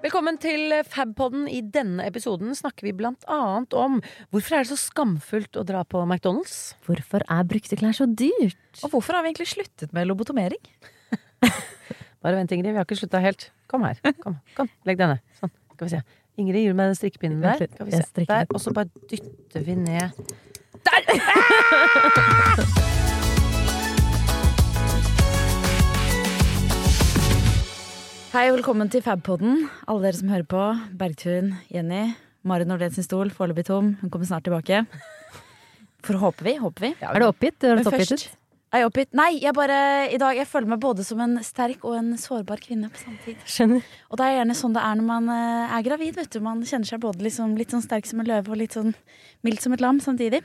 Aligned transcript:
Velkommen 0.00 0.38
til 0.40 0.72
Fabpodden. 0.88 1.42
I 1.44 1.58
denne 1.60 2.06
episoden 2.08 2.54
snakker 2.56 2.86
vi 2.86 2.94
blant 2.96 3.20
annet 3.28 3.74
om 3.76 3.98
hvorfor 4.32 4.56
er 4.56 4.64
det 4.64 4.70
så 4.70 4.78
skamfullt 4.80 5.58
å 5.60 5.64
dra 5.68 5.82
på 5.84 6.00
McDonald's? 6.06 6.72
Hvorfor 6.86 7.20
er 7.20 7.44
brukte 7.44 7.76
klær 7.76 7.92
så 7.98 8.06
dyrt? 8.08 8.56
Og 8.80 8.94
hvorfor 8.94 9.18
har 9.18 9.26
vi 9.26 9.34
egentlig 9.34 9.50
sluttet 9.52 9.92
med 9.92 10.08
lobotomering? 10.08 10.62
Bare 12.24 12.38
vent, 12.38 12.56
Ingrid. 12.56 12.72
Vi 12.72 12.80
har 12.80 12.88
ikke 12.88 12.96
slutta 13.02 13.20
helt. 13.20 13.50
Kom 13.68 13.84
her. 13.84 14.00
Kom, 14.24 14.40
kom. 14.56 14.72
Legg 14.88 14.96
deg 15.02 15.12
ned. 15.12 15.20
Sånn. 15.36 15.52
Skal 15.76 15.84
vi 15.84 15.92
se. 15.98 16.00
Ingrid, 16.40 16.64
gir 16.64 16.72
du 16.72 16.80
meg 16.80 16.94
den 16.94 17.00
strikkepinnen 17.02 17.44
der? 17.44 17.68
Skal 17.68 17.90
vi 17.90 18.00
se. 18.00 18.24
Der. 18.24 18.48
Og 18.48 18.60
så 18.64 18.72
bare 18.72 18.88
dytter 19.12 19.68
vi 19.68 19.76
ned. 19.84 20.08
Hei 28.30 28.44
og 28.46 28.60
velkommen 28.60 28.86
til 28.86 29.02
Fabpodden. 29.02 29.64
Alle 29.90 30.04
dere 30.04 30.14
som 30.14 30.28
hører 30.30 30.44
på. 30.46 30.60
Bergtun, 31.00 31.48
Jenny, 31.66 32.12
Mari 32.46 32.62
Nordén 32.62 32.92
sin 32.94 33.02
stol, 33.02 33.32
foreløpig 33.34 33.64
tom. 33.66 33.88
Hun 33.98 34.12
kommer 34.12 34.28
snart 34.28 34.44
tilbake. 34.46 34.84
For 36.06 36.14
håper 36.14 36.46
vi. 36.46 36.52
Håper 36.62 36.84
vi. 36.84 36.90
Er 37.02 37.18
du 37.18 37.26
oppgitt? 37.26 37.56
Du 37.58 37.66
høres 37.66 37.82
Men 37.82 37.90
oppgitt 37.90 38.12
ut. 38.14 38.28
Er 38.70 38.84
jeg 38.84 38.86
oppgitt? 38.86 39.10
Nei, 39.18 39.32
jeg 39.42 39.50
bare 39.56 39.76
i 40.14 40.18
dag 40.20 40.36
Jeg 40.38 40.46
føler 40.46 40.70
meg 40.70 40.78
både 40.82 41.02
som 41.02 41.18
en 41.24 41.40
sterk 41.42 41.82
og 41.88 41.96
en 41.98 42.12
sårbar 42.20 42.60
kvinne 42.62 42.86
på 42.92 43.00
samme 43.02 43.18
tid. 43.24 43.40
Skjønner. 43.42 43.86
Og 44.10 44.20
det 44.20 44.28
er 44.28 44.36
gjerne 44.36 44.56
sånn 44.60 44.76
det 44.76 44.84
er 44.86 45.00
når 45.00 45.08
man 45.08 45.26
eh, 45.34 45.74
er 45.74 45.86
gravid. 45.88 46.14
vet 46.20 46.30
du 46.30 46.38
Man 46.44 46.62
kjenner 46.62 46.86
seg 46.86 47.02
både 47.02 47.26
liksom, 47.26 47.56
litt 47.58 47.74
sånn 47.74 47.82
sterk 47.82 48.06
som 48.06 48.22
en 48.22 48.30
løve 48.30 48.54
og 48.54 48.60
litt 48.60 48.78
sånn 48.78 48.94
mildt 49.42 49.64
som 49.64 49.74
et 49.74 49.82
lam 49.82 49.98
samtidig. 50.04 50.44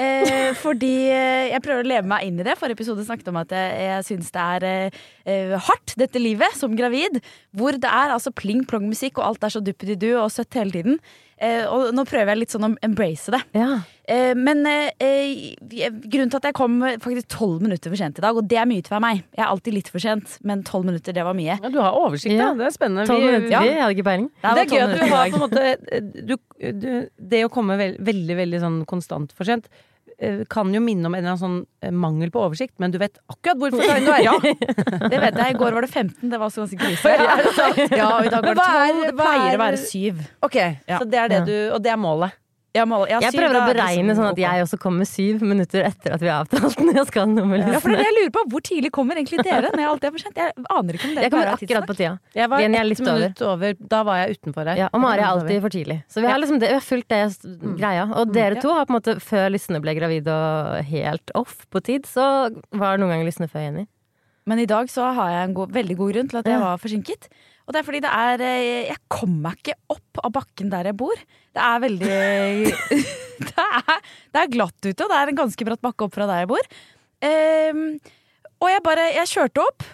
Eh, 0.00 0.50
fordi 0.64 0.92
eh, 1.12 1.50
jeg 1.50 1.64
prøver 1.66 1.84
å 1.84 1.90
leve 1.92 2.12
meg 2.14 2.30
inn 2.30 2.40
i 2.40 2.46
det. 2.48 2.56
Forrige 2.56 2.80
episode 2.80 3.04
snakket 3.04 3.28
om 3.32 3.40
at 3.42 3.52
jeg, 3.52 3.76
jeg 3.90 4.08
syns 4.08 4.32
det 4.32 4.46
er 4.56 4.68
eh, 4.70 5.00
eh, 5.28 5.56
hardt, 5.68 5.96
dette 6.00 6.22
livet, 6.22 6.56
som 6.56 6.76
gravid. 6.78 7.20
Hvor 7.52 7.76
det 7.76 7.92
er 7.92 8.14
altså 8.16 8.32
pling-plong-musikk, 8.32 9.20
og 9.20 9.34
alt 9.34 9.44
er 9.44 9.52
så 9.52 9.64
duppedidu 9.64 10.14
og 10.14 10.30
søtt 10.32 10.56
hele 10.56 10.72
tiden. 10.78 11.02
Eh, 11.40 11.64
og 11.72 11.94
nå 11.96 12.02
prøver 12.04 12.34
jeg 12.34 12.38
litt 12.42 12.52
sånn 12.52 12.66
å 12.66 12.70
embrace 12.84 13.32
det. 13.32 13.40
Ja. 13.56 13.78
Eh, 14.10 14.34
men 14.36 14.60
eh, 14.68 15.54
grunnen 15.64 16.28
til 16.28 16.36
at 16.36 16.48
jeg 16.50 16.56
kom 16.58 16.74
faktisk 17.00 17.30
tolv 17.32 17.62
minutter 17.64 17.88
for 17.88 17.96
sent 17.96 18.18
i 18.20 18.24
dag, 18.24 18.36
og 18.36 18.44
det 18.50 18.58
er 18.60 18.68
mye 18.68 18.84
til 18.84 19.00
meg 19.00 19.22
Jeg 19.22 19.40
er 19.44 19.48
alltid 19.48 19.76
litt 19.78 19.88
for 19.88 20.02
sent, 20.04 20.34
men 20.44 20.64
tolv 20.68 20.84
minutter, 20.90 21.16
det 21.16 21.24
var 21.24 21.36
mye. 21.38 21.56
Ja, 21.62 21.70
du 21.72 21.78
har 21.80 21.96
oversikt, 21.96 22.34
Ja. 22.36 22.50
da. 22.50 22.58
Det 22.60 22.66
er 22.68 22.76
spennende. 22.76 23.06
Tolv 23.08 23.24
Vi- 23.24 23.30
minutter. 23.30 23.50
ja. 23.56 23.60
Vi 23.64 23.78
hadde 23.80 23.94
ikke 23.96 24.08
peiling. 24.10 24.30
Det 24.42 24.54
Det 24.54 24.64
er 24.66 24.74
gøy 24.76 24.82
at 24.84 24.98
du 25.00 25.06
har 25.14 25.30
på 25.30 25.40
en 25.40 25.44
måte 25.46 26.26
du, 26.26 26.36
du, 26.60 27.08
Det 27.30 27.44
å 27.46 27.48
komme 27.50 27.78
veld, 27.80 27.96
veldig, 28.04 28.36
veldig 28.36 28.60
sånn 28.60 28.84
konstant 28.86 29.32
for 29.32 29.44
sent 29.44 29.68
kan 30.52 30.68
jo 30.74 30.80
minne 30.84 31.06
om 31.08 31.14
en 31.14 31.20
eller 31.24 31.32
annen 31.34 31.40
sånn 31.40 31.58
eh, 31.82 31.90
mangel 31.90 32.30
på 32.34 32.42
oversikt, 32.44 32.74
men 32.82 32.92
du 32.92 32.98
vet 33.00 33.16
akkurat 33.32 33.56
hvorfor 33.62 33.80
du 33.80 34.10
er. 34.12 34.20
Ja, 34.28 34.34
det 35.12 35.20
vet 35.22 35.38
jeg. 35.40 35.54
I 35.54 35.58
går 35.58 35.72
var 35.78 35.86
det 35.86 35.90
15. 35.92 36.28
Det 36.30 36.38
var 36.40 36.46
også 36.50 36.66
ganske 36.66 36.80
krise. 36.82 37.14
Ja, 37.96 38.20
i 38.20 38.28
dag 38.28 38.44
var 38.44 38.54
det 38.54 38.60
hva 38.60 38.68
er- 38.84 38.92
12. 38.92 39.06
Det 39.06 39.14
pleier 39.16 39.48
er- 39.48 39.56
å 39.56 39.62
være 39.64 39.80
7. 39.86 40.22
Ok, 40.48 40.56
Ja. 40.88 40.98
så 41.00 41.08
det 41.08 41.18
er 41.24 41.28
det 41.36 41.40
du 41.48 41.56
Og 41.74 41.82
det 41.82 41.92
er 41.92 41.96
målet. 42.00 42.36
Ja, 42.70 42.84
mål, 42.86 43.08
jeg, 43.10 43.18
Jeg 43.24 43.34
prøver 43.34 43.56
å 43.58 43.60
er 43.64 43.72
beregne 43.74 44.14
sånn 44.14 44.28
at 44.30 44.38
jeg 44.38 44.62
også 44.62 44.78
kommer 44.78 45.06
syv 45.08 45.40
minutter 45.42 45.82
etter 45.88 46.12
at 46.14 46.20
vi 46.22 46.28
har 46.30 46.44
avtalt 46.44 46.78
når 46.78 47.00
jeg 47.00 47.06
skal 47.08 47.32
med 47.34 47.64
Ja, 47.66 47.80
for 47.82 47.90
jeg 47.90 48.12
lurer 48.14 48.30
på. 48.36 48.44
Hvor 48.52 48.62
tidlig 48.62 48.92
kommer 48.94 49.18
egentlig 49.18 49.42
dere? 49.42 49.72
Når 49.74 49.82
jeg 49.82 49.88
alltid 49.90 50.06
er 50.06 50.14
for 50.14 50.22
sent? 50.22 50.38
Jeg 50.38 50.54
aner 50.76 50.98
ikke 50.98 51.08
om 51.08 51.16
dere 51.16 51.24
Jeg 51.26 51.32
kommer 51.34 51.50
akkurat 51.56 51.88
på 51.90 51.96
tida. 51.98 52.12
Jeg 52.38 52.50
var 52.52 52.62
ett 52.62 53.02
minutt 53.02 53.42
over. 53.50 53.74
Da 53.96 54.02
var 54.06 54.20
jeg 54.22 54.38
utenfor 54.38 54.70
her. 54.70 54.78
Ja, 54.84 54.88
og 54.94 55.02
Mari 55.02 55.18
er 55.24 55.28
alltid 55.32 55.60
for 55.66 55.74
tidlig. 55.74 55.98
Så 56.06 56.22
vi 56.22 56.30
har 56.30 56.38
liksom 56.38 56.60
det, 56.62 56.70
vi 56.70 56.78
har 56.78 56.86
fulgt 56.86 57.08
det 57.10 57.20
s- 57.32 57.42
greia. 57.82 58.06
Og 58.14 58.32
dere 58.38 58.62
to 58.62 58.70
har 58.76 58.86
på 58.86 58.94
en 58.94 59.00
måte, 59.00 59.16
før 59.24 59.50
Lysne 59.50 59.82
ble 59.82 59.96
gravid 59.98 60.30
og 60.30 60.84
helt 60.94 61.34
off 61.34 61.66
på 61.74 61.82
tid, 61.82 62.06
så 62.06 62.54
var 62.70 63.02
noen 63.02 63.10
ganger 63.16 63.26
Lysne 63.32 63.50
før 63.50 63.66
Jenny. 63.66 63.88
Men 64.46 64.62
i 64.62 64.66
dag 64.70 64.86
så 64.90 65.10
har 65.14 65.28
jeg 65.34 65.48
en 65.50 65.54
god, 65.58 65.74
veldig 65.74 65.96
god 65.98 66.12
grunn 66.14 66.30
til 66.30 66.38
at 66.40 66.46
jeg 66.48 66.58
var 66.62 66.78
forsinket. 66.78 67.26
Og 67.70 67.74
det 67.76 67.84
er 67.84 67.86
fordi 67.86 68.00
det 68.02 68.10
er 68.10 68.42
eh, 68.42 68.88
Jeg 68.88 68.98
kommer 69.06 69.52
meg 69.52 69.60
ikke 69.60 69.76
opp 69.94 70.18
av 70.26 70.32
bakken 70.34 70.72
der 70.72 70.88
jeg 70.90 70.96
bor. 70.98 71.20
Det 71.54 71.62
er 71.62 71.82
veldig 71.84 72.08
det, 73.46 73.52
er, 73.62 74.00
det 74.34 74.40
er 74.40 74.50
glatt 74.50 74.80
ute, 74.82 74.96
og 74.96 75.12
det 75.12 75.20
er 75.20 75.30
en 75.30 75.38
ganske 75.38 75.66
bratt 75.68 75.84
bakke 75.86 76.08
opp 76.08 76.16
fra 76.16 76.26
der 76.26 76.42
jeg 76.42 76.50
bor. 76.50 76.66
Um, 77.22 77.84
og 78.58 78.70
jeg 78.72 78.82
bare 78.82 79.06
Jeg 79.20 79.30
kjørte 79.36 79.62
opp. 79.62 79.86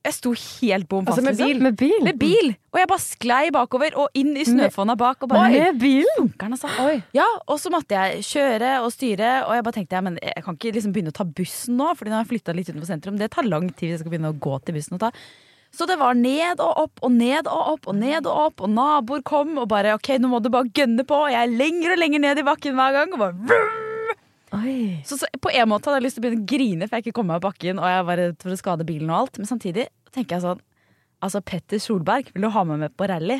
Jeg 0.00 0.16
sto 0.16 0.30
helt 0.32 0.88
bom 0.88 1.04
fast. 1.04 1.20
Altså 1.20 1.26
med 1.28 1.36
liksom. 1.38 1.62
Med 1.62 1.76
bil? 1.78 2.04
Med 2.08 2.18
bil! 2.18 2.50
Og 2.72 2.78
jeg 2.80 2.88
bare 2.88 3.02
sklei 3.04 3.42
bakover 3.52 3.98
og 4.00 4.16
inn 4.16 4.32
i 4.32 4.46
snøfonna 4.48 4.96
bak. 4.98 5.26
Og 5.26 5.30
bare, 5.30 5.50
Med 5.52 5.78
bil? 5.82 6.08
Funkeren, 6.16 6.56
altså. 6.56 6.96
Ja, 7.14 7.26
og 7.44 7.60
så 7.60 7.70
måtte 7.70 7.94
jeg 7.94 8.24
kjøre 8.24 8.72
og 8.80 8.88
styre, 8.94 9.34
og 9.44 9.54
jeg 9.58 9.66
bare 9.66 9.76
tenkte 9.76 10.00
ja, 10.00 10.02
men 10.06 10.16
jeg 10.24 10.46
kan 10.46 10.56
ikke 10.56 10.72
liksom 10.78 10.96
begynne 10.96 11.12
å 11.12 11.18
ta 11.20 11.28
bussen 11.28 11.76
nå, 11.78 11.92
Fordi 12.00 12.10
nå 12.10 12.16
har 12.16 12.24
jeg 12.24 12.32
flytta 12.32 12.56
litt 12.56 12.72
utenfor 12.72 12.90
sentrum. 12.90 13.20
Det 13.20 13.30
tar 13.36 13.46
lang 13.46 13.68
tid 13.70 13.90
hvis 13.90 13.98
jeg 13.98 14.02
skal 14.02 14.16
begynne 14.16 14.32
å 14.32 14.40
gå 14.48 14.56
til 14.64 14.80
bussen 14.80 14.96
og 14.96 15.04
ta. 15.04 15.12
Så 15.74 15.86
det 15.86 15.96
var 16.00 16.16
ned 16.18 16.60
og 16.60 16.80
opp 16.84 17.04
og 17.06 17.12
ned 17.14 17.46
og 17.46 17.74
opp 17.74 17.90
og 17.90 17.94
ned 17.96 18.26
og 18.26 18.40
opp, 18.46 18.64
og 18.66 18.72
naboer 18.74 19.22
kom 19.26 19.54
og 19.60 19.68
bare 19.70 19.94
ok, 19.96 20.16
nå 20.18 20.30
må 20.32 20.40
du 20.42 20.50
bare 20.52 20.70
gønne 20.74 21.06
på. 21.06 21.20
Og 21.26 21.30
jeg 21.30 21.44
er 21.44 21.54
lenger 21.60 21.94
og 21.94 22.02
lenger 22.02 22.24
ned 22.26 22.42
i 22.42 22.46
bakken 22.46 22.74
hver 22.78 22.96
gang. 22.98 23.14
Og 23.14 23.22
bare 23.22 23.60
så, 25.06 25.14
så 25.20 25.28
på 25.38 25.52
en 25.54 25.70
måte 25.70 25.86
hadde 25.86 26.00
jeg 26.00 26.06
lyst 26.08 26.18
til 26.18 26.24
å 26.24 26.26
begynne 26.26 26.42
å 26.42 26.50
grine, 26.50 26.88
for 26.88 26.98
jeg 26.98 27.06
ikke 27.06 27.18
kom 27.20 27.30
meg 27.30 27.38
av 27.38 27.44
bakken, 27.46 27.78
og 27.78 27.86
jeg 27.86 28.08
var 28.08 28.18
redd 28.18 28.42
for 28.42 28.54
å 28.54 28.58
skade 28.58 28.86
bilen 28.88 29.12
og 29.12 29.20
alt. 29.20 29.38
Men 29.38 29.50
samtidig 29.50 29.86
tenker 30.14 30.38
jeg 30.38 30.46
sånn 30.48 30.66
Altså, 31.20 31.42
Petter 31.44 31.76
Solberg, 31.76 32.30
vil 32.32 32.46
du 32.46 32.48
ha 32.48 32.62
meg 32.64 32.78
med 32.80 32.92
på 32.96 33.04
rally? 33.10 33.34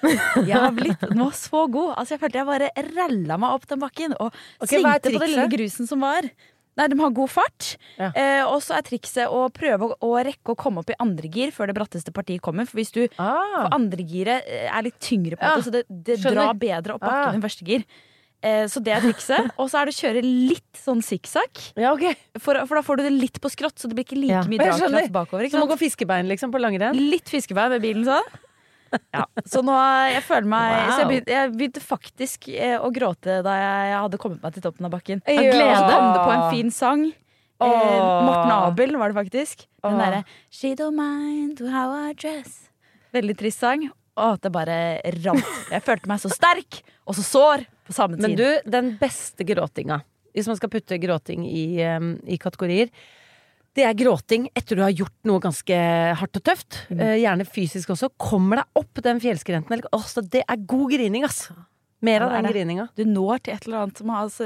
Jeg 0.48 0.56
har 0.56 0.70
blitt 0.72 1.02
nå 1.12 1.26
så 1.36 1.66
god. 1.68 1.90
Altså, 2.00 2.14
Jeg 2.14 2.22
følte 2.22 2.40
jeg 2.40 2.48
bare 2.48 2.70
ralla 2.96 3.36
meg 3.42 3.56
opp 3.58 3.66
den 3.68 3.82
bakken 3.82 4.14
og 4.16 4.30
okay, 4.30 4.78
svingte 4.78 5.12
på 5.12 5.20
den 5.20 5.32
lille 5.34 5.44
grusen 5.52 5.90
som 5.90 6.00
var. 6.00 6.30
Nei, 6.76 6.88
De 6.92 6.98
har 7.00 7.10
god 7.16 7.30
fart. 7.32 7.76
Ja. 7.98 8.10
Eh, 8.14 8.42
og 8.44 8.60
så 8.62 8.76
er 8.76 8.82
trikset 8.84 9.30
å 9.32 9.46
prøve 9.54 9.88
å, 9.88 9.96
å 10.04 10.10
rekke 10.24 10.52
å 10.52 10.56
komme 10.60 10.82
opp 10.82 10.90
i 10.92 10.98
andre 11.00 11.28
gir 11.32 11.50
før 11.56 11.70
det 11.70 11.76
bratteste 11.78 12.12
partiet 12.12 12.42
kommer. 12.44 12.66
For 12.68 12.76
hvis 12.80 12.92
du 12.92 13.06
Ah. 13.18 13.64
for 13.64 13.74
andre 13.78 14.04
giret 14.04 14.44
eh, 14.46 14.68
er 14.68 14.82
litt 14.82 14.98
tyngre 15.00 15.36
på 15.38 15.42
Ja, 15.42 15.56
måte 15.56 15.64
så 15.64 15.72
det, 15.72 15.84
det 15.88 16.18
drar 16.22 16.52
bedre 16.54 16.94
opp 16.98 17.00
bakken 17.00 17.30
Ah. 17.30 17.32
enn 17.34 17.42
første 17.42 17.64
gir. 17.66 17.84
Eh, 18.44 18.66
så 18.68 18.82
det 18.84 18.92
er 18.92 19.00
trikset. 19.00 19.48
Og 19.58 19.70
så 19.72 19.80
er 19.80 19.88
det 19.88 19.94
å 19.96 20.00
kjøre 20.04 20.22
litt 20.22 20.76
sånn 20.84 21.00
sikksakk. 21.02 21.72
Ja, 21.80 21.94
okay. 21.96 22.12
For, 22.38 22.54
for 22.68 22.76
da 22.76 22.82
får 22.84 23.00
du 23.00 23.02
det 23.08 23.12
litt 23.16 23.40
på 23.40 23.48
skrått, 23.50 23.80
så 23.80 23.88
det 23.88 23.96
blir 23.96 24.04
ikke 24.04 24.20
like 24.20 24.36
Ja. 24.36 24.42
mye 24.44 24.60
dragkraft 24.60 25.10
bakover. 25.16 25.46
Ikke 25.48 25.56
Som 25.56 25.64
å 25.64 25.70
sant? 25.70 25.80
gå 25.80 25.84
fiskebein 25.88 26.28
liksom 26.28 26.52
på 26.52 26.60
langrenn. 26.60 26.94
Litt 27.10 27.24
fiskebein 27.32 27.72
med 27.72 27.80
bilen 27.82 28.04
sånn. 28.04 28.28
Ja, 29.16 29.24
så 29.48 29.62
nå 29.66 29.74
jeg 30.12 30.22
føler 30.26 30.48
meg 30.50 30.72
Wow. 30.76 30.90
Så 30.90 30.98
jeg 31.02 31.08
begynte, 31.10 31.34
jeg 31.34 31.52
begynte 31.54 31.82
faktisk 31.82 32.48
eh, 32.52 32.76
å 32.78 32.90
gråte 32.94 33.40
da 33.44 33.54
jeg, 33.58 33.90
jeg 33.90 34.00
hadde 34.06 34.20
kommet 34.22 34.42
meg 34.44 34.56
til 34.56 34.64
toppen 34.64 34.88
av 34.88 34.92
bakken. 34.94 35.22
Ja. 35.26 35.44
glede. 35.50 35.76
så 35.78 35.86
kom 35.90 36.08
det 36.14 36.22
på 36.22 36.34
en 36.34 36.44
fin 36.54 36.72
sang. 36.74 37.06
Eh, 37.56 38.24
Morten 38.26 38.52
Abel 38.52 38.96
var 39.00 39.12
det 39.12 39.18
faktisk. 39.18 39.66
Den 39.84 39.96
oh. 39.96 40.00
derre 40.02 40.24
She 40.52 40.74
don't 40.78 40.96
mind 40.98 41.62
how 41.72 41.94
I 41.96 42.16
dress. 42.18 42.66
Veldig 43.16 43.36
trist 43.38 43.64
sang. 43.64 43.88
Og 44.16 44.40
det 44.40 44.52
bare 44.52 44.76
rant. 45.24 45.48
Jeg 45.72 45.84
følte 45.84 46.08
meg 46.08 46.22
så 46.22 46.32
sterk 46.32 46.80
og 47.04 47.16
så 47.18 47.24
sår 47.24 47.66
på 47.86 47.96
samme 47.96 48.18
tid. 48.18 48.24
Men 48.24 48.36
du, 48.38 48.70
den 48.72 48.94
beste 49.00 49.44
gråtinga, 49.46 50.00
hvis 50.36 50.48
man 50.50 50.58
skal 50.58 50.72
putte 50.72 50.98
gråting 51.00 51.44
i, 51.48 51.66
um, 51.84 52.14
i 52.24 52.38
kategorier, 52.40 52.90
det 53.76 53.84
er 53.84 53.94
gråting 53.98 54.48
etter 54.56 54.78
du 54.78 54.82
har 54.82 54.94
gjort 54.96 55.14
noe 55.28 55.42
ganske 55.44 55.76
hardt 56.16 56.38
og 56.40 56.44
tøft. 56.48 56.82
eh, 56.90 57.18
gjerne 57.20 57.44
fysisk 57.46 57.92
også. 57.94 58.10
Kommer 58.18 58.62
deg 58.62 58.82
opp 58.82 59.02
den 59.04 59.20
fjellskrenten. 59.20 59.70
eller- 59.72 59.88
Åh, 59.92 60.06
det 60.30 60.42
er 60.48 60.56
god 60.66 60.90
grining, 60.92 61.24
ass! 61.24 61.50
Mer 62.02 62.20
av 62.22 62.30
Ja, 62.30 62.38
er 62.38 62.42
den 62.42 62.52
grininga. 62.52 62.88
Du 62.94 63.04
når 63.06 63.38
til 63.42 63.54
et 63.54 63.66
eller 63.66 63.78
annet 63.86 63.96
som 63.98 64.08
har 64.12 64.26
altså, 64.26 64.44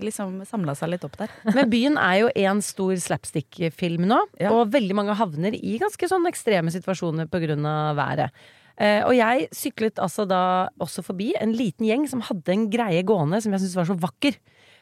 liksom 0.00 0.46
samla 0.48 0.74
seg 0.74 0.88
litt 0.94 1.04
opp 1.04 1.16
der. 1.18 1.28
Men 1.54 1.68
byen 1.70 1.98
er 2.00 2.20
jo 2.22 2.30
en 2.34 2.62
stor 2.64 2.94
slapstick-film 2.96 4.06
nå, 4.08 4.18
Ja. 4.40 4.50
og 4.50 4.70
veldig 4.72 4.94
mange 4.96 5.14
havner 5.14 5.52
i 5.54 5.78
ganske 5.78 6.08
sånn 6.08 6.24
ekstreme 6.26 6.72
situasjoner 6.72 7.28
av 7.28 7.96
været. 7.96 8.30
Eh, 8.78 9.02
og 9.04 9.12
jeg 9.14 9.48
syklet 9.52 9.94
altså 10.02 10.26
da 10.28 10.68
også 10.80 11.04
forbi 11.04 11.32
en 11.40 11.52
liten 11.52 11.86
gjeng 11.86 12.08
som 12.08 12.20
hadde 12.22 12.48
en 12.52 12.68
greie 12.70 13.02
gående 13.04 13.40
som 13.42 13.52
jeg 13.52 13.60
syntes 13.60 13.76
var 13.76 13.84
så 13.88 13.98
vakker. 14.00 14.36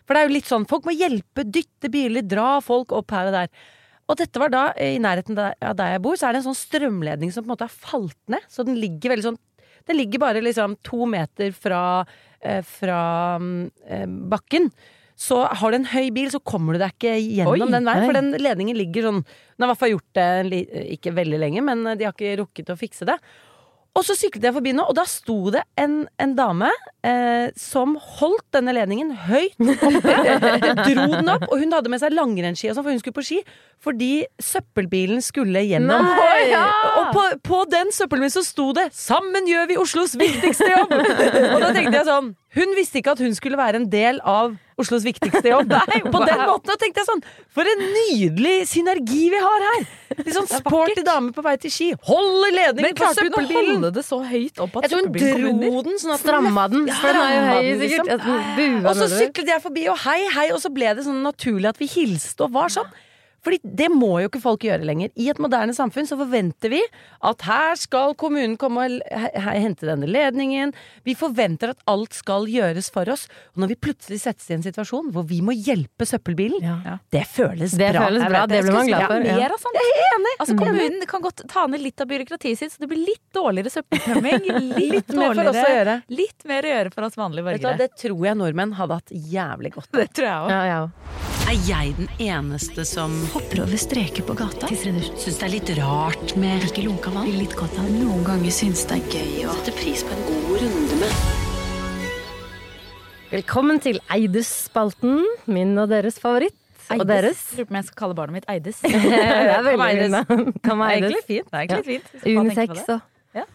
For 0.07 0.15
det 0.15 0.23
er 0.23 0.29
jo 0.29 0.35
litt 0.35 0.45
sånn, 0.51 0.67
folk 0.69 0.85
må 0.85 0.95
hjelpe, 0.97 1.45
dytte 1.51 1.91
biler, 1.91 2.23
dra 2.27 2.61
folk 2.61 2.93
opp 2.93 3.11
her 3.11 3.27
og 3.31 3.33
der. 3.33 3.49
Og 4.11 4.19
dette 4.21 4.41
var 4.41 4.53
da, 4.53 4.65
eh, 4.77 4.97
i 4.97 5.03
nærheten 5.03 5.39
av 5.39 5.77
der 5.77 5.95
jeg 5.95 6.03
bor, 6.05 6.17
så 6.17 6.29
er 6.29 6.35
det 6.35 6.43
en 6.43 6.53
sånn 6.53 6.61
strømledning 6.61 7.33
som 7.33 7.45
på 7.45 7.49
en 7.49 7.55
måte 7.55 7.69
har 7.69 7.73
falt 7.73 8.19
ned. 8.29 8.45
Så 8.49 8.67
den 8.67 8.77
ligger 8.81 9.15
veldig 9.15 9.31
sånn 9.33 9.43
Den 9.85 9.99
ligger 9.99 10.19
bare 10.19 10.41
liksom 10.41 10.79
to 10.83 11.05
meter 11.05 11.53
fra, 11.53 12.07
eh, 12.41 12.63
fra 12.63 13.37
eh, 13.37 14.07
bakken. 14.07 14.71
Så 15.15 15.45
har 15.45 15.71
du 15.71 15.77
en 15.77 15.85
høy 15.85 16.11
bil, 16.11 16.31
så 16.31 16.41
kommer 16.43 16.73
du 16.73 16.79
deg 16.79 16.95
ikke 16.95 17.13
gjennom 17.21 17.69
Oi, 17.69 17.71
den 17.71 17.85
veien. 17.85 18.07
For 18.07 18.17
den 18.17 18.33
ledningen 18.33 18.79
ligger 18.79 19.03
sånn 19.03 19.21
Den 19.25 19.61
har 19.61 19.69
i 19.69 19.73
hvert 19.75 19.83
fall 19.83 19.93
gjort 19.93 20.15
det 20.17 20.89
ikke 20.97 21.13
veldig 21.13 21.39
lenge, 21.39 21.61
men 21.63 21.85
de 21.99 22.07
har 22.07 22.17
ikke 22.17 22.39
rukket 22.41 22.73
å 22.73 22.79
fikse 22.81 23.05
det. 23.05 23.19
Og 23.95 24.03
så 24.03 24.17
syklet 24.19 24.49
jeg 24.49 24.55
forbi 24.57 24.73
nå, 24.75 24.85
og 24.91 24.97
da 24.99 25.05
sto 25.07 25.37
det 25.55 25.61
en, 25.79 26.01
en 26.19 26.33
dame 26.35 26.71
eh, 27.07 27.53
som 27.59 27.93
holdt 28.19 28.47
denne 28.57 28.75
ledningen 28.75 29.13
høyt 29.29 29.55
oppe. 29.63 30.15
dro 30.89 31.05
den 31.13 31.31
opp, 31.31 31.47
og 31.47 31.61
hun 31.63 31.77
hadde 31.77 31.93
med 31.93 32.03
seg 32.03 32.17
langrennsski, 32.17 32.73
og 32.73 32.75
sånn, 32.75 32.87
for 32.87 32.91
hun 32.91 32.99
skulle 33.03 33.19
på 33.21 33.27
ski. 33.29 33.39
Fordi 33.85 34.11
søppelbilen 34.43 35.23
skulle 35.23 35.63
gjennom. 35.69 36.11
Nei, 36.11 36.41
ja! 36.51 36.65
Og 37.05 37.13
på, 37.15 37.25
på 37.47 37.61
den 37.71 37.95
søppelbilen 37.95 38.35
så 38.35 38.43
sto 38.43 38.73
det 38.75 38.89
'Sammen 38.95 39.47
gjør 39.47 39.71
vi 39.71 39.79
Oslos 39.79 40.19
viktigste 40.19 40.73
jobb'! 40.73 40.95
og 41.55 41.59
da 41.63 41.71
tenkte 41.71 42.01
jeg 42.01 42.09
sånn 42.11 42.35
Hun 42.55 42.75
visste 42.79 43.01
ikke 43.01 43.15
at 43.17 43.21
hun 43.25 43.35
skulle 43.35 43.59
være 43.59 43.81
en 43.81 43.89
del 43.91 44.21
av 44.23 44.55
Oslos 44.79 45.05
viktigste 45.07 45.47
jobb. 45.47 45.71
på 46.15 46.21
den 46.27 46.41
måten 46.49 46.79
tenkte 46.81 47.03
jeg 47.03 47.07
sånn 47.07 47.21
For 47.55 47.69
en 47.71 47.83
nydelig 47.95 48.55
synergi 48.71 49.29
vi 49.31 49.41
har 49.43 49.65
her! 49.69 49.85
Litt 50.19 50.35
sånn 50.35 50.49
sporty 50.61 51.05
dame 51.07 51.31
på 51.35 51.45
vei 51.47 51.55
til 51.63 51.75
ski. 51.75 51.89
Holder 52.09 52.55
ledningen 52.57 52.89
Men 52.89 52.97
på 52.99 53.05
klarte 53.05 53.27
hun 53.27 53.31
å 53.31 53.39
søppelbilen! 53.39 53.71
holde 53.77 53.93
det 53.99 54.05
så 54.07 54.19
høyt 54.27 54.63
opp 54.67 54.79
at 54.81 54.87
Jeg 54.87 54.93
tror 54.95 55.03
hun 55.03 55.09
søppelbilen 55.11 55.63
dro 55.63 55.83
den 55.89 56.03
sånn 56.03 56.15
at 56.17 56.25
Stramma 56.25 56.67
den, 56.75 56.87
er 56.89 56.95
jo 56.95 57.01
Stramma 57.01 57.57
den, 57.63 57.83
liksom. 57.85 58.85
Og 58.85 59.03
så 59.03 59.11
syklet 59.15 59.55
jeg 59.55 59.65
forbi, 59.67 59.89
og 59.95 59.99
hei, 60.07 60.21
hei, 60.35 60.47
og 60.55 60.63
så 60.63 60.71
ble 60.75 60.95
det 60.99 61.07
sånn 61.07 61.23
naturlig 61.27 61.71
at 61.71 61.83
vi 61.83 61.91
hilste 61.95 62.47
og 62.49 62.55
var 62.59 62.75
sånn. 62.75 62.91
Fordi 63.45 63.59
det 63.63 63.91
må 63.93 64.15
jo 64.23 64.29
ikke 64.31 64.41
folk 64.43 64.65
gjøre 64.65 64.87
lenger. 64.89 65.11
I 65.21 65.29
et 65.29 65.41
moderne 65.43 65.75
samfunn 65.77 66.07
så 66.09 66.17
forventer 66.17 66.73
vi 66.73 66.81
at 67.29 67.43
her 67.45 67.75
skal 67.77 68.15
kommunen 68.17 68.57
komme 68.61 68.87
og 68.87 68.95
he- 69.13 69.33
he- 69.37 69.59
hente 69.61 69.85
denne 69.85 70.09
ledningen. 70.09 70.73
Vi 71.05 71.15
forventer 71.15 71.75
at 71.75 71.83
alt 71.87 72.15
skal 72.17 72.47
gjøres 72.49 72.91
for 72.91 73.09
oss. 73.13 73.27
Og 73.55 73.61
når 73.65 73.69
vi 73.75 73.77
plutselig 73.89 74.21
settes 74.25 74.49
i 74.51 74.55
en 74.57 74.65
situasjon 74.65 75.13
hvor 75.13 75.27
vi 75.29 75.43
må 75.45 75.53
hjelpe 75.53 76.07
søppelbilen, 76.09 76.63
Ja. 76.65 76.99
det 77.13 77.27
føles 77.29 77.77
Det 77.77 77.93
bra. 77.93 78.07
føles 78.09 78.25
bra, 78.29 78.41
vet 78.47 78.49
det 78.49 78.63
blir 78.65 78.73
man 78.73 78.87
glad 78.87 79.07
for. 79.07 79.21
Ja. 79.29 79.37
mer 79.37 79.51
av 79.53 79.61
sånt. 79.61 79.81
Altså, 80.41 80.57
kommunen 80.59 81.07
kan 81.07 81.21
godt 81.23 81.43
ta 81.49 81.67
ned 81.67 81.81
litt 81.81 82.01
av 82.01 82.09
byråkratiet 82.09 82.59
sitt, 82.59 82.73
så 82.73 82.79
det 82.81 82.89
blir 82.89 83.05
litt 83.05 83.23
dårligere 83.35 83.71
søppeltømming. 83.71 84.41
Litt, 84.95 85.09
mer 85.15 85.35
for 85.35 85.49
oss 85.51 85.57
å 85.57 85.69
gjøre. 85.69 86.03
Litt 86.09 86.45
mer 86.49 86.63
å 86.63 86.71
gjøre 86.73 86.93
for 86.95 87.05
oss 87.05 87.15
vanlige 87.17 87.45
borgere. 87.45 87.77
det 87.79 87.91
tror 88.01 88.25
jeg 88.25 88.37
nordmenn 88.41 88.73
hadde 88.79 88.95
hatt 88.99 89.11
jævlig 89.13 89.73
godt 89.75 89.89
av. 89.93 90.01
Det 90.01 90.09
tror 90.15 90.27
jeg 90.27 90.41
òg. 90.41 90.51
Ja, 90.51 90.65
ja. 90.65 90.89
Er 91.45 91.59
jeg 91.69 91.97
den 91.99 92.09
eneste 92.19 92.87
som 92.89 93.13
hopper 93.35 93.65
over 93.65 93.79
streker 93.81 94.23
på 94.23 94.35
gata? 94.39 94.69
Syns 94.71 95.39
det 95.41 95.43
er 95.43 95.51
litt 95.51 95.71
rart 95.81 96.35
med 96.39 96.63
ikke 96.69 96.85
lunka 96.87 97.11
vann? 97.11 97.33
Litt 97.35 97.57
godt 97.59 97.75
av 97.83 97.87
Noen 97.91 98.23
ganger 98.27 98.53
syns 98.55 98.85
det 98.87 99.01
er 99.01 99.09
gøy 99.11 99.47
å 99.49 99.55
sette 99.57 99.73
pris 99.75 100.05
på 100.07 100.15
en 100.15 100.21
god 100.29 100.53
runde 100.63 100.99
med 101.01 101.17
Velkommen 103.33 103.81
til 103.83 103.97
Eides-spalten, 104.15 105.25
min 105.51 105.73
og 105.83 105.89
deres 105.91 106.21
favoritt. 106.23 106.55
Og 106.95 107.03
deres. 107.09 107.41
Lurer 107.57 107.67
på 107.67 107.73
om 107.73 107.79
jeg 107.81 107.87
skal 107.89 107.99
kalle 107.99 108.17
barnet 108.21 108.37
mitt 108.37 108.47
Eides. 108.53 108.79
det 108.85 108.93
er 109.19 109.65
veldig 109.67 109.89
Eides. 109.89 110.15
Kan 110.63 110.79
være 110.79 110.99
Egentlig 111.01 111.23
fint. 111.27 111.49
Det 111.49 111.59
er 111.59 111.65
egentlig 111.65 111.89
fint. 111.89 112.13
på 112.21 112.35
Unisex 112.45 112.85
og 112.95 113.41
ja. 113.41 113.47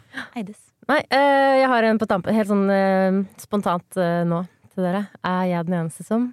Eides. 0.41 0.57
Nei, 0.89 0.97
eh, 1.05 1.53
jeg 1.61 1.69
har 1.71 1.87
en 1.87 2.01
på 2.01 2.09
tampen. 2.09 2.35
Helt 2.35 2.51
sånn 2.51 2.65
eh, 2.73 3.21
spontant 3.39 4.01
eh, 4.01 4.25
nå 4.27 4.41
til 4.73 4.89
dere. 4.89 5.05
Er 5.23 5.47
jeg 5.53 5.69
den 5.69 5.77
eneste 5.79 6.03
som 6.09 6.27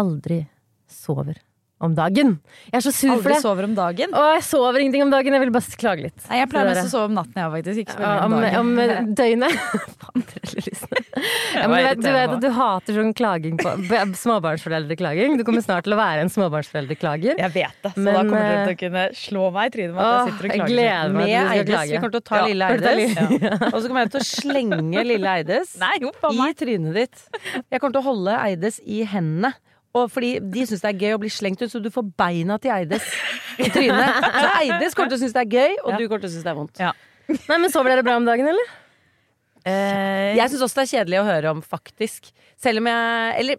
aldri 0.00 0.40
sover 0.90 1.38
om 1.80 1.94
dagen? 1.96 2.34
Jeg 2.70 2.76
er 2.80 2.84
så 2.84 2.92
sur 2.92 3.08
for 3.08 3.16
Aldri 3.20 3.34
det. 3.34 3.40
sover 3.44 3.66
om 3.68 3.74
dagen. 3.78 4.12
Å, 4.16 4.24
jeg 4.36 4.44
sover 4.46 4.82
ingenting 4.82 5.04
om 5.06 5.12
dagen. 5.12 5.36
Jeg 5.36 5.44
vil 5.46 5.52
bare 5.54 5.78
klage 5.80 6.06
litt. 6.06 6.26
Nei, 6.28 6.40
jeg 6.42 6.50
pleier 6.52 6.70
mest 6.70 6.86
å 6.86 6.92
sove 6.92 7.08
om 7.08 7.16
natten, 7.16 7.40
jeg 7.40 7.54
faktisk. 7.56 7.82
Ikke 7.84 7.96
så 7.96 8.10
om, 8.26 8.36
om 8.36 8.60
om 8.60 8.72
eh, 8.84 8.96
døgnet. 9.20 9.54
Ja, 11.50 11.66
du, 11.66 11.74
vet, 11.74 11.98
du 12.00 12.08
vet 12.08 12.32
at 12.32 12.40
du 12.42 12.48
hater 12.54 12.96
sånn 12.96 13.10
klaging 13.16 13.58
på 13.60 13.72
Småbarnsforeldreklaging. 14.16 15.34
Du 15.40 15.44
kommer 15.44 15.64
snart 15.64 15.84
til 15.86 15.94
å 15.94 15.98
være 15.98 16.24
en 16.24 16.30
småbarnsforeldreklager. 16.32 17.36
Jeg 17.40 17.52
vet 17.54 17.76
det, 17.84 17.92
så 17.94 18.00
Men, 18.00 18.14
da 18.16 18.22
kommer 18.22 18.46
eh, 18.46 18.62
til 18.62 18.72
å 18.72 18.80
kunne 18.84 19.04
slå 19.18 19.46
meg 19.54 19.68
i 19.70 19.74
trynet 19.74 19.96
med 19.96 20.00
at 20.04 20.10
jeg 20.10 20.30
sitter 20.30 20.48
og 20.48 20.50
jeg 20.50 20.60
klager. 20.60 20.74
gleder 20.74 21.14
meg 21.16 21.20
Med 21.20 21.34
du 21.34 21.52
Eides. 21.54 21.70
klage. 21.74 21.90
Vi 21.90 22.00
kommer 22.00 22.14
til 22.14 22.22
å 22.22 22.28
ta 22.30 22.40
Ja, 22.40 22.46
lille 22.50 22.70
Eides. 22.70 23.16
Ja. 23.16 23.58
Og 23.70 23.76
så 23.76 23.82
kommer 23.90 24.06
jeg 24.06 24.12
til 24.14 24.22
å 24.22 24.28
slenge 24.30 25.04
lille 25.10 25.34
Eides 25.40 25.74
Nei, 25.84 25.92
jo, 26.04 26.12
i 26.14 26.54
trynet 26.64 26.96
ditt. 27.00 27.26
Jeg 27.68 27.82
kommer 27.82 27.96
til 27.98 28.02
å 28.02 28.06
holde 28.08 28.38
Eides 28.40 28.80
i 28.86 29.02
hendene. 29.08 29.52
Og 29.98 30.06
fordi 30.12 30.36
de 30.38 30.62
syns 30.70 30.84
det 30.84 30.90
er 30.92 31.00
gøy 31.02 31.14
å 31.16 31.20
bli 31.22 31.30
slengt 31.34 31.62
ut, 31.64 31.70
så 31.72 31.80
du 31.82 31.88
får 31.90 32.06
beina 32.20 32.58
til 32.62 32.70
Eides 32.70 33.06
i 33.58 33.66
trynet. 33.74 34.20
Så 34.22 34.50
Eides 34.62 34.94
kommer 34.94 35.10
til 35.10 35.18
å 35.18 35.22
synes 35.24 35.34
det 35.34 35.42
er 35.42 35.50
gøy, 35.56 35.72
og 35.82 35.90
Ja. 35.90 35.96
du 35.98 36.04
kommer 36.08 36.22
til 36.22 36.30
å 36.30 36.34
synes 36.36 36.46
det 36.46 36.52
er 36.52 36.58
vondt. 36.60 36.78
Ja. 36.78 36.92
Nei, 37.30 37.58
men 37.58 37.70
Sover 37.74 37.90
dere 37.90 38.04
bra 38.06 38.14
om 38.20 38.24
dagen, 38.28 38.46
eller? 38.52 38.70
Eh, 39.66 40.36
Jeg 40.38 40.48
syns 40.52 40.62
også 40.64 40.80
det 40.80 40.86
er 40.86 40.92
kjedelig 40.94 41.20
å 41.20 41.26
høre 41.26 41.50
om, 41.52 41.60
faktisk. 41.62 42.30
Selv 42.60 42.80
om 42.80 42.86
jeg 42.86 43.34
Eller 43.42 43.56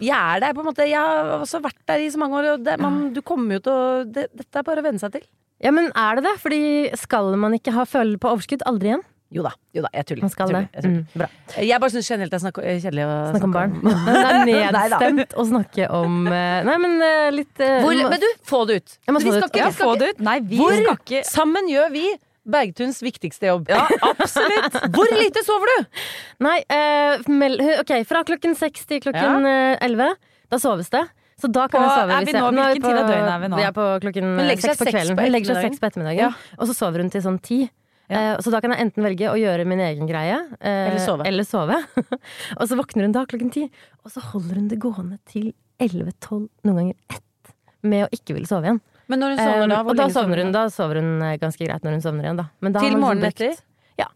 jeg 0.00 0.16
er 0.16 0.40
der, 0.40 0.54
på 0.56 0.62
en 0.62 0.68
måte. 0.70 0.86
Jeg 0.88 0.96
har 0.96 1.40
også 1.42 1.60
vært 1.62 1.80
der 1.88 2.00
i 2.00 2.08
så 2.12 2.20
mange 2.20 2.36
år, 2.38 2.46
og 2.54 2.64
det, 2.64 2.78
man, 2.80 3.12
du 3.12 3.20
kommer 3.22 3.58
jo 3.58 3.64
til 3.66 3.72
å 3.72 4.04
det, 4.08 4.28
Dette 4.34 4.60
er 4.60 4.64
bare 4.64 4.80
å 4.80 4.86
venne 4.86 5.00
seg 5.02 5.12
til. 5.12 5.24
Ja, 5.60 5.70
men 5.76 5.90
er 5.92 6.16
det 6.16 6.24
det? 6.24 6.36
Fordi 6.40 6.60
skal 6.96 7.34
man 7.36 7.52
ikke 7.58 7.74
ha 7.76 7.84
føle 7.84 8.16
på 8.20 8.30
overskudd? 8.32 8.62
Aldri 8.68 8.92
igjen? 8.94 9.02
Jo 9.30 9.44
da, 9.46 9.50
jo 9.76 9.82
da, 9.84 9.90
jeg 9.94 10.06
tuller. 10.08 10.22
Man 10.26 10.30
skal 10.32 10.48
det. 10.50 10.60
jeg 10.74 10.82
tuller, 10.82 10.94
jeg, 10.94 11.06
Mm, 11.06 11.20
bra. 11.20 11.26
jeg 11.62 11.80
bare 11.80 11.90
syns 11.94 12.08
generelt 12.10 12.32
det 12.32 12.38
er 12.40 12.42
snakk- 12.42 12.62
kjedelig 12.82 13.04
å 13.06 13.12
Snakke 13.30 13.46
om 13.46 13.52
barn. 13.54 13.74
Det 14.10 14.56
er 14.58 14.72
nedstemt 14.74 15.36
å 15.38 15.44
snakke 15.46 15.86
om 15.94 16.16
eh, 16.26 16.62
Nei, 16.66 16.74
men 16.82 16.96
eh, 17.06 17.28
litt 17.36 17.60
eh, 17.62 17.76
Hvor, 17.84 17.94
men 18.10 18.18
du, 18.24 18.26
få 18.50 18.64
det 18.66 18.80
ut! 18.80 18.96
Vi 19.06 19.20
skal 19.20 19.38
ut. 19.38 19.46
ikke, 19.52 19.60
ja, 19.62 19.70
få 19.70 19.92
det 20.00 20.08
ut. 20.16 20.24
Nei, 20.26 20.40
vi 20.42 20.58
Hvor 20.58 20.74
skal 20.74 20.98
ikke 20.98 21.22
sammen 21.30 21.70
gjør 21.70 21.92
vi 21.94 22.04
Bergtuns 22.50 22.98
viktigste 23.06 23.46
jobb? 23.52 23.68
Ja, 23.70 23.84
absolutt! 24.10 24.80
Hvor 24.96 25.14
lite 25.14 25.44
sover 25.46 25.70
du? 25.70 26.02
Nei, 26.42 26.56
uh, 26.72 27.22
mel 27.30 27.54
ok, 27.78 27.94
fra 28.08 28.24
klokken 28.26 28.56
seks 28.58 28.82
til 28.90 28.98
klokken 29.04 29.46
eh, 29.46 29.76
elleve. 29.86 30.10
Da 30.50 30.58
soves 30.58 30.90
det. 30.90 31.04
Så 31.40 31.48
da 31.52 31.68
kan 31.70 31.80
På- 31.80 31.86
jeg 31.86 32.00
sove. 32.00 32.16
hvis 32.24 32.34
vi 32.34 32.40
nå- 32.40 32.48
hvilken 32.50 32.82
tid 32.82 32.98
av 32.98 33.06
døgnet 33.12 33.30
er 33.36 33.38
vi 33.44 33.48
nå? 33.52 33.56
Vi 33.60 33.66
er 33.68 33.76
på 33.76 33.84
klokken 34.02 34.32
seks 34.60 34.80
på 34.82 34.88
kvelden. 34.90 35.16
på 35.20 35.22
Hun 35.28 35.32
legger 35.36 35.54
seg 35.54 35.68
seks 35.70 35.78
på 35.80 35.86
ettermiddagen. 35.92 36.18
Ja. 36.26 36.56
Og 36.58 36.66
så 36.68 36.74
sover 36.80 37.04
hun 37.04 37.12
til 37.14 37.22
sånn 37.24 37.38
ti. 37.40 37.60
Eh, 38.10 38.36
så 38.42 38.50
da 38.50 38.58
kan 38.62 38.74
jeg 38.74 38.82
enten 38.88 39.06
velge 39.06 39.30
å 39.30 39.38
gjøre 39.38 39.64
min 39.68 39.80
egen 39.84 40.08
greie 40.10 40.36
eh, 40.58 40.86
Eller 40.90 41.02
sove. 41.04 41.26
Eller 41.28 41.46
sove. 41.46 41.76
og 42.58 42.62
så 42.66 42.78
våkner 42.78 43.06
hun 43.06 43.14
da 43.14 43.22
klokken 43.30 43.52
ti, 43.54 43.66
og 44.02 44.14
så 44.14 44.22
holder 44.32 44.58
hun 44.58 44.70
det 44.72 44.80
gående 44.82 45.20
til 45.30 45.52
elleve, 45.80 46.14
tolv, 46.22 46.48
noen 46.66 46.80
ganger 46.80 47.16
ett 47.16 47.52
med 47.86 48.06
å 48.06 48.10
ikke 48.12 48.34
ville 48.36 48.50
sove 48.50 48.66
igjen. 48.66 48.80
Men 49.10 49.22
når 49.22 49.34
hun 49.34 49.40
sovner 49.40 49.70
da, 49.72 49.80
hvor 49.82 49.94
og 49.94 49.98
da 50.00 50.06
sovner 50.12 50.42
hun, 50.42 50.50
da 50.54 50.64
sover 50.70 51.00
hun 51.00 51.24
ganske 51.42 51.66
greit 51.66 51.86
når 51.86 51.96
hun 51.96 52.02
sovner 52.04 52.26
igjen, 52.26 52.40
da. 52.42 52.46
Til 52.50 52.66
man 52.66 52.76
liksom 52.82 53.04
morgenen 53.04 53.28
etter? 53.30 53.62
Ja. 53.98 54.06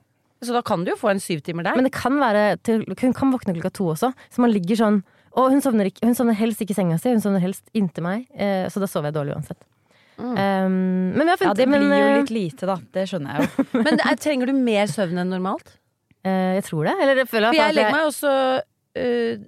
Så 0.45 0.55
da 0.55 0.63
kan 0.67 0.85
du 0.85 0.93
jo 0.93 0.99
få 1.01 1.11
en 1.15 1.23
syv 1.23 1.43
timer 1.47 1.67
der. 1.67 1.79
Men 1.79 1.89
det 1.89 1.95
kan 1.97 2.19
være 2.21 2.45
til, 2.67 2.85
Hun 2.87 3.17
kan 3.17 3.33
våkne 3.35 3.57
klokka 3.57 3.73
to 3.79 3.89
også, 3.95 4.11
så 4.15 4.45
man 4.45 4.53
ligger 4.55 4.79
sånn 4.79 5.01
Og 5.35 5.51
hun 5.51 5.63
sovner, 5.65 5.89
ikke, 5.91 6.05
hun 6.07 6.15
sovner 6.15 6.37
helst 6.39 6.63
ikke 6.63 6.77
i 6.77 6.79
senga 6.79 6.99
si, 7.03 7.11
hun 7.11 7.23
sovner 7.25 7.43
helst 7.43 7.65
inntil 7.75 8.07
meg, 8.07 8.27
så 8.71 8.83
da 8.83 8.87
sover 8.87 9.11
jeg 9.11 9.17
dårlig 9.17 9.35
uansett. 9.35 9.59
Um, 10.19 11.15
men 11.15 11.25
vi 11.25 11.27
har 11.27 11.33
Ja, 11.35 11.41
funnet 11.41 11.57
det 11.59 11.67
blir 11.69 11.81
men, 11.83 11.91
jo 11.99 12.05
eh, 12.07 12.19
litt 12.21 12.31
lite, 12.35 12.67
da. 12.71 12.77
Det 12.95 13.07
skjønner 13.11 13.35
jeg 13.41 13.49
jo. 13.49 13.65
Men 13.87 13.99
er, 13.99 14.15
trenger 14.23 14.47
du 14.47 14.55
mer 14.55 14.87
søvn 14.93 15.19
enn 15.25 15.33
normalt? 15.35 15.75
Uh, 16.25 16.55
Jeg 16.61 16.65
tror 16.69 16.85
det. 16.89 16.95
Eller 17.03 17.21
jeg 17.25 17.29
føler 17.33 17.51
For 17.51 17.59
jeg 17.61 17.75
legger 17.75 17.97
meg 17.97 18.07
også 18.13 18.33
øh, 19.03 19.45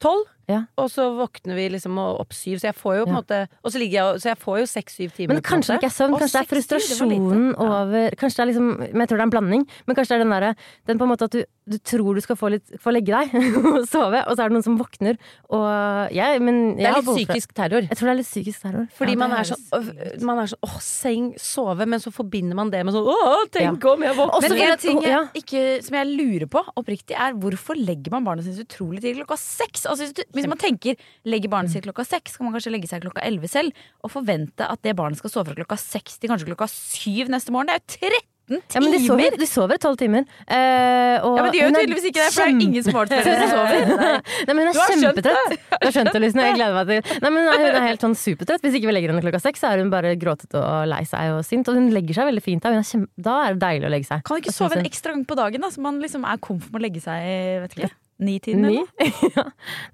tolv, 0.00 0.24
Ja. 0.46 0.60
og 0.78 0.86
så 0.92 1.08
våkner 1.18 1.56
vi 1.58 1.64
liksom 1.74 1.98
opp 1.98 2.30
syv, 2.36 2.60
så 2.62 2.68
jeg 2.68 2.76
får 2.78 2.94
jo 3.00 3.04
på 3.08 3.10
en 3.10 3.16
Ja. 3.16 3.20
måte 3.20 3.38
Og 3.66 3.72
så 3.74 3.78
ligger 3.82 3.96
jeg 3.98 4.20
Så 4.22 4.28
jeg 4.30 4.38
får 4.38 4.58
jo 4.60 4.66
seks-syv 4.70 5.10
timer. 5.16 5.34
Men 5.34 5.42
kanskje 5.42 5.74
det 5.74 5.80
ikke 5.82 5.90
er 5.90 5.96
søvn, 5.98 6.14
kanskje 6.20 6.38
det 6.38 6.44
er 6.46 6.52
frustrasjonen. 6.54 7.50
Ja. 7.50 7.66
over 7.82 8.10
Kanskje 8.20 8.36
det 8.36 8.44
er 8.44 8.50
liksom 8.52 8.68
Men 8.78 9.00
jeg 9.02 9.08
tror 9.10 9.16
det 9.18 9.24
er 9.24 9.28
en 9.30 9.34
blanding. 9.34 9.66
Men 9.86 9.96
kanskje 9.98 10.14
det 10.14 10.20
er 10.20 10.24
den 10.24 10.34
derre 10.36 10.52
Den 10.86 10.98
på 11.00 11.08
en 11.08 11.10
måte 11.10 11.24
at 11.26 11.34
du, 11.34 11.42
du 11.66 11.76
tror 11.82 12.14
du 12.14 12.22
skal 12.22 12.38
få 12.38 12.50
litt 12.54 12.76
Få 12.82 12.92
legge 12.94 13.10
deg 13.10 13.32
og 13.58 13.86
sove, 13.90 14.20
og 14.22 14.36
så 14.36 14.44
er 14.44 14.50
det 14.50 14.54
noen 14.54 14.64
som 14.64 14.76
våkner, 14.78 15.18
Men 15.50 16.60
Det 16.78 16.86
er 16.86 16.98
litt 17.00 17.08
psykisk 17.08 17.54
terror. 17.56 17.88
Jeg 17.88 17.98
tror 17.98 18.08
det 18.08 18.12
er 18.12 18.20
litt 18.20 18.28
psykisk 18.28 18.62
terror. 18.62 18.86
Fordi 18.96 19.16
Ja, 19.16 19.20
man, 19.22 19.34
er 19.34 20.22
man 20.26 20.42
er 20.42 20.50
sånn 20.52 20.62
åh, 20.66 20.76
seng, 20.84 21.32
sove, 21.40 21.88
men 21.88 22.02
så 22.02 22.12
forbinder 22.14 22.58
man 22.58 22.70
det 22.70 22.84
med 22.86 22.94
sånn 22.94 23.08
åh, 23.10 23.42
tenk 23.54 23.86
om 23.90 24.06
jeg 24.06 24.18
våkner 24.18 24.46
Men 24.46 24.64
en 24.66 24.84
ting 24.84 25.02
jeg, 25.06 25.24
ikke, 25.42 25.64
som 25.88 25.98
jeg 25.98 26.12
lurer 26.12 26.46
på 26.52 26.62
oppriktig, 26.78 27.18
er 27.18 27.36
hvorfor 27.40 27.78
legger 27.78 28.14
man 28.14 28.26
barnet 28.26 28.46
sitt 28.46 28.60
så 28.60 28.66
utrolig 28.66 29.02
tidlig 29.02 29.24
klokka 29.24 29.40
seks? 29.40 29.86
Altså, 29.90 30.06
hvis, 30.06 30.30
hvis 30.36 30.50
man 30.50 30.62
tenker 30.62 31.00
legger 31.26 31.52
barnet 31.52 31.74
sitt 31.74 31.86
klokka 31.88 32.06
seks, 32.06 32.38
kan 32.38 32.48
man 32.48 32.56
kanskje 32.56 32.74
legge 32.74 32.90
seg 32.90 33.04
klokka 33.04 33.24
elleve 33.26 33.50
selv 33.50 33.74
og 34.04 34.14
forvente 34.14 34.66
at 34.66 34.82
det 34.86 34.94
barnet 34.98 35.18
skal 35.18 35.32
sove 35.32 35.50
fra 35.50 35.58
klokka 35.58 35.80
seks 35.80 36.20
til 36.22 36.30
kanskje 36.30 36.50
klokka 36.52 36.70
syv 36.70 37.32
neste 37.32 37.54
morgen. 37.54 37.74
Det 37.74 37.80
er 37.80 38.18
jo 38.20 38.24
Ja, 38.46 38.78
men 38.78 38.92
de 38.94 39.00
sover, 39.02 39.34
de 39.40 39.46
sover 39.50 39.78
12 39.82 39.96
timer. 39.98 40.26
Eh, 40.46 41.24
og 41.26 41.34
Ja, 41.34 41.42
men 41.42 41.50
de 41.50 41.58
gjør 41.58 41.70
jo 41.72 41.78
tydeligvis 41.80 42.04
ikke 42.12 42.20
det, 42.22 42.28
for 42.30 42.38
det 42.38 42.46
er 42.46 42.66
ingen 42.66 42.84
som 42.86 42.94
sover. 43.54 44.20
Nei, 44.46 44.54
men 44.54 44.62
hun 44.62 44.70
Du 44.70 44.78
er 44.78 44.82
har 44.82 44.92
skjønt 44.92 45.06
kjempetrøtt. 45.06 45.56
Du 45.72 45.86
har 45.88 45.96
skjønt 45.96 46.12
det, 46.14 46.22
Lysen. 46.22 46.42
Jeg 46.44 46.56
gleder 46.60 46.76
meg 46.78 46.92
til 46.92 47.20
Nei, 47.24 47.32
men 47.34 47.50
hun 47.50 47.66
er, 47.66 47.80
helt 47.88 48.06
sånn 48.06 48.16
supertrøtt. 48.20 48.62
Hvis 48.62 48.78
ikke 48.78 48.90
vi 48.92 48.96
legger 48.96 49.14
henne 49.14 49.24
klokka 49.26 49.42
seks, 49.42 49.64
så 49.64 49.72
er 49.72 49.82
hun 49.82 49.90
bare 49.92 50.14
gråtete 50.20 50.62
og 50.62 50.86
lei 50.92 51.02
seg 51.10 51.34
og 51.34 51.42
sint. 51.48 51.66
Og 51.72 51.80
hun 51.80 51.90
legger 51.94 52.20
seg 52.20 52.30
veldig 52.30 52.44
fint 52.46 52.62
da. 52.62 52.74
Hun 52.74 52.84
er 52.84 52.88
kjempe, 52.88 53.10
da 53.26 53.36
er 53.48 53.56
det 53.56 53.62
deilig 53.66 53.90
å 53.90 53.94
legge 53.96 54.10
seg. 54.12 54.24
Kan 54.26 54.38
du 54.38 54.46
ikke 54.46 54.54
sove 54.54 54.78
en 54.78 54.86
ekstra 54.88 55.14
gang 55.16 55.26
på 55.26 55.38
dagen, 55.38 55.66
da, 55.66 55.72
så 55.74 55.82
man 55.82 56.02
liksom 56.02 56.26
er 56.28 56.42
komf 56.42 56.70
med 56.70 56.80
å 56.80 56.86
legge 56.86 57.02
seg 57.02 57.30
vet 57.66 57.74
ikke, 57.76 57.90
ni-tiden? 58.22 58.62
Ni? 58.62 58.82
eller 58.82 59.32
ja. 59.36 59.46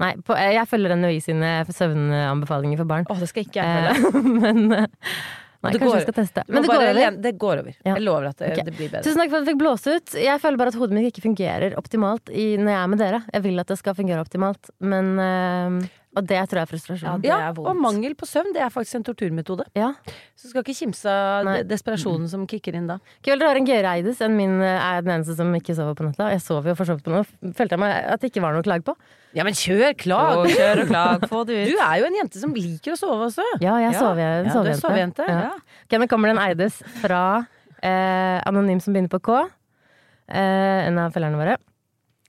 Nei, 0.02 0.12
på, 0.22 0.36
jeg 0.38 0.68
følger 0.70 0.96
NHI 1.00 1.22
sine 1.24 1.54
søvnanbefalinger 1.72 2.82
for 2.82 2.92
barn. 2.92 3.08
Å, 3.08 3.16
det 3.18 3.30
skal 3.32 3.48
ikke 3.48 3.64
jeg 3.64 3.96
følge. 3.96 4.12
Eh, 4.12 4.28
men 4.44 4.76
eh, 4.76 5.14
Nei, 5.62 5.70
Det 5.72 5.78
kanskje 5.78 5.92
går- 5.92 5.98
vi 6.00 6.06
skal 6.08 6.16
teste. 6.18 6.42
Men 6.48 6.62
det 6.62 6.68
går 6.68 6.80
bare 6.82 6.90
over. 6.90 7.16
Det 7.22 7.32
går 7.38 7.58
over. 7.62 7.74
Ja. 7.86 7.94
Jeg 7.94 8.02
lover 8.02 8.24
at 8.32 8.36
det, 8.38 8.52
okay. 8.52 8.64
det 8.66 8.74
blir 8.76 8.88
bedre. 8.90 9.02
Tusen 9.06 9.20
takk 9.22 9.30
for 9.30 9.38
at 9.38 9.46
jeg 9.46 9.54
fikk 9.54 9.60
blåse 9.62 9.94
ut. 9.96 10.14
Jeg 10.18 10.40
føler 10.42 10.58
bare 10.58 10.72
at 10.74 10.78
hodet 10.80 10.96
mitt 10.96 11.06
ikke 11.12 11.22
fungerer 11.22 11.76
optimalt 11.78 12.32
i, 12.34 12.56
når 12.58 12.72
jeg 12.72 12.80
er 12.82 12.88
med 12.90 12.98
dere. 12.98 13.20
Jeg 13.32 13.42
vil 13.46 13.60
at 13.62 13.66
det 13.70 13.78
skal 13.78 13.94
fungere 13.94 14.24
optimalt, 14.24 14.70
men 14.82 15.12
eh, 15.22 15.88
Og 16.14 16.26
det 16.28 16.36
tror 16.50 16.58
jeg 16.60 16.66
er 16.66 16.68
frustrasjon. 16.68 17.22
det 17.22 17.30
Ja, 17.30 17.38
er 17.48 17.54
vondt. 17.54 17.70
og 17.70 17.76
mangel 17.80 18.14
på 18.14 18.26
søvn 18.28 18.52
det 18.52 18.60
er 18.60 18.68
faktisk 18.68 18.96
en 18.98 19.04
torturmetode. 19.04 19.64
Ja. 19.74 19.94
Så 20.36 20.50
skal 20.50 20.62
ikke 20.62 20.76
kimse 20.76 21.08
av 21.08 21.64
desperasjonen 21.64 22.28
som 22.28 22.44
kicker 22.46 22.74
inn 22.74 22.86
da. 22.90 22.98
Kult 23.24 23.40
å 23.40 23.46
har 23.48 23.56
en 23.56 23.64
gøyere 23.64 23.94
Eidis 23.96 24.20
enn 24.20 24.36
min 24.36 24.60
eh, 24.60 24.76
er 24.76 25.00
den 25.00 25.14
eneste 25.22 25.36
som 25.38 25.54
ikke 25.54 25.74
sover 25.78 25.94
på 25.94 26.04
natta. 26.10 26.28
Jeg 26.34 26.42
sover 26.42 26.74
jo 26.74 26.74
for 26.74 26.84
så 26.84 26.98
vidt 26.98 27.06
på 27.06 27.14
noe. 27.14 27.24
Følte 27.54 27.78
jeg 27.78 27.80
meg 27.80 28.04
at 28.12 28.20
det 28.20 28.32
ikke 28.32 28.42
var 28.42 28.52
noe 28.52 28.60
å 28.60 28.66
klage 28.66 28.84
på. 28.84 28.96
Ja, 29.34 29.44
men 29.48 29.54
kjør, 29.56 29.94
klag! 29.96 30.42
Og 30.42 30.50
kjør 30.52 30.82
og 30.84 30.90
klag, 30.90 31.22
få 31.32 31.42
det 31.48 31.56
ut. 31.62 31.70
Du 31.72 31.80
er 31.80 32.00
jo 32.02 32.08
en 32.10 32.18
jente 32.20 32.40
som 32.42 32.52
liker 32.56 32.92
å 32.92 32.98
sove 33.00 33.30
også. 33.30 33.46
Ja, 33.64 33.78
jeg 33.80 33.94
sover, 33.96 34.20
en 34.42 34.50
Ja, 34.50 34.54
sovejente. 34.58 34.80
sovejente. 34.82 35.28
Ja. 35.28 35.50
Ok, 35.86 35.96
men 36.02 36.10
kommer 36.10 36.28
den 36.32 36.40
Eides 36.42 36.80
fra 37.00 37.22
eh, 37.82 38.38
Anonym 38.48 38.80
som 38.84 38.92
begynner 38.92 39.12
på 39.14 39.22
K. 39.24 39.38
Eh, 40.32 40.86
en 40.88 41.00
av 41.00 41.14
følgerne 41.16 41.40
våre. 41.40 41.56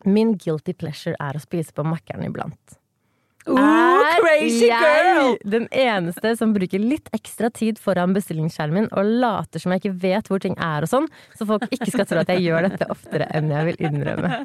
Min 0.07 0.33
guilty 0.39 0.74
pleasure 0.75 1.15
er 1.19 1.36
å 1.36 1.43
spise 1.43 1.72
på 1.75 1.83
Mækkern 1.88 2.24
iblant. 2.27 2.79
Ooh, 3.52 4.04
crazy 4.22 4.70
jeg 4.70 4.80
girl! 4.80 5.34
den 5.44 5.66
eneste 5.76 6.32
som 6.40 6.54
bruker 6.56 6.80
litt 6.80 7.10
ekstra 7.16 7.50
tid 7.52 7.80
foran 7.82 8.14
bestillingsskjermen 8.16 8.88
og 8.96 9.10
later 9.24 9.60
som 9.60 9.74
jeg 9.74 9.84
ikke 9.84 9.96
vet 10.04 10.30
hvor 10.32 10.40
ting 10.44 10.56
er 10.62 10.86
og 10.86 10.92
sånn, 10.92 11.10
så 11.36 11.48
folk 11.50 11.66
ikke 11.68 11.90
skal 11.92 12.08
tro 12.08 12.22
at 12.22 12.32
jeg 12.32 12.46
gjør 12.46 12.70
dette 12.70 12.88
oftere 12.94 13.28
enn 13.36 13.52
jeg 13.52 13.70
vil 13.70 13.84
innrømme. 13.90 14.40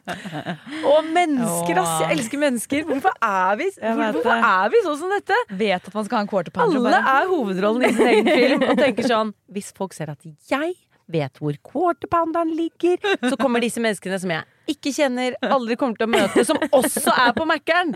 Å, 0.89 0.97
mennesker, 1.15 1.79
ass! 1.83 1.95
Jeg 2.03 2.19
elsker 2.19 2.43
mennesker. 2.43 2.85
Hvorfor 2.89 3.15
er 3.23 3.63
vi, 3.63 3.71
hvorfor 3.79 4.35
er 4.35 4.75
vi 4.75 4.83
sånn 4.89 5.01
som 5.05 5.15
dette? 5.15 5.39
Vet 5.63 5.89
at 5.93 5.95
man 5.95 6.09
skal 6.11 6.21
ha 6.21 6.27
en 6.27 6.33
quarter 6.35 6.55
pounder. 6.59 6.91
Alle 6.91 7.15
er 7.15 7.31
hovedrollen 7.31 7.87
i 7.89 7.95
sin 7.95 8.13
egen 8.13 8.31
film 8.35 8.67
og 8.67 8.77
tenker 8.83 9.09
sånn 9.09 9.35
Hvis 9.55 9.71
folk 9.77 9.95
ser 9.97 10.11
at 10.13 10.27
jeg 10.27 10.75
vet 11.09 11.41
hvor 11.41 11.57
quarter 11.65 12.11
pounderen 12.11 12.51
ligger, 12.57 12.99
så 13.25 13.39
kommer 13.41 13.63
disse 13.65 13.81
menneskene 13.81 14.19
som 14.21 14.35
jeg 14.35 14.45
ikke 14.71 14.93
kjenner, 14.95 15.35
aldri 15.43 15.77
kommer 15.81 15.97
til 15.99 16.09
å 16.09 16.13
møte, 16.13 16.45
som 16.47 16.59
også 16.69 17.13
er 17.15 17.33
på 17.37 17.47
Mækkern, 17.49 17.95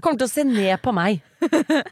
kommer 0.00 0.18
til 0.20 0.28
å 0.28 0.30
se 0.32 0.44
ned 0.48 0.78
på 0.84 0.94
meg. 0.96 1.20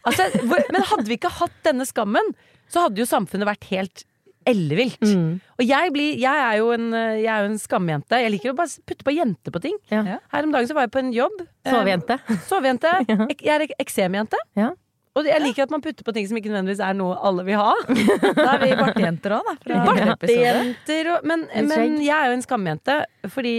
Altså, 0.07 0.29
hvor- 0.47 0.67
men 0.73 0.87
hadde 0.93 1.09
vi 1.11 1.17
ikke 1.19 1.33
hatt 1.41 1.57
denne 1.67 1.87
skammen, 1.89 2.33
så 2.71 2.87
hadde 2.87 3.03
jo 3.03 3.09
samfunnet 3.11 3.49
vært 3.51 3.65
helt 3.73 4.05
ellevilt. 4.49 5.03
Og 5.05 5.65
jeg, 5.67 5.91
blir, 5.93 6.15
jeg, 6.19 6.43
er 6.47 6.59
jo 6.63 6.71
en, 6.73 6.87
jeg 7.21 7.29
er 7.29 7.43
jo 7.45 7.49
en 7.53 7.59
skamjente. 7.61 8.21
Jeg 8.23 8.31
liker 8.33 8.53
å 8.55 8.57
bare 8.57 8.73
putte 8.89 9.05
på 9.05 9.13
jente 9.13 9.53
på 9.53 9.61
ting. 9.61 9.75
Ja. 9.93 10.19
Her 10.33 10.47
om 10.47 10.55
dagen 10.55 10.71
så 10.71 10.77
var 10.79 10.87
jeg 10.87 10.95
på 10.95 11.03
en 11.03 11.11
jobb. 11.13 11.43
Eh, 11.67 11.75
Sovejente. 11.75 12.17
Sovejente. 12.49 12.95
Jeg 13.37 13.53
er 13.53 13.67
eksemjente. 13.83 14.41
Ja. 14.57 14.71
Og 15.19 15.27
jeg 15.27 15.43
liker 15.43 15.67
at 15.67 15.73
man 15.75 15.83
putter 15.85 16.07
på 16.07 16.15
ting 16.15 16.25
som 16.31 16.39
ikke 16.39 16.49
nødvendigvis 16.53 16.81
er 16.87 16.95
noe 16.97 17.17
alle 17.27 17.43
vil 17.45 17.59
ha. 17.61 17.75
Da 18.39 18.47
er 18.55 18.63
vi 18.63 18.71
bartejenter 18.79 19.35
òg, 19.37 19.49
da. 19.67 19.81
Bartejenter 19.91 21.11
og 21.17 21.27
men, 21.27 21.45
men 21.67 21.99
jeg 22.01 22.15
er 22.15 22.31
jo 22.31 22.37
en 22.39 22.45
skamjente, 22.47 22.97
fordi 23.35 23.57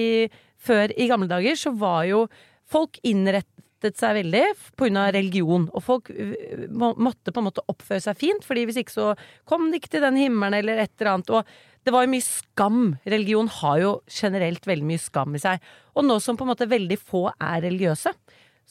før 0.61 0.93
i 0.93 1.09
gamle 1.09 1.29
dager 1.31 1.57
så 1.59 1.73
var 1.77 2.05
jo 2.09 2.25
folk 2.71 2.99
innrettet 3.07 3.97
seg 3.97 4.19
veldig 4.19 4.43
pga. 4.77 5.07
religion. 5.15 5.67
Og 5.73 5.83
folk 5.83 6.11
øh, 6.13 6.67
måtte 6.71 7.33
på 7.33 7.41
en 7.41 7.49
måte 7.49 7.65
oppføre 7.71 8.03
seg 8.03 8.19
fint, 8.19 8.45
Fordi 8.45 8.65
hvis 8.69 8.81
ikke 8.83 8.93
så 8.93 9.07
kom 9.49 9.71
de 9.71 9.81
ikke 9.81 9.95
til 9.97 10.05
den 10.05 10.19
himmelen 10.21 10.59
eller 10.59 10.83
et 10.83 10.93
eller 10.99 11.15
annet. 11.15 11.29
Og 11.29 11.43
det 11.83 11.93
var 11.93 12.05
jo 12.05 12.13
mye 12.13 12.25
skam. 12.25 12.83
Religion 13.05 13.49
har 13.61 13.79
jo 13.81 13.95
generelt 14.05 14.67
veldig 14.69 14.85
mye 14.85 15.01
skam 15.01 15.35
i 15.35 15.41
seg. 15.41 15.59
Og 15.95 16.05
nå 16.05 16.19
som 16.21 16.37
på 16.37 16.45
en 16.45 16.53
måte 16.53 16.69
veldig 16.69 16.99
få 17.01 17.25
er 17.33 17.65
religiøse, 17.65 18.13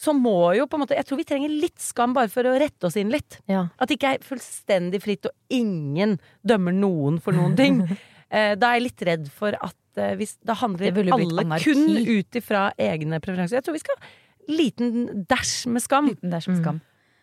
så 0.01 0.15
må 0.17 0.55
jo 0.57 0.65
på 0.71 0.79
en 0.79 0.85
måte 0.85 0.97
Jeg 0.97 1.05
tror 1.09 1.19
vi 1.21 1.27
trenger 1.29 1.53
litt 1.53 1.83
skam 1.83 2.15
bare 2.17 2.31
for 2.33 2.47
å 2.47 2.55
rette 2.61 2.87
oss 2.87 2.97
inn 2.97 3.11
litt. 3.13 3.41
Ja. 3.51 3.67
At 3.77 3.91
det 3.91 3.99
ikke 3.99 4.15
er 4.15 4.25
fullstendig 4.25 5.03
fritt, 5.03 5.27
og 5.29 5.35
ingen 5.53 6.17
dømmer 6.47 6.73
noen 6.77 7.19
for 7.23 7.37
noen 7.37 7.59
ting. 7.59 7.83
Eh, 8.31 8.53
da 8.55 8.69
er 8.69 8.77
jeg 8.79 8.85
litt 8.85 9.03
redd 9.09 9.25
for 9.35 9.57
at 9.59 9.75
hvis, 9.95 10.37
da 10.45 10.53
Det 10.55 10.61
handler 10.61 11.13
alle 11.15 11.59
kun 11.65 11.97
ut 12.07 12.39
ifra 12.39 12.71
egne 12.79 13.19
preferanser. 13.21 13.59
Jeg 13.59 13.65
tror 13.67 13.75
vi 13.75 13.83
skal 13.83 13.97
ha 13.99 14.07
liten 14.51 15.25
dash 15.31 15.67
med 15.71 15.83
skam. 15.83 16.09
Liten 16.13 16.31
dash 16.31 16.49
med 16.49 16.59
skam. 16.63 16.81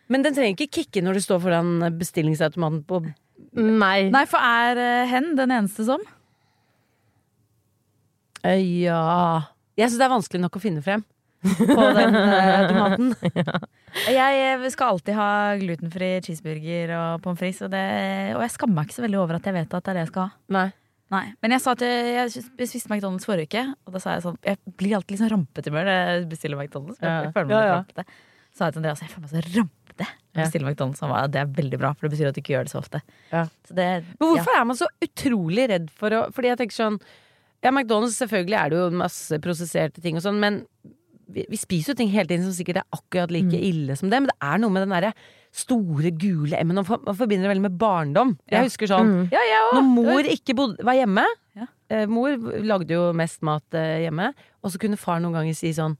Men 0.08 0.22
den 0.24 0.34
trenger 0.34 0.56
ikke 0.56 0.82
kicke 0.82 1.02
når 1.04 1.18
du 1.18 1.20
står 1.20 1.40
foran 1.44 1.74
bestillingsautomaten 1.98 2.84
på 2.88 3.02
Nei. 3.54 4.08
Nei, 4.10 4.24
for 4.26 4.38
er 4.42 4.76
eh, 4.82 5.06
hen 5.10 5.34
den 5.38 5.50
eneste 5.54 5.84
som? 5.86 6.00
Eh, 8.44 8.58
Ja 8.84 9.42
Jeg 9.78 9.90
syns 9.90 9.98
det 10.00 10.06
er 10.08 10.12
vanskelig 10.14 10.40
nok 10.42 10.58
å 10.58 10.62
finne 10.62 10.82
frem 10.84 11.04
på 11.38 11.84
den 11.98 12.16
eh, 12.18 12.48
automaten. 12.58 13.12
Jeg 14.10 14.40
eh, 14.58 14.64
skal 14.74 14.94
alltid 14.96 15.14
ha 15.14 15.28
glutenfri 15.60 16.08
cheeseburger 16.26 16.90
og 16.96 17.22
pommes 17.22 17.38
frites, 17.38 17.62
og, 17.62 17.70
det- 17.70 18.34
og 18.34 18.42
jeg 18.42 18.54
skammer 18.56 18.80
meg 18.80 18.88
ikke 18.88 18.96
så 18.98 19.04
veldig 19.06 19.20
over 19.22 19.38
at 19.38 19.46
jeg 19.46 19.54
vet 19.54 19.76
at 19.78 19.84
det 19.86 19.92
er 19.92 19.98
det 20.00 20.02
jeg 20.02 20.10
skal 20.10 20.24
ha. 20.26 20.32
Nei. 20.56 20.66
Nei, 21.10 21.22
Men 21.40 21.54
jeg 21.54 21.62
sa 21.64 21.72
at 21.72 21.80
jeg, 21.80 22.30
jeg 22.34 22.44
spiste 22.44 22.90
McDonald's 22.92 23.24
forrige 23.24 23.48
uke, 23.48 23.62
og 23.88 23.94
da 23.94 24.00
sa 24.02 24.12
jeg 24.18 24.24
sånn 24.26 24.34
Jeg 24.44 24.58
blir 24.76 24.96
alltid 24.98 25.14
litt 25.14 25.22
sånn 25.22 25.30
rampete 25.32 25.70
i 25.70 25.72
humør 25.72 25.86
når 25.88 25.96
jeg 26.02 26.26
bestiller 26.34 26.58
McDonald's. 26.60 26.98
Ja. 27.00 27.14
Jeg, 27.24 27.32
føler 27.36 27.48
meg 27.48 27.56
Ja, 27.56 27.62
ja. 27.70 27.76
rampete. 27.78 28.04
Så 28.52 28.58
sa 28.60 28.68
jeg 28.68 28.74
til 28.76 28.82
Andreas 28.82 29.00
jeg 29.04 29.12
føler 29.14 29.24
meg 29.24 29.32
så 29.32 29.44
rampete 29.56 30.08
når 30.08 30.42
jeg 30.42 30.44
bestiller 30.44 30.68
McDonald's. 30.68 31.00
Han 31.02 31.10
var, 31.14 31.30
det 31.32 31.40
er 31.40 31.54
veldig 31.56 31.78
bra, 31.80 31.94
for 31.96 32.06
det 32.06 32.12
betyr 32.16 32.28
at 32.30 32.36
du 32.36 32.42
ikke 32.42 32.52
gjør 32.54 32.68
det 32.68 32.74
så 32.74 32.82
ofte. 32.82 33.00
Ja. 33.32 33.46
Så 33.66 33.74
det, 33.78 33.88
Men 34.20 34.28
hvorfor 34.34 34.58
er 34.60 34.68
man 34.68 34.78
så 34.78 34.90
utrolig 35.08 35.64
redd 35.72 35.88
for 35.90 36.14
å 36.14 36.20
Fordi 36.36 36.52
jeg 36.52 36.60
tenker 36.60 36.76
sånn 36.76 37.00
Ja, 37.64 37.72
McDonald's, 37.72 38.14
selvfølgelig 38.20 38.58
er 38.60 38.70
det 38.70 38.78
jo 38.78 38.90
masse 39.00 39.40
prosesserte 39.42 40.04
ting 40.04 40.14
og 40.20 40.22
sånn, 40.22 40.38
men 40.38 40.60
vi, 41.28 41.42
vi 41.50 41.58
spiser 41.60 41.92
jo 41.92 41.98
ting 41.98 42.12
hele 42.12 42.28
tiden 42.30 42.44
som 42.46 42.54
sikkert 42.56 42.78
er 42.84 42.86
akkurat 42.94 43.32
like 43.34 43.50
Mm. 43.50 43.64
ille 43.72 43.96
som 43.98 44.08
det. 44.12 44.20
Men 44.22 44.30
det 44.30 44.38
er 44.40 44.60
noe 44.62 44.70
med 44.72 44.84
den 44.86 44.94
derre 44.94 45.10
store, 45.52 46.10
gule 46.18 46.52
M-en. 46.60 46.74
Man 46.76 46.84
for- 46.84 47.00
man 47.04 47.14
forbinder 47.16 47.48
det 47.48 47.56
veldig 47.56 47.62
med 47.70 47.78
barndom. 47.78 48.36
Ja. 48.50 48.58
Jeg 48.62 48.70
husker 48.70 48.86
sånn 48.86 49.08
Mm. 49.08 49.32
Ja, 49.32 49.38
jeg 49.38 49.74
Når 49.74 49.82
mor 49.84 50.22
ikke 50.22 50.54
bodde, 50.54 50.84
var 50.84 50.94
hjemme 50.94 51.24
Ja. 51.56 51.66
eh, 51.90 52.06
Mor 52.06 52.28
lagde 52.36 52.88
jo 52.90 53.12
mest 53.12 53.42
mat 53.42 53.62
eh, 53.72 54.04
hjemme, 54.08 54.32
og 54.62 54.70
så 54.70 54.78
kunne 54.78 54.96
far 54.98 55.20
noen 55.20 55.32
ganger 55.32 55.54
si 55.56 55.72
sånn 55.72 55.96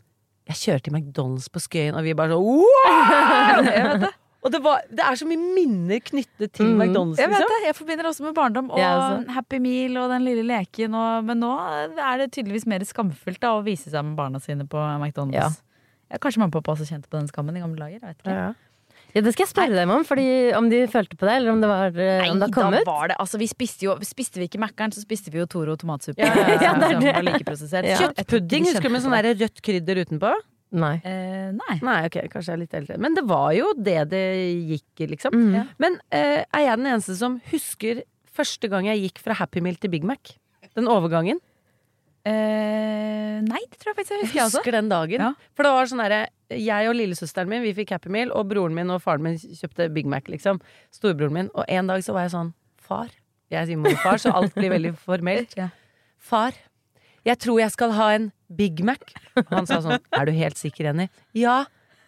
Jeg 0.49 0.57
kjører 0.57 0.83
til 0.83 0.93
McDonald's 0.95 1.49
på 1.52 1.61
Skøyen, 1.61 1.95
og 1.95 2.02
vi 2.05 2.14
bare 2.14 2.31
sånn. 2.33 4.09
Og 4.47 4.52
det, 4.55 4.61
var, 4.62 4.85
det 4.88 5.02
er 5.02 5.17
så 5.19 5.26
mye 5.26 5.37
minner 5.37 5.99
knyttet 5.99 6.52
til 6.55 6.67
Mm. 6.71 6.78
McDonald's. 6.81 7.19
Jeg 7.19 7.28
vet 7.28 7.40
Liksom. 7.40 7.49
det, 7.50 7.67
jeg 7.67 7.75
forbinder 7.75 8.05
også 8.07 8.23
med 8.25 8.35
barndom 8.37 8.71
og 8.71 8.78
ja, 8.78 8.93
altså. 8.95 9.31
Happy 9.35 9.59
Meal 9.59 9.97
og 9.99 10.11
den 10.11 10.23
lille 10.25 10.45
leken. 10.47 10.95
Og, 10.95 11.25
men 11.26 11.40
nå 11.40 11.50
er 11.99 12.19
det 12.23 12.31
tydeligvis 12.33 12.64
mer 12.71 12.78
skamfullt 12.87 13.40
da, 13.43 13.50
å 13.59 13.64
vise 13.67 13.90
seg 13.90 14.05
med 14.07 14.14
barna 14.17 14.38
sine 14.40 14.64
på 14.64 14.78
McDonald's. 14.78 15.35
Ja. 15.35 15.49
Ja, 16.12 16.17
kanskje 16.23 16.38
mamma 16.38 16.55
og 16.55 16.62
pappa 16.62 16.73
også 16.76 16.87
kjente 16.88 17.11
på 17.11 17.19
den 17.19 17.26
skammen 17.28 17.57
i 17.59 17.61
gamle 17.61 17.76
dager. 17.83 17.99
Jeg 17.99 18.00
vet 18.00 18.23
ikke. 18.23 18.55
Ja. 19.15 19.23
Det 19.25 19.33
skal 19.33 19.47
jeg 19.47 19.50
spørre 19.50 19.75
dem 19.75 19.91
om, 19.95 20.05
fordi, 20.07 20.27
om 20.59 20.69
de 20.71 20.83
følte 20.91 21.17
på 21.17 21.27
det, 21.29 21.38
eller 21.41 21.55
om 21.55 21.62
det 21.62 21.71
var 21.71 21.97
eh, 21.97 22.21
Nei, 22.21 22.29
om 22.35 22.43
det 22.43 22.50
har 22.53 22.75
da 22.75 22.83
var 22.87 23.09
det 23.12 23.17
Altså, 23.23 23.41
vi 23.41 23.49
spiste 23.50 23.87
jo 23.87 23.95
Spiste 24.05 24.41
vi 24.41 24.49
ikke 24.50 24.61
Mækkern, 24.61 24.93
så 24.95 25.00
spiste 25.00 25.33
vi 25.33 25.41
jo 25.41 25.47
Toro 25.50 25.79
tomatsuppe. 25.81 26.21
Ja, 26.21 26.35
ja, 26.37 26.59
ja. 26.61 26.75
det 27.03 27.15
er 27.15 27.25
like. 27.25 27.57
Ja. 27.88 27.97
Kjøttpudding, 28.05 28.69
husker 28.69 28.91
du 28.91 28.95
med 28.95 29.05
sånn 29.07 29.17
der 29.17 29.33
rødt 29.41 29.65
krydder 29.65 30.03
utenpå? 30.05 30.35
Nei. 30.79 30.95
Eh, 31.09 31.49
nei. 31.57 31.79
Nei, 31.81 31.99
ok, 32.11 32.19
kanskje 32.29 32.53
jeg 32.53 32.59
er 32.59 32.62
litt 32.67 32.77
eldre. 32.77 32.99
Men 33.00 33.17
det 33.17 33.25
var 33.29 33.49
jo 33.57 33.73
det 33.73 34.03
det 34.12 34.25
gikk 34.75 35.05
i, 35.05 35.11
liksom. 35.15 35.37
Mm. 35.37 35.55
Ja. 35.57 35.65
Men 35.81 35.97
eh, 36.12 36.43
er 36.45 36.67
jeg 36.67 36.81
den 36.83 36.91
eneste 36.93 37.17
som 37.17 37.38
husker 37.49 38.03
første 38.38 38.69
gang 38.71 38.91
jeg 38.91 39.07
gikk 39.07 39.23
fra 39.25 39.37
Happy 39.38 39.65
Meal 39.65 39.81
til 39.81 39.93
Big 39.95 40.05
Mac? 40.07 40.37
Den 40.77 40.91
overgangen. 40.93 41.41
Eh, 42.26 43.38
nei, 43.44 43.60
det 43.70 43.78
tror 43.78 43.92
jeg 43.92 43.98
faktisk 44.00 44.14
jeg 44.14 44.25
husker, 44.25 44.38
jeg 44.38 44.50
husker 44.50 44.75
den 44.75 44.90
dagen. 44.90 45.22
Ja. 45.22 45.30
For 45.56 45.64
det 45.64 45.72
var 45.76 45.88
sånn 45.88 46.02
derre 46.02 46.25
Jeg 46.50 46.88
og 46.90 46.96
lillesøsteren 46.96 47.48
min 47.50 47.62
vi 47.62 47.75
fikk 47.76 47.92
Happy 47.94 48.10
Meal, 48.12 48.32
og 48.34 48.48
broren 48.50 48.75
min 48.76 48.90
og 48.92 49.02
faren 49.04 49.25
min 49.25 49.38
kjøpte 49.38 49.88
Big 49.94 50.08
Mac, 50.08 50.28
liksom. 50.32 50.60
Storebroren 50.94 51.37
min. 51.37 51.50
Og 51.54 51.68
en 51.68 51.90
dag 51.90 52.04
så 52.04 52.16
var 52.16 52.26
jeg 52.26 52.34
sånn 52.37 52.54
Far. 52.88 53.10
Jeg 53.52 53.68
sier 53.68 53.80
morfar, 53.80 54.20
så 54.20 54.32
alt 54.37 54.54
blir 54.56 54.72
veldig 54.72 54.94
formelt. 55.00 55.54
Far, 56.30 56.56
jeg 57.28 57.40
tror 57.40 57.60
jeg 57.62 57.72
skal 57.75 57.92
ha 57.96 58.08
en 58.16 58.30
Big 58.48 58.80
Mac. 58.84 59.12
Han 59.52 59.68
sa 59.68 59.82
sånn 59.84 60.00
Er 60.16 60.28
du 60.28 60.32
helt 60.37 60.56
sikker, 60.60 60.88
Jenny? 60.88 61.08
Ja. 61.37 61.62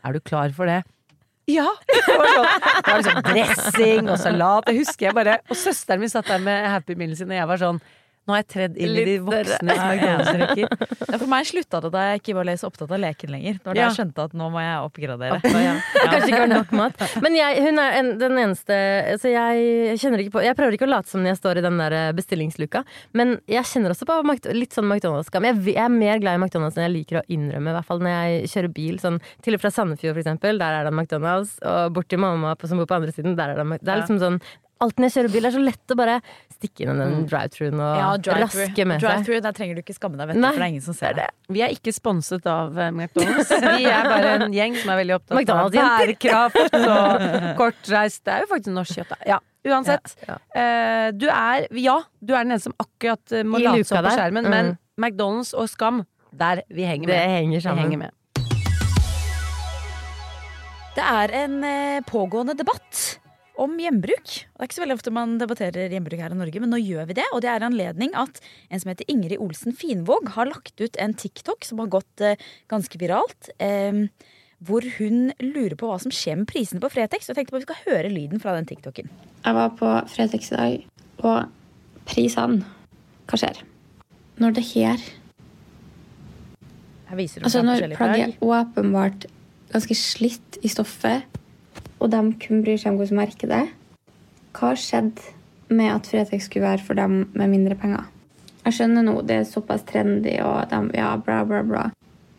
Er 0.05 0.17
du 0.17 0.25
klar 0.25 0.53
for 0.57 0.69
det? 0.69 0.83
Ja! 1.51 1.67
Det 1.91 2.17
var, 2.17 2.29
sånn, 2.31 2.49
det 2.61 2.91
var 2.91 3.01
liksom 3.01 3.23
dressing 3.27 4.11
og 4.11 4.19
salat. 4.21 4.69
Det 4.69 4.77
husker 4.79 5.09
jeg 5.09 5.17
bare. 5.17 5.39
Og 5.51 5.59
søsteren 5.59 6.03
min 6.03 6.13
satt 6.13 6.29
der 6.31 6.43
med 6.43 6.69
Happy 6.71 6.97
Meal 6.99 7.17
sin, 7.19 7.33
og 7.33 7.39
jeg 7.41 7.49
var 7.51 7.61
sånn 7.61 7.81
Nå 8.29 8.35
har 8.37 8.43
jeg 8.43 8.49
tredd 8.53 8.77
inn 8.79 8.93
i 9.01 9.05
de 9.09 9.15
voksne. 9.25 9.57
voksnes 9.71 9.81
McDonald's-rekker. 9.81 11.07
Ja, 11.11 11.19
for 11.19 11.31
meg 11.33 11.47
slutta 11.49 11.81
det 11.83 11.91
da 11.95 12.03
jeg 12.11 12.21
ikke 12.21 12.35
var 12.37 12.51
så 12.61 12.69
opptatt 12.69 12.93
av 12.93 13.01
leken 13.03 13.33
lenger. 13.35 13.57
Det 13.59 13.67
var 13.71 13.79
da 13.79 13.81
Ja. 13.81 13.87
jeg 13.89 13.97
skjønte 13.97 14.27
at 14.29 14.37
nå 14.37 14.49
må 14.53 14.63
jeg 14.63 14.85
oppgradere. 14.87 15.39
Kanskje 15.45 16.29
ikke 16.29 16.43
var 16.45 16.53
nok 16.53 16.75
mat. 16.77 17.05
Men 17.25 17.39
jeg, 17.39 17.65
hun 17.65 17.83
er 17.83 17.99
en, 17.99 18.13
den 18.21 18.39
eneste 18.45 18.79
altså 19.17 19.33
jeg, 19.33 19.97
kjenner 20.03 20.23
ikke 20.25 20.37
på, 20.37 20.45
jeg 20.45 20.59
prøver 20.59 20.77
ikke 20.77 20.89
å 20.89 20.93
late 20.93 21.11
som 21.11 21.25
når 21.25 21.33
jeg 21.33 21.41
står 21.41 21.61
i 21.63 21.65
den 21.67 21.81
der 21.81 21.97
eh, 21.97 22.13
bestillingsluka, 22.21 22.85
men 23.19 23.35
jeg 23.51 23.67
kjenner 23.73 23.97
også 23.97 24.09
på 24.09 24.21
litt 24.55 24.77
sånn 24.77 24.87
McDonald's-skam. 24.91 25.49
Jeg, 25.51 25.61
jeg 25.73 25.83
er 25.83 25.93
mer 25.97 26.23
glad 26.23 26.39
i 26.39 26.43
McDonald's 26.45 26.79
enn 26.79 26.87
jeg 26.91 26.97
liker 27.01 27.23
å 27.23 27.27
innrømme, 27.33 27.73
i 27.73 27.79
hvert 27.79 27.89
fall 27.89 28.05
når 28.05 28.17
jeg 28.17 28.51
kjører 28.55 28.75
bil. 28.77 29.01
Sånn, 29.03 29.21
til 29.45 29.57
og 29.57 29.65
fra 29.65 29.73
Sandefjord, 29.75 30.15
for 30.17 30.23
eksempel. 30.25 30.61
Der 30.61 30.81
er 30.81 30.89
det 30.89 30.95
McDonald's. 30.95 31.57
Og 31.67 31.95
bort 31.97 32.11
til 32.13 32.21
mamma 32.23 32.55
som 32.63 32.81
bor 32.81 32.91
på 32.91 33.01
andre 33.01 33.15
siden, 33.15 33.39
der 33.39 33.55
er 33.55 33.63
det 33.63 33.67
McDonald's. 33.67 33.87
Det 33.87 33.95
er 33.97 34.03
liksom 34.05 34.21
sånn 34.23 34.43
Alltid 34.81 35.03
når 35.03 35.11
jeg 35.11 35.13
kjører 35.19 35.33
bil, 35.35 35.45
er 35.45 35.53
så 35.53 35.61
lett 35.61 35.93
å 35.93 35.97
bare 36.01 36.13
stikke 36.57 36.85
inn 36.87 36.99
den 37.01 37.27
drive-throughen 37.29 37.81
og 37.85 37.97
Ja, 38.01 38.07
drive-thru. 38.17 38.63
raske 38.65 38.87
med 38.89 39.01
seg. 39.03 39.05
Drive-thru, 39.11 39.41
Der 39.45 39.53
trenger 39.53 39.75
du 39.77 39.81
ikke 39.83 39.97
skamme 39.97 40.17
deg, 40.17 40.29
vet 40.31 40.37
du, 40.39 40.41
for 40.47 40.57
det 40.57 40.65
er 40.65 40.73
ingen 40.73 40.85
som 40.87 40.95
ser 40.97 41.13
det. 41.19 41.27
Vi 41.53 41.61
er 41.67 41.69
ikke 41.75 41.93
sponset 41.93 42.47
av 42.49 42.79
eh, 42.81 42.89
McDonald's. 42.91 43.51
Vi 43.77 43.85
er 43.85 44.09
bare 44.09 44.31
en 44.41 44.53
gjeng 44.57 44.79
som 44.81 44.89
er 44.95 45.01
veldig 45.03 45.17
opptatt 45.19 45.53
av 45.53 45.71
bærekraft 45.77 46.79
og 46.81 47.27
kortreist. 47.61 48.25
Det 48.25 48.33
er 48.39 48.41
jo 48.47 48.51
faktisk 48.55 48.73
norsk 48.79 48.97
kjøtt, 49.03 49.13
da. 49.13 49.21
Ja, 49.35 49.39
uansett. 49.69 50.17
Ja, 50.27 50.39
Eh, 50.57 51.11
du 51.13 51.29
er 51.29 51.67
Ja, 51.77 51.99
du 52.25 52.33
er 52.35 52.43
den 52.45 52.53
eneste 52.57 52.71
som 52.71 52.79
akkurat 52.81 53.33
eh, 53.37 53.45
må 53.45 53.61
I 53.61 53.69
late 53.69 53.85
opp 53.85 54.09
på 54.09 54.17
skjermen, 54.17 54.49
Mm. 54.49 54.51
men 54.51 54.79
McDonald's 54.97 55.53
og 55.55 55.69
Skam, 55.69 56.07
der 56.33 56.63
vi 56.73 56.89
henger 56.89 57.07
Det 57.07 57.21
med. 57.21 57.63
sammen. 57.63 57.77
Vi 57.77 57.83
henger 57.85 57.99
med. 57.99 58.11
Det 60.97 61.05
er 61.07 61.31
en 61.45 62.03
pågående 62.09 62.57
debatt 62.59 63.20
om 63.61 63.77
gjenbruk. 63.81 64.27
Det 64.27 64.59
er 64.59 64.69
ikke 64.69 64.79
så 64.79 64.85
veldig 64.85 64.97
ofte 64.97 65.13
man 65.15 65.37
debatterer 65.41 65.93
gjenbruk 65.93 66.23
her 66.23 66.35
i 66.35 66.41
Norge, 66.41 66.63
men 66.63 66.73
nå 66.73 66.81
gjør 66.81 67.09
vi 67.11 67.17
det. 67.21 67.27
Og 67.35 67.45
det 67.45 67.53
er 67.53 67.67
anledning 67.67 68.15
at 68.19 68.41
en 68.71 68.83
som 68.83 68.93
heter 68.93 69.09
Ingrid 69.13 69.41
Olsen 69.43 69.77
Finvåg 69.77 70.33
har 70.37 70.51
lagt 70.51 70.81
ut 70.81 70.99
en 71.01 71.17
TikTok 71.17 71.67
som 71.69 71.83
har 71.83 71.91
gått 71.93 72.25
eh, 72.25 72.41
ganske 72.73 73.01
viralt. 73.01 73.53
Eh, 73.61 74.07
hvor 74.61 74.85
hun 74.99 75.31
lurer 75.41 75.77
på 75.81 75.89
hva 75.89 75.97
som 76.03 76.13
skjer 76.13 76.37
med 76.43 76.49
prisene 76.51 76.83
på 76.83 76.91
Fretex. 76.93 77.31
Og 77.31 77.39
tenkte 77.39 77.55
på 77.55 77.61
at 77.61 77.65
vi 77.65 77.69
skal 77.71 77.85
høre 77.87 78.13
lyden 78.13 78.43
fra 78.43 78.53
den 78.57 78.69
TikToken. 78.69 79.09
Jeg 79.45 79.57
var 79.57 79.73
på 79.79 79.93
Fretex 80.13 80.53
i 80.53 80.59
dag, 80.59 80.85
og 81.25 82.05
prisene 82.09 82.65
Hva 83.31 83.39
skjer? 83.41 83.63
Når 84.41 84.57
det 84.57 84.65
her 84.73 85.03
Her 87.11 87.19
viser 87.19 87.41
du 87.41 87.49
Altså 87.49 87.63
når 87.65 87.85
plagget 87.95 88.37
plagg. 88.41 88.49
åpenbart 88.51 89.27
ganske 89.71 89.95
slitt 89.97 90.59
i 90.67 90.71
stoffet, 90.73 91.23
og 92.01 92.11
de 92.13 92.23
kun 92.41 92.65
bryr 92.65 92.81
seg 92.81 92.95
om 92.95 93.01
hvordan 93.01 93.21
merker 93.21 93.51
det, 93.51 93.65
hva 94.57 94.73
skjedde 94.79 95.37
med 95.71 95.93
at 95.93 96.09
Fretex 96.11 96.49
skulle 96.49 96.67
være 96.67 96.83
for 96.83 96.99
dem 96.99 97.23
med 97.37 97.53
mindre 97.53 97.77
penger? 97.79 98.09
Jeg 98.65 98.77
skjønner 98.77 99.07
nå, 99.07 99.15
det 99.25 99.37
er 99.39 99.49
såpass 99.49 99.85
trendy, 99.89 100.35
og 100.45 100.69
de, 100.73 100.81
ja, 100.99 101.15
bla, 101.23 101.43
bla, 101.49 101.63
bla. 101.65 101.85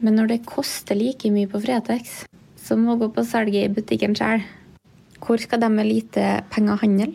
Men 0.02 0.18
når 0.18 0.34
det 0.34 0.40
koster 0.50 0.98
like 0.98 1.30
mye 1.34 1.50
på 1.50 1.62
Fretex 1.64 2.24
som 2.62 2.84
å 2.90 2.98
gå 3.00 3.10
på 3.14 3.26
salget 3.26 3.70
i 3.70 3.74
butikken 3.74 4.18
sjøl, 4.18 4.44
hvor 5.22 5.42
skal 5.42 5.62
de 5.62 5.70
med 5.70 5.90
lite 5.90 6.42
penger 6.54 6.82
handle? 6.82 7.14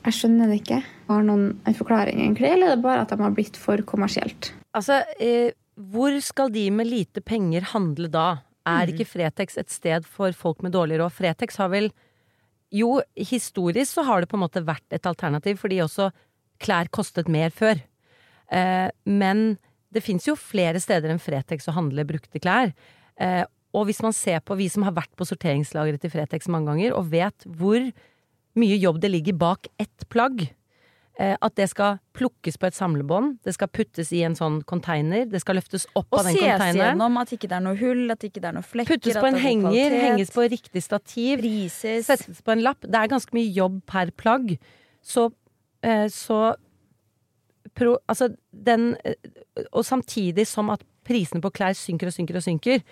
Jeg 0.00 0.16
skjønner 0.16 0.48
det 0.48 0.62
ikke. 0.62 0.80
Har 1.10 1.24
noen 1.26 1.58
en 1.68 1.76
forklaring, 1.76 2.22
egentlig, 2.22 2.48
eller 2.48 2.72
er 2.72 2.78
det 2.78 2.84
bare 2.84 3.04
at 3.04 3.12
de 3.12 3.20
har 3.20 3.34
blitt 3.36 3.58
for 3.60 3.82
kommersielt? 3.88 4.52
Altså, 4.76 5.02
eh, 5.20 5.52
hvor 5.76 6.14
skal 6.24 6.52
de 6.54 6.68
med 6.72 6.88
lite 6.88 7.20
penger 7.24 7.66
handle 7.72 8.08
da? 8.12 8.28
Er 8.70 8.92
ikke 8.92 9.08
Fretex 9.08 9.58
et 9.60 9.72
sted 9.72 10.06
for 10.08 10.34
folk 10.36 10.64
med 10.64 10.74
dårlig 10.76 11.00
råd? 11.00 11.14
Fretex 11.16 11.60
har 11.60 11.72
vel 11.72 11.90
Jo, 12.70 13.00
historisk 13.18 13.96
så 13.96 14.04
har 14.06 14.22
det 14.22 14.30
på 14.30 14.38
en 14.38 14.44
måte 14.44 14.62
vært 14.62 14.94
et 14.94 15.06
alternativ, 15.08 15.56
fordi 15.58 15.80
også 15.82 16.12
klær 16.62 16.86
kostet 16.94 17.26
mer 17.26 17.50
før. 17.50 17.80
Eh, 18.46 18.86
men 19.10 19.58
det 19.90 20.04
fins 20.06 20.28
jo 20.28 20.36
flere 20.38 20.78
steder 20.78 21.10
enn 21.10 21.22
Fretex 21.22 21.66
å 21.66 21.74
handle 21.74 22.06
brukte 22.06 22.38
klær. 22.38 22.70
Eh, 23.18 23.42
og 23.74 23.88
hvis 23.88 24.02
man 24.02 24.14
ser 24.14 24.38
på 24.42 24.54
vi 24.58 24.68
som 24.70 24.84
har 24.86 24.94
vært 24.94 25.12
på 25.18 25.26
sorteringslageret 25.26 26.02
til 26.02 26.12
Fretex 26.14 26.46
mange 26.50 26.70
ganger, 26.70 26.94
og 26.94 27.10
vet 27.10 27.46
hvor 27.58 27.82
mye 28.58 28.78
jobb 28.78 29.02
det 29.02 29.12
ligger 29.14 29.38
bak 29.38 29.66
ett 29.82 30.06
plagg, 30.10 30.48
at 31.18 31.52
det 31.58 31.66
skal 31.68 31.98
plukkes 32.16 32.56
på 32.56 32.68
et 32.70 32.76
samlebånd, 32.76 33.34
det 33.44 33.52
skal 33.52 33.68
puttes 33.68 34.08
i 34.16 34.22
en 34.24 34.36
sånn 34.38 34.60
container, 34.64 35.26
det 35.28 35.42
skal 35.42 35.58
løftes 35.58 35.84
opp 35.92 36.06
Og 36.14 36.22
av 36.22 36.30
den 36.30 36.38
ses 36.38 36.78
gjennom 36.78 37.18
at 37.20 37.34
ikke 37.34 37.50
det 37.50 37.58
er 37.58 37.64
noe 37.66 37.76
hull, 37.76 38.06
at 38.14 38.24
ikke 38.24 38.40
det 38.40 38.48
er 38.48 38.56
noe 38.56 38.64
flekker. 38.64 38.96
Puttes 38.96 39.18
på 39.18 39.28
en 39.28 39.36
er 39.36 39.44
henger, 39.44 39.68
kvalitet. 39.68 40.04
henges 40.06 40.32
på 40.32 40.46
riktig 40.54 40.82
stativ, 40.86 41.42
Prises. 41.42 42.08
settes 42.08 42.40
på 42.46 42.54
en 42.54 42.64
lapp. 42.64 42.80
Det 42.86 42.96
er 42.96 43.12
ganske 43.12 43.36
mye 43.36 43.52
jobb 43.52 43.82
per 43.90 44.14
plagg. 44.16 44.54
Så, 45.04 45.28
eh, 45.82 46.06
så 46.08 46.40
pro, 47.74 47.98
Altså, 48.08 48.34
den 48.52 48.96
eh, 49.04 49.14
Og 49.72 49.84
samtidig 49.84 50.46
som 50.46 50.70
at 50.70 50.82
prisene 51.04 51.42
på 51.42 51.50
klær 51.50 51.76
synker 51.76 52.08
og 52.08 52.12
synker 52.16 52.36
og 52.36 52.42
synker, 52.42 52.82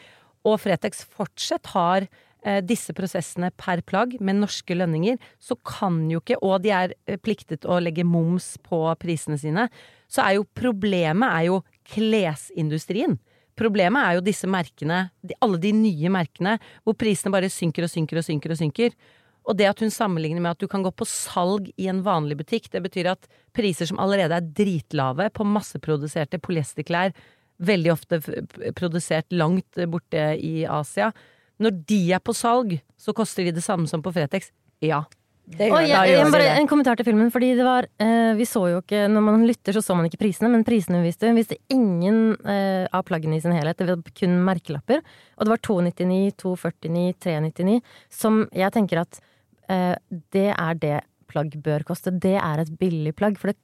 og 0.45 0.61
Fretex 0.61 1.05
fortsatt 1.05 1.67
har 1.75 2.03
eh, 2.03 2.09
disse 2.63 2.95
prosessene 2.97 3.51
per 3.59 3.83
plagg 3.87 4.17
med 4.21 4.41
norske 4.43 4.77
lønninger, 4.77 5.19
så 5.43 5.57
kan 5.67 6.05
jo 6.11 6.21
ikke, 6.23 6.39
og 6.45 6.63
de 6.65 6.73
er 6.75 6.95
eh, 7.07 7.19
pliktet 7.21 7.67
å 7.67 7.81
legge 7.83 8.07
moms 8.07 8.57
på 8.65 8.85
prisene 9.01 9.39
sine, 9.41 9.69
så 10.09 10.25
er 10.25 10.39
jo 10.39 10.47
problemet 10.57 11.29
er 11.29 11.49
jo 11.49 11.63
klesindustrien. 11.89 13.19
Problemet 13.59 14.05
er 14.05 14.19
jo 14.19 14.27
disse 14.29 14.49
merkene, 14.51 15.09
alle 15.43 15.59
de 15.61 15.73
nye 15.75 16.11
merkene, 16.15 16.59
hvor 16.87 16.95
prisene 16.99 17.35
bare 17.35 17.51
synker 17.51 17.89
og 17.89 17.91
synker 17.91 18.21
og 18.21 18.27
synker 18.29 18.55
og 18.55 18.61
synker. 18.61 18.95
Og 19.49 19.57
det 19.59 19.67
at 19.71 19.81
hun 19.83 19.91
sammenligner 19.91 20.45
med 20.45 20.53
at 20.53 20.61
du 20.63 20.69
kan 20.71 20.85
gå 20.85 20.93
på 20.95 21.09
salg 21.09 21.71
i 21.81 21.89
en 21.91 22.05
vanlig 22.07 22.37
butikk, 22.39 22.69
det 22.71 22.85
betyr 22.85 23.11
at 23.15 23.27
priser 23.57 23.89
som 23.89 23.99
allerede 24.03 24.37
er 24.37 24.53
dritlave 24.61 25.31
på 25.35 25.47
masseproduserte 25.49 26.39
polyesterklær, 26.45 27.17
veldig 27.59 27.91
ofte 27.91 28.21
produsert 28.79 29.35
langt 29.35 29.81
borte 29.91 30.31
i 30.39 30.63
Asia, 30.69 31.11
når 31.63 31.79
de 31.91 32.01
er 32.15 32.23
på 32.23 32.35
salg, 32.37 32.77
så 32.99 33.15
koster 33.17 33.47
de 33.49 33.57
det 33.59 33.65
samme 33.65 33.89
som 33.91 34.03
på 34.05 34.13
Fretex. 34.15 34.51
Ja. 34.85 35.05
Det 35.49 35.71
Og 35.73 35.81
gjør 35.81 36.05
jeg, 36.05 36.25
bare 36.29 36.45
det. 36.45 36.57
en 36.61 36.69
kommentar 36.69 36.99
til 36.99 37.07
filmen, 37.09 37.31
fordi 37.33 37.55
det 37.57 37.65
var 37.65 37.87
eh, 38.05 38.35
Vi 38.37 38.45
så 38.45 38.67
jo 38.69 38.83
ikke 38.83 39.07
Når 39.09 39.23
man 39.25 39.47
lytter, 39.49 39.73
så 39.73 39.81
så 39.81 39.95
man 39.97 40.05
ikke 40.05 40.21
prisene, 40.21 40.51
men 40.53 40.61
prisene 40.67 40.99
hun 40.99 41.07
viste 41.07 41.25
Hun 41.31 41.39
viste 41.41 41.57
ingen 41.73 42.35
eh, 42.45 42.85
av 42.93 43.07
plaggene 43.09 43.39
i 43.39 43.41
sin 43.41 43.55
helhet. 43.57 43.79
Det 43.81 43.87
var 43.89 44.03
kun 44.13 44.35
merkelapper. 44.45 45.01
Og 45.39 45.47
det 45.49 45.55
var 45.55 45.63
299, 45.65 46.35
249, 46.37 47.15
399, 47.25 47.79
som 48.13 48.43
jeg 48.53 48.75
tenker 48.77 49.01
at 49.07 49.23
eh, 49.73 49.95
det 50.37 50.51
er 50.53 50.75
det 50.85 50.99
plagg 51.33 51.57
bør 51.65 51.87
koste. 51.89 52.13
Det 52.13 52.37
er 52.37 52.61
et 52.61 52.75
billig 52.81 53.15
plagg. 53.17 53.41
For 53.41 53.55
det, 53.55 53.57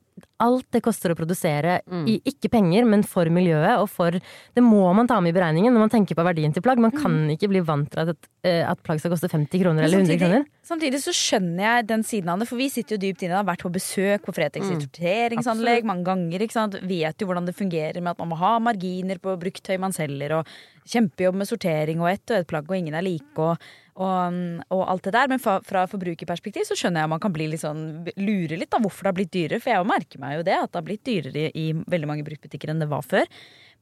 alt 0.44 0.66
det 0.74 0.83
koster 0.85 1.11
å 1.11 1.16
produsere, 1.18 1.81
i 2.07 2.20
ikke 2.29 2.50
penger, 2.53 2.85
men 2.87 3.03
for 3.03 3.27
miljøet 3.33 3.81
og 3.81 3.88
for 3.90 4.11
Det 4.55 4.62
må 4.62 4.92
man 4.94 5.09
ta 5.11 5.20
med 5.20 5.35
i 5.35 5.37
beregningen 5.38 5.72
når 5.74 5.81
man 5.87 5.90
tenker 5.90 6.14
på 6.14 6.24
verdien 6.27 6.53
til 6.55 6.62
plagg. 6.62 6.79
Man 6.79 6.92
kan 6.94 7.31
ikke 7.33 7.48
bli 7.50 7.61
vant 7.61 7.90
til 7.90 8.12
at, 8.12 8.29
eh, 8.44 8.62
at 8.62 8.83
plagg 8.83 9.00
skal 9.00 9.11
koste 9.11 9.31
50 9.31 9.62
kroner 9.62 9.83
eller 9.83 9.98
100 10.05 10.18
kroner. 10.20 10.44
Samtidig 10.62 11.00
så 11.03 11.12
skjønner 11.12 11.62
jeg 11.64 11.87
den 11.88 12.03
siden 12.03 12.29
av 12.31 12.38
det, 12.38 12.48
for 12.48 12.57
vi 12.57 12.68
sitter 12.68 12.96
jo 12.96 13.03
dypt 13.03 13.24
inne 13.24 13.37
har 13.40 13.44
vært 13.44 13.64
på 13.66 13.72
besøk 13.72 14.22
på 14.24 14.35
Fretex 14.35 14.64
Mm. 14.64 14.81
sorteringsanlegg 14.87 15.85
mange 15.85 16.05
ganger. 16.05 16.40
ikke 16.40 16.53
sant? 16.53 16.74
Vet 16.81 17.18
jo 17.18 17.27
hvordan 17.27 17.46
det 17.46 17.57
fungerer 17.57 18.00
med 18.00 18.12
at 18.14 18.18
man 18.18 18.29
må 18.29 18.37
ha 18.37 18.59
marginer 18.59 19.18
på 19.18 19.38
bruktøy 19.38 19.79
man 19.79 19.92
selger, 19.92 20.38
og 20.38 20.46
kjempejobb 20.87 21.35
med 21.35 21.48
sortering 21.48 22.00
og 22.00 22.11
ett 22.11 22.31
og 22.31 22.37
ett 22.38 22.46
plagg, 22.46 22.68
og 22.68 22.77
ingen 22.77 22.94
er 22.94 23.03
like, 23.03 23.37
og, 23.37 23.59
og, 23.96 24.38
og 24.74 24.83
alt 24.90 25.04
det 25.07 25.12
der. 25.14 25.28
Men 25.30 25.42
fra, 25.42 25.59
fra 25.64 25.85
forbrukerperspektiv 25.90 26.66
så 26.68 26.76
skjønner 26.78 27.02
jeg 27.02 27.09
at 27.09 27.12
man 27.14 27.22
kan 27.22 27.35
bli 27.35 27.46
litt 27.52 27.62
sånn, 27.62 27.85
lure 28.18 28.59
litt 28.59 28.72
da 28.74 28.80
hvorfor 28.83 29.07
det 29.07 29.12
har 29.12 29.18
blitt 29.20 29.35
dyrere, 29.35 29.61
for 29.62 29.70
jeg 29.74 29.88
merker 29.90 30.22
meg 30.22 30.38
jo 30.38 30.46
det, 30.48 30.57
at 30.59 30.72
det 30.72 30.80
har 30.80 30.88
blitt 30.88 31.04
dyrere 31.07 31.44
i, 31.44 31.68
i 31.68 31.85
veldig 31.94 32.11
mange 32.11 32.26
bruktbutikker 32.26 32.72
enn 32.72 32.83
det 32.83 32.90
var 32.90 33.04
før. 33.07 33.28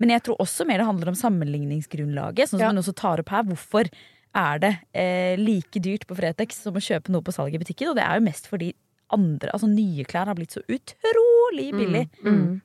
Men 0.03 0.13
jeg 0.15 0.25
tror 0.27 0.41
også 0.43 0.67
mer 0.69 0.83
det 0.83 0.89
handler 0.89 1.13
om 1.13 1.19
sammenligningsgrunnlaget, 1.21 2.49
sånn 2.51 2.59
som 2.59 2.67
Ja. 2.67 2.73
man 2.73 2.83
også 2.83 2.95
tar 2.99 3.21
opp 3.23 3.29
her. 3.33 3.45
Hvorfor 3.49 3.89
er 4.35 4.59
det 4.63 4.73
eh, 4.97 5.37
like 5.41 5.81
dyrt 5.85 6.07
på 6.09 6.17
Fretex 6.17 6.63
som 6.65 6.75
å 6.77 6.83
kjøpe 6.83 7.13
noe 7.13 7.23
på 7.25 7.33
salg 7.35 7.55
i 7.55 7.61
butikken? 7.61 7.93
Og 7.93 7.97
det 7.97 8.05
er 8.05 8.19
jo 8.19 8.27
mest 8.27 8.49
fordi 8.49 8.73
andre, 9.13 9.51
altså 9.53 9.69
nye 9.69 10.05
klær 10.09 10.27
har 10.31 10.37
blitt 10.39 10.55
så 10.57 10.63
utrolig 10.73 11.71
billig. 11.77 12.07
Mm. 12.25 12.61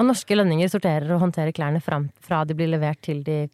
Og 0.00 0.06
norske 0.08 0.34
lønninger 0.34 0.70
sorterer 0.72 1.10
og 1.14 1.20
håndterer 1.22 1.52
klærne 1.54 1.82
fram, 1.84 2.08
fra 2.24 2.42
de 2.48 2.56
blir 2.58 2.70
levert 2.72 3.00
til 3.04 3.22
de 3.26 3.44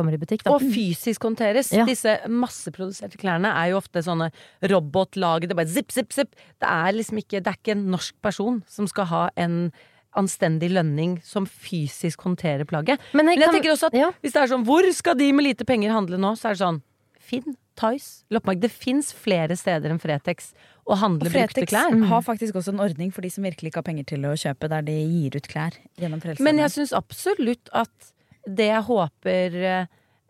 kommer 0.00 0.16
i 0.16 0.20
butikk. 0.22 0.42
Da. 0.46 0.56
Og 0.56 0.64
fysisk 0.72 1.28
håndteres. 1.28 1.70
Ja. 1.76 1.84
Disse 1.88 2.16
masseproduserte 2.32 3.20
klærne 3.20 3.52
er 3.52 3.70
jo 3.74 3.78
ofte 3.82 4.02
sånne 4.06 4.30
robotlag 4.72 5.46
Det 5.46 5.52
er 5.54 5.60
bare 5.62 5.70
zipp, 5.70 5.92
zipp, 5.94 6.12
zipp. 6.16 6.34
Det 6.60 6.68
er 6.72 6.96
liksom 6.96 7.20
ikke, 7.22 7.38
det 7.44 7.52
er 7.52 7.60
ikke 7.60 7.76
en 7.76 7.86
norsk 7.92 8.16
person 8.24 8.62
som 8.70 8.88
skal 8.90 9.08
ha 9.12 9.22
en 9.40 9.70
anstendig 10.18 10.72
lønning 10.74 11.20
som 11.22 11.44
fysisk 11.46 12.24
håndterer 12.26 12.66
plagget. 12.66 12.98
Men 13.14 13.28
jeg 13.30 13.38
Men 13.38 13.38
jeg 13.38 13.44
kan- 13.46 13.54
tenker 13.60 13.72
også 13.76 13.86
at 13.92 13.94
ja. 13.94 14.10
hvis 14.24 14.32
det 14.34 14.42
er 14.42 14.48
sånn, 14.50 14.64
hvor 14.66 14.82
skal 14.92 15.14
de 15.14 15.32
med 15.32 15.44
lite 15.44 15.64
penger 15.64 15.92
handle 15.94 16.18
nå? 16.18 16.32
Så 16.34 16.50
er 16.50 16.54
det 16.56 16.64
sånn, 16.64 16.82
Finn, 17.20 17.56
Tice, 17.78 18.24
loppemarked. 18.28 18.60
Det 18.60 18.70
fins 18.72 19.12
flere 19.14 19.56
steder 19.56 19.88
enn 19.92 20.00
Fretex 20.02 20.52
å 20.84 20.96
handle 20.98 21.28
Og 21.28 21.32
brukte 21.32 21.62
Fretex 21.62 21.72
har 22.10 22.22
faktisk 22.26 22.54
også 22.58 22.74
en 22.74 22.80
ordning 22.80 23.12
for 23.14 23.22
de 23.22 23.30
som 23.30 23.44
virkelig 23.44 23.70
ikke 23.70 23.76
har 23.84 23.86
penger 23.86 24.04
til 24.10 24.26
å 24.26 24.34
kjøpe, 24.34 24.68
der 24.68 24.82
de 24.82 24.96
gir 24.98 25.36
ut 25.36 25.46
klær 25.48 25.76
gjennom 25.96 26.20
Frelsesarmeen. 26.20 26.42
Men 26.44 26.58
jeg 26.58 26.70
syns 26.74 26.92
absolutt 26.92 27.70
at 27.72 28.12
det 28.46 28.70
jeg 28.70 28.86
håper 28.86 29.60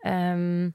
um, 0.05 0.73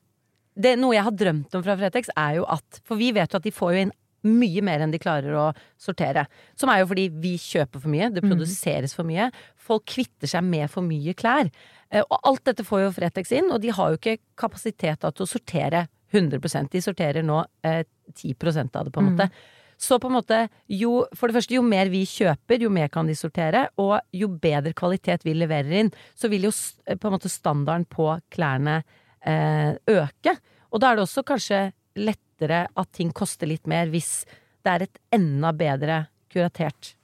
det, 0.57 0.75
Noe 0.81 0.97
jeg 0.97 1.05
har 1.05 1.13
drømt 1.13 1.55
om 1.55 1.63
fra 1.65 1.77
Fretex, 1.77 2.09
er 2.17 2.39
jo 2.39 2.47
at 2.49 2.81
For 2.87 2.97
vi 2.97 3.11
vet 3.13 3.33
jo 3.33 3.41
at 3.41 3.45
de 3.45 3.53
får 3.55 3.75
jo 3.75 3.87
inn 3.87 3.95
mye 4.27 4.63
mer 4.65 4.83
enn 4.83 4.91
de 4.91 4.99
klarer 4.99 5.35
å 5.39 5.47
sortere. 5.79 6.25
Som 6.59 6.71
er 6.73 6.81
jo 6.81 6.89
fordi 6.91 7.05
vi 7.23 7.37
kjøper 7.39 7.83
for 7.83 7.93
mye, 7.93 8.09
det 8.11 8.25
produseres 8.25 8.95
for 8.97 9.07
mye. 9.07 9.29
Folk 9.55 9.85
kvitter 9.87 10.27
seg 10.27 10.43
med 10.43 10.71
for 10.73 10.83
mye 10.83 11.15
klær. 11.15 11.51
Eh, 11.91 12.03
Og 12.03 12.19
alt 12.25 12.45
dette 12.45 12.65
får 12.67 12.81
jo 12.87 12.95
Fretex 12.97 13.31
inn, 13.33 13.53
og 13.53 13.61
de 13.63 13.71
har 13.71 13.93
jo 13.93 14.01
ikke 14.01 14.19
kapasitet 14.35 14.99
til 15.05 15.23
å 15.23 15.29
sortere 15.31 15.87
100% 16.13 16.71
De 16.73 16.81
sorterer 16.81 17.23
nå 17.23 17.45
eh, 17.63 17.85
10 18.15 18.35
av 18.75 18.85
det, 18.87 18.93
på 18.93 19.01
en 19.01 19.13
måte. 19.13 19.31
Så 19.77 19.99
på 20.01 20.09
en 20.09 20.17
måte, 20.17 20.39
jo, 20.73 21.05
for 21.17 21.29
det 21.29 21.37
første, 21.37 21.57
jo 21.59 21.65
mer 21.65 21.91
vi 21.93 22.03
kjøper, 22.09 22.65
jo 22.65 22.73
mer 22.73 22.89
kan 22.93 23.09
de 23.09 23.17
sortere, 23.19 23.67
og 23.83 23.99
jo 24.17 24.31
bedre 24.41 24.73
kvalitet 24.77 25.27
vi 25.27 25.37
leverer 25.37 25.83
inn, 25.83 25.93
så 26.17 26.31
vil 26.33 26.49
jo 26.49 26.53
på 26.97 27.11
en 27.11 27.17
måte 27.17 27.33
standarden 27.33 27.85
på 27.93 28.09
klærne 28.33 28.81
eh, 29.21 29.77
øke. 29.93 30.37
Og 30.73 30.81
da 30.81 30.91
er 30.91 30.99
det 30.99 31.07
også 31.07 31.27
kanskje 31.29 31.67
lettere 32.01 32.67
at 32.73 32.93
ting 32.97 33.13
koster 33.17 33.49
litt 33.49 33.69
mer 33.69 33.93
hvis 33.93 34.23
det 34.65 34.73
er 34.73 34.87
et 34.87 35.03
enda 35.17 35.53
bedre 35.57 36.07
kuratert 36.33 36.97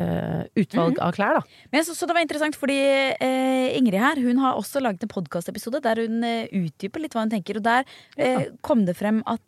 Uh, 0.00 0.46
utvalg 0.56 0.96
av 1.02 1.10
klær, 1.12 1.36
da. 1.36 1.64
Men 1.74 1.84
så, 1.84 1.92
så, 1.92 2.06
det 2.08 2.14
var 2.16 2.22
interessant, 2.24 2.56
fordi 2.56 2.78
uh, 3.20 3.66
Ingrid 3.76 4.00
her 4.00 4.20
hun 4.22 4.38
har 4.40 4.56
også 4.56 4.80
laget 4.80 5.02
en 5.04 5.10
podkastepisode 5.12 5.82
der 5.84 6.00
hun 6.00 6.24
uh, 6.24 6.46
utdyper 6.56 7.02
litt 7.02 7.12
hva 7.12 7.26
hun 7.26 7.32
tenker. 7.34 7.58
Og 7.60 7.66
der 7.66 7.84
ja. 8.16 8.46
kom 8.64 8.86
det 8.88 8.96
frem 8.96 9.20
at 9.28 9.44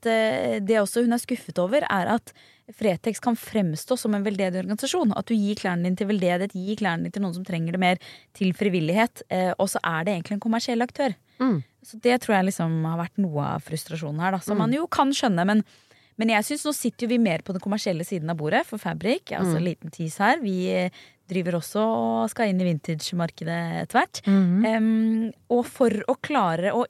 det 0.67 0.77
også 0.83 1.07
hun 1.07 1.17
er 1.17 1.23
skuffet 1.23 1.63
over, 1.63 1.87
er 1.89 2.11
at 2.19 2.35
Fretex 2.79 3.21
kan 3.23 3.37
fremstå 3.39 3.97
som 4.01 4.15
en 4.17 4.25
veldedig 4.25 4.63
organisasjon. 4.63 5.13
At 5.17 5.29
du 5.31 5.35
gir 5.35 5.59
klærne 5.61 5.85
dine 5.87 5.97
til 6.01 6.09
veldedighet, 6.11 6.57
gir 6.57 6.81
klærne 6.81 7.05
dine 7.07 7.13
til 7.13 7.23
noen 7.25 7.37
som 7.37 7.45
trenger 7.47 7.77
det 7.77 7.81
mer, 7.83 8.03
til 8.39 8.53
frivillighet. 8.57 9.23
Eh, 9.31 9.53
og 9.59 9.69
så 9.73 9.83
er 9.85 10.05
det 10.05 10.15
egentlig 10.17 10.39
en 10.39 10.45
kommersiell 10.49 10.85
aktør. 10.85 11.15
Mm. 11.43 11.63
Så 11.83 11.99
det 12.03 12.21
tror 12.23 12.37
jeg 12.39 12.51
liksom 12.51 12.77
har 12.87 13.01
vært 13.05 13.19
noe 13.23 13.47
av 13.57 13.65
frustrasjonen 13.67 14.21
her, 14.23 14.37
da. 14.37 14.43
Som 14.45 14.61
man 14.63 14.73
jo 14.75 14.87
kan 14.87 15.11
skjønne, 15.15 15.47
men 15.49 15.65
men 16.21 16.29
jeg 16.29 16.45
synes 16.45 16.67
nå 16.67 16.73
sitter 16.77 17.07
jo 17.07 17.09
vi 17.15 17.17
mer 17.19 17.41
på 17.43 17.55
den 17.57 17.63
kommersielle 17.65 18.05
siden 18.05 18.29
av 18.31 18.37
bordet 18.37 18.67
for 18.69 18.79
Fabrik. 18.79 19.33
Altså 19.33 19.57
Mm. 19.57 19.65
liten 19.65 19.91
tis 19.91 20.19
her. 20.21 20.39
Vi 20.45 20.69
eh, 20.71 20.91
driver 21.27 21.57
også 21.57 21.81
og 21.81 22.31
skal 22.31 22.51
inn 22.53 22.61
i 22.61 22.67
vintage-markedet 22.69 23.83
etter 23.83 23.97
hvert. 23.99 24.21
Mm. 24.29 24.67
Um, 24.67 25.33
og 25.51 25.65
for 25.67 25.91
å 26.07 26.15
klare 26.21 26.71
å 26.77 26.85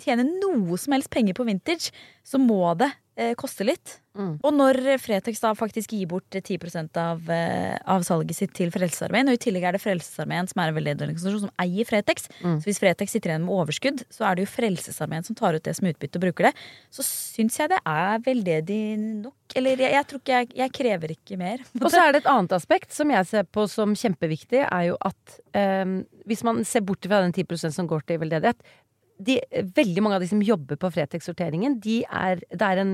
tjene 0.00 0.24
noe 0.24 0.78
som 0.80 0.94
helst 0.96 1.10
penger 1.12 1.36
på 1.36 1.44
vintage, 1.46 1.92
så 2.24 2.40
må 2.40 2.62
det 2.80 2.90
eh, 3.16 3.34
koster 3.38 3.66
litt. 3.68 3.98
Mm. 4.18 4.32
Og 4.42 4.54
når 4.56 4.78
Fretex 4.98 5.38
da 5.38 5.52
faktisk 5.54 5.92
gir 5.94 6.08
bort 6.10 6.34
eh, 6.34 6.42
10 6.42 6.98
av, 6.98 7.20
eh, 7.30 7.76
av 7.86 8.02
salget 8.06 8.34
sitt 8.36 8.52
til 8.58 8.72
Frelsesarmeen, 8.74 9.30
og 9.30 9.36
i 9.38 9.42
tillegg 9.44 9.68
er 9.68 9.76
det 9.76 9.82
Frelsesarmeen 9.84 10.48
som 10.50 10.62
er 10.62 10.72
en 10.72 10.76
veldedig 10.78 11.06
organisasjon 11.06 11.44
som 11.46 11.52
eier 11.62 11.86
Fretex, 11.86 12.26
Mm. 12.40 12.58
så 12.60 12.64
hvis 12.70 12.80
Fretex 12.80 13.12
sitter 13.12 13.30
igjen 13.30 13.44
med 13.44 13.54
overskudd, 13.54 14.02
så 14.10 14.26
er 14.26 14.34
det 14.36 14.46
jo 14.46 14.52
Frelsesarmeen 14.54 15.24
som 15.26 15.36
tar 15.38 15.54
ut 15.54 15.62
det 15.62 15.76
som 15.76 15.86
utbytte 15.86 16.18
og 16.18 16.24
bruker 16.26 16.48
det, 16.48 16.54
så 16.90 17.04
syns 17.06 17.58
jeg 17.60 17.70
det 17.70 17.78
er 17.86 18.18
veldedig 18.26 18.98
nok. 18.98 19.34
Eller 19.58 19.76
jeg, 19.82 19.92
jeg 19.92 20.06
tror 20.06 20.20
ikke 20.22 20.36
jeg, 20.38 20.50
jeg 20.56 20.72
krever 20.72 21.14
ikke 21.14 21.38
mer. 21.38 21.62
Og 21.82 21.90
så 21.90 22.02
er 22.02 22.12
det 22.12 22.22
et 22.22 22.30
annet 22.30 22.52
aspekt 22.54 22.92
som 22.94 23.10
jeg 23.10 23.26
ser 23.26 23.46
på 23.50 23.66
som 23.70 23.94
kjempeviktig, 23.98 24.62
er 24.66 24.84
jo 24.90 24.96
at 25.00 25.38
eh, 25.58 26.02
hvis 26.30 26.44
man 26.46 26.62
ser 26.64 26.84
bort 26.86 27.06
fra 27.06 27.22
den 27.24 27.32
10% 27.34 27.74
som 27.74 27.88
går 27.90 28.04
til 28.06 28.20
veldedighet 28.22 28.62
de, 29.20 29.36
Veldig 29.76 30.02
mange 30.04 30.18
av 30.18 30.24
de 30.24 30.30
som 30.30 30.42
jobber 30.44 30.78
på 30.80 30.90
Fretex-sorteringen, 30.94 31.78
de 31.84 32.00
er, 32.06 32.42
det, 32.50 32.66
er 32.66 32.82
en, 32.82 32.92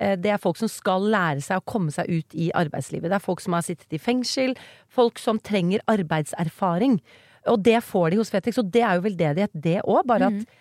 eh, 0.00 0.16
det 0.20 0.32
er 0.34 0.42
folk 0.42 0.58
som 0.60 0.70
skal 0.72 1.06
lære 1.12 1.44
seg 1.44 1.60
å 1.60 1.66
komme 1.68 1.94
seg 1.94 2.08
ut 2.10 2.36
i 2.36 2.50
arbeidslivet. 2.56 3.10
Det 3.10 3.18
er 3.18 3.24
folk 3.24 3.42
som 3.44 3.56
har 3.56 3.66
sittet 3.66 3.92
i 3.94 4.00
fengsel, 4.02 4.56
folk 4.88 5.20
som 5.22 5.40
trenger 5.40 5.84
arbeidserfaring. 5.90 6.98
Og 7.48 7.60
det 7.64 7.78
får 7.86 8.10
de 8.12 8.20
hos 8.20 8.32
Fretex, 8.32 8.58
og 8.60 8.72
det 8.74 8.82
er 8.84 8.98
jo 8.98 9.06
veldedighet, 9.06 9.54
det 9.54 9.78
òg. 9.84 10.02
Bare 10.08 10.32
at 10.32 10.56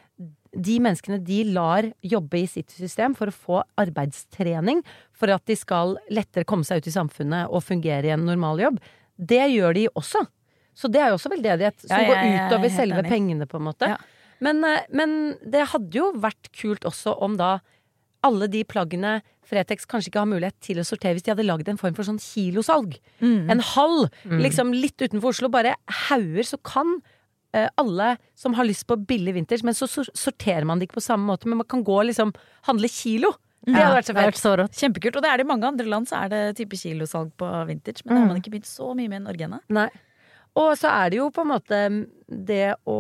de 0.58 0.78
menneskene 0.82 1.20
de 1.22 1.42
lar 1.54 1.86
jobbe 2.06 2.40
i 2.40 2.48
sitt 2.50 2.72
system 2.74 3.14
for 3.18 3.30
å 3.30 3.36
få 3.36 3.60
arbeidstrening, 3.82 4.82
for 5.14 5.34
at 5.34 5.44
de 5.50 5.58
skal 5.60 5.98
lettere 6.14 6.48
komme 6.48 6.66
seg 6.68 6.82
ut 6.82 6.90
i 6.90 6.96
samfunnet 6.96 7.52
og 7.52 7.66
fungere 7.66 8.10
i 8.10 8.16
en 8.16 8.26
normal 8.26 8.64
jobb. 8.64 8.80
Det 9.18 9.44
gjør 9.52 9.78
de 9.78 9.88
også. 9.98 10.24
Så 10.78 10.90
det 10.94 11.02
er 11.02 11.10
jo 11.12 11.18
også 11.18 11.32
veldedighet 11.34 11.80
som 11.82 11.96
Ja, 11.96 12.04
ja, 12.04 12.08
går 12.08 12.20
jeg 12.22 12.34
er 12.34 12.48
utover 12.48 12.74
selve 12.74 13.02
enig. 13.02 13.10
pengene, 13.12 13.48
på 13.50 13.58
en 13.58 13.66
måte. 13.66 13.90
Ja. 14.38 14.50
Men, 14.50 14.64
eh, 14.64 14.86
men 14.94 15.18
det 15.42 15.68
hadde 15.74 15.98
jo 15.98 16.12
vært 16.16 16.52
kult 16.56 16.88
også 16.88 17.16
om 17.22 17.38
da 17.40 17.58
alle 18.26 18.48
de 18.52 18.64
plaggene 18.68 19.20
Fretex 19.48 19.88
kanskje 19.88 20.12
ikke 20.12 20.20
har 20.20 20.28
mulighet 20.28 20.58
til 20.66 20.82
å 20.82 20.84
sortere 20.84 21.16
hvis 21.16 21.24
de 21.24 21.32
hadde 21.32 21.46
lagd 21.48 21.70
en 21.72 21.80
form 21.80 21.96
for 21.96 22.04
sånn 22.04 22.20
kilosalg. 22.20 22.98
Mm. 23.22 23.48
En 23.54 23.64
hall, 23.64 24.10
liksom 24.28 24.74
litt 24.76 25.00
utenfor 25.00 25.32
Oslo, 25.32 25.48
bare 25.54 25.78
hauger, 26.10 26.44
så 26.44 26.60
kan 26.68 26.98
eh, 27.56 27.70
alle 27.80 28.18
som 28.36 28.58
har 28.58 28.68
lyst 28.68 28.84
på 28.90 28.98
billig 29.08 29.38
vinters, 29.38 29.64
men 29.64 29.78
så 29.78 29.88
sorterer 29.88 30.68
man 30.68 30.82
det 30.82 30.90
ikke 30.90 31.00
på 31.00 31.06
samme 31.08 31.30
måte, 31.30 31.48
men 31.48 31.62
man 31.62 31.70
kan 31.70 31.86
gå 31.88 31.96
og 31.96 32.10
liksom 32.10 32.36
handle 32.68 32.92
kilo. 32.92 33.32
Det 33.68 33.76
hadde 33.76 33.96
vært 33.98 34.08
så 34.08 34.16
fett. 34.16 34.38
så. 34.40 34.52
Kjempekult. 34.84 35.18
Og 35.20 35.24
det 35.24 35.30
er 35.32 35.40
det 35.40 35.48
i 35.48 35.50
mange 35.50 35.68
andre 35.68 35.88
land, 35.92 36.08
så 36.08 36.22
er 36.24 36.30
det 36.32 36.42
type 36.60 36.78
kilosalg 36.80 37.34
på 37.40 37.48
vintage. 37.68 38.04
Men 38.06 38.14
det 38.14 38.22
har 38.22 38.30
man 38.30 38.40
ikke 38.40 38.54
begynt 38.54 38.70
så 38.70 38.94
mye 38.96 39.12
med 39.12 39.20
i 39.20 39.26
Norge 39.26 39.48
ennå. 39.48 39.60
Og 40.58 40.74
så 40.80 40.90
er 40.90 41.14
det 41.14 41.20
jo 41.22 41.30
på 41.34 41.44
en 41.46 41.52
måte 41.54 41.82
det 42.28 42.76
å 42.90 43.00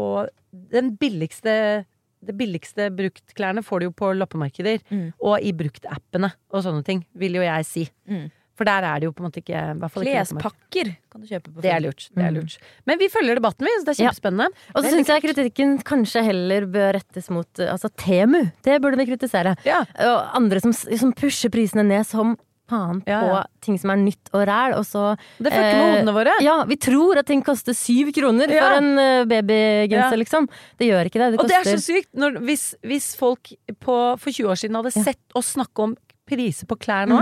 Den 0.71 0.93
billigste 0.97 1.85
det 2.27 2.33
billigste 2.35 2.87
bruktklærne 2.97 3.61
får 3.63 3.79
du 3.79 3.85
jo 3.85 3.91
på 3.93 4.07
loppemarkeder 4.17 4.79
Mm. 4.89 5.13
og 5.21 5.35
i 5.45 5.51
bruktappene 5.53 6.31
og 6.51 6.63
sånne 6.65 6.83
ting, 6.83 7.03
vil 7.13 7.35
jo 7.37 7.43
jeg 7.45 7.65
si. 7.69 7.83
Mm. 8.09 8.31
For 8.57 8.65
der 8.65 8.81
er 8.89 8.99
det 8.99 9.05
jo 9.05 9.11
på 9.13 9.21
en 9.21 9.27
måte 9.29 9.37
ikke. 9.43 9.61
Klespakker 9.93 10.89
kan 11.13 11.21
du 11.21 11.27
kjøpe 11.29 11.53
på 11.53 11.61
Det 11.61 11.69
er 11.71 11.79
lurt. 11.85 12.07
Det 12.09 12.23
er 12.25 12.31
lurt. 12.33 12.57
Men 12.89 12.97
vi 12.97 13.07
følger 13.13 13.37
debatten, 13.37 13.67
vi. 13.69 13.75
Så 13.77 13.85
det 13.85 13.93
er 13.93 14.03
Ja. 14.03 14.09
kjempespennende. 14.09 14.47
Og 14.73 14.83
så 14.83 14.89
syns 14.95 15.07
jeg 15.13 15.21
kritikken 15.27 15.77
kanskje 15.83 16.23
heller 16.25 16.65
bør 16.65 16.93
rettes 16.97 17.29
mot 17.29 17.53
altså 17.53 17.93
Temu. 17.95 18.51
Det 18.65 18.81
burde 18.81 18.97
vi 18.97 19.05
kritisere. 19.05 19.55
Ja. 19.63 19.85
Og 19.99 20.35
andre 20.41 20.59
som, 20.59 20.73
som 20.73 21.13
pusher 21.13 21.49
prisene 21.53 21.85
ned 21.85 22.03
som 22.07 22.35
faen 22.67 23.01
på 23.06 23.12
Ja, 23.12 23.19
ja. 23.32 23.43
ting 23.63 23.77
som 23.80 23.91
er 23.93 23.99
nytt 24.01 24.32
og 24.36 24.43
ræl, 24.49 24.75
og 24.77 24.84
så 24.88 25.03
Det 25.39 25.51
fucker 25.51 25.62
med 25.62 25.84
eh, 25.84 25.91
hodene 25.95 26.15
våre. 26.17 26.34
Ja, 26.43 26.58
vi 26.67 26.77
tror 26.84 27.21
at 27.21 27.27
ting 27.30 27.43
koster 27.45 27.73
syv 27.77 28.12
kroner 28.15 28.51
Ja. 28.51 28.63
for 28.67 28.82
en 28.82 28.99
eh, 28.99 29.25
babygenser, 29.30 30.17
liksom. 30.19 30.49
Det 30.80 30.89
gjør 30.89 31.10
ikke 31.12 31.21
det. 31.23 31.32
Det 31.36 31.39
Og 31.39 31.47
det 31.47 31.60
er 31.62 31.69
så 31.71 31.80
sykt! 31.82 32.12
Når, 32.13 32.39
hvis, 32.47 32.65
hvis 32.84 33.15
folk 33.19 33.53
på, 33.80 33.95
for 34.19 34.32
20 34.32 34.51
år 34.51 34.60
siden 34.63 34.75
hadde 34.80 34.91
sett 34.95 35.23
oss 35.36 35.53
snakke 35.56 35.88
om 35.88 35.95
priser 36.27 36.67
på 36.67 36.75
klær 36.75 37.08
nå, 37.08 37.21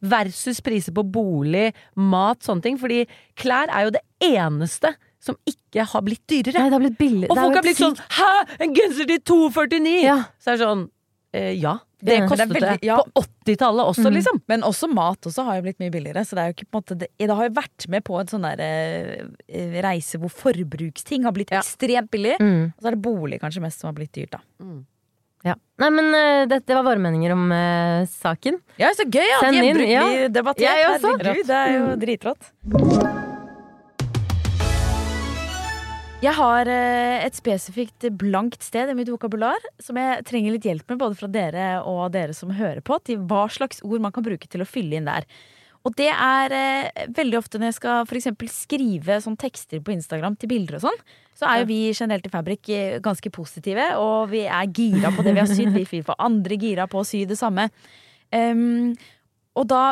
versus 0.00 0.62
priser 0.64 0.94
på 0.96 1.02
bolig, 1.04 1.74
mat, 1.94 2.40
sånne 2.40 2.64
ting. 2.64 2.78
Fordi 2.80 3.02
klær 3.36 3.68
er 3.68 3.84
jo 3.84 3.90
det 3.98 4.00
eneste 4.24 4.94
som 5.20 5.36
ikke 5.44 5.84
har 5.90 6.04
blitt 6.06 6.22
dyrere. 6.30 6.60
Nei, 6.62 6.70
det 6.70 6.76
har 6.78 6.84
blitt 6.84 6.98
billig. 7.00 7.28
Og 7.28 7.36
folk 7.36 7.56
har 7.58 7.64
blitt 7.66 7.80
helt 7.82 7.98
sånn 7.98 8.16
Hæ! 8.16 8.56
En 8.64 8.72
genser 8.76 9.08
til 9.10 9.20
249! 9.28 9.96
Ja. 10.06 10.16
Så 10.40 10.52
er 10.54 10.56
det 10.56 10.62
sånn 10.64 10.84
eh, 11.36 11.52
Ja. 11.60 11.76
Det 12.02 12.16
kostet 12.28 12.48
Det 12.52 12.60
veldig- 12.60 12.84
ja. 12.84 12.96
på 13.00 13.22
80-tallet 13.46 13.86
også, 13.88 14.04
Mm. 14.10 14.14
liksom. 14.14 14.40
Men 14.48 14.62
også 14.62 14.88
mat 14.92 15.20
også 15.30 15.44
har 15.44 15.56
jo 15.56 15.62
blitt 15.62 15.78
mye 15.80 15.90
billigere. 15.90 16.24
Så 16.26 16.36
det 16.36 16.38
er 16.42 16.48
jo 16.52 16.54
ikke 16.56 16.68
på 16.70 16.76
en 16.76 16.82
måte 16.82 16.98
Det, 16.98 17.08
det 17.18 17.30
har 17.30 17.48
jo 17.48 17.54
vært 17.54 17.88
med 17.88 18.04
på 18.04 18.20
en 18.20 18.26
sånn 18.26 18.42
der 18.42 18.60
eh, 18.60 19.80
reise 19.82 20.18
hvor 20.20 20.28
forbruksting 20.30 21.24
har 21.24 21.32
blitt 21.32 21.50
Ja. 21.50 21.60
ekstremt 21.60 22.10
billig. 22.10 22.36
Mm. 22.38 22.72
Og 22.76 22.82
så 22.82 22.86
er 22.88 22.90
det 22.90 23.02
bolig 23.02 23.40
kanskje 23.40 23.62
mest 23.62 23.80
som 23.80 23.88
har 23.88 23.94
blitt 23.94 24.12
dyrt, 24.12 24.30
da. 24.30 24.40
Ja. 25.44 25.54
Nei, 25.78 25.90
men 25.90 26.06
uh, 26.12 26.44
det, 26.46 26.66
det 26.66 26.74
var 26.74 26.82
våre 26.82 26.98
meninger 26.98 27.30
om 27.32 27.52
uh, 27.52 28.04
saken. 28.06 28.58
Ja, 28.78 28.88
så 28.96 29.04
gøy 29.08 29.28
at 29.36 29.40
Send 29.44 29.56
inn, 29.62 29.78
ja. 29.88 30.02
blir 30.02 30.28
debattert. 30.28 30.64
Jeg 30.66 30.86
også. 30.90 31.16
Herregud, 31.20 31.46
det 31.46 31.54
er 31.54 31.72
jo 31.78 31.96
dritrått. 32.02 33.35
Jeg 36.24 36.32
har 36.32 36.64
eh, 36.72 37.26
et 37.26 37.36
spesifikt 37.36 38.06
blankt 38.16 38.64
sted 38.64 38.88
i 38.88 38.94
mitt 38.96 39.10
vokabular 39.12 39.60
som 39.84 39.98
jeg 40.00 40.22
trenger 40.24 40.54
litt 40.54 40.64
hjelp 40.64 40.88
med, 40.88 41.00
både 41.02 41.18
fra 41.18 41.28
dere 41.28 41.66
og 41.84 42.08
dere 42.14 42.32
som 42.32 42.54
hører 42.56 42.80
på, 42.80 42.96
til 43.04 43.20
hva 43.28 43.42
slags 43.52 43.82
ord 43.84 44.00
man 44.00 44.14
kan 44.16 44.24
bruke 44.24 44.48
til 44.48 44.64
å 44.64 44.68
fylle 44.68 44.96
inn 44.96 45.10
der. 45.10 45.28
Og 45.84 45.92
det 46.00 46.08
er 46.08 46.54
eh, 46.56 47.04
veldig 47.14 47.38
ofte 47.38 47.60
når 47.60 47.68
jeg 47.68 47.78
skal 47.82 48.08
for 48.08 48.48
skrive 48.50 49.20
sånn 49.22 49.36
tekster 49.38 49.84
på 49.84 49.92
Instagram 49.92 50.40
til 50.40 50.50
bilder 50.50 50.80
og 50.80 50.86
sånn, 50.88 51.04
så 51.36 51.50
er 51.50 51.60
jo 51.60 51.68
vi 51.68 51.78
generelt 51.92 52.26
i 52.26 52.32
Fabrik 52.32 52.72
eh, 52.72 52.96
ganske 53.04 53.30
positive, 53.36 53.92
og 54.00 54.32
vi 54.32 54.46
er 54.48 54.72
gira 54.72 55.12
på 55.12 55.22
det 55.22 55.36
vi 55.36 55.44
har 55.44 55.52
sydd. 55.52 55.76
Vi 55.76 56.02
får 56.02 56.16
andre 56.16 56.58
gira 56.64 56.88
på 56.90 57.04
å 57.04 57.06
sy 57.06 57.26
det 57.28 57.36
samme. 57.38 57.68
Um, 58.34 58.96
og 59.54 59.68
da 59.70 59.82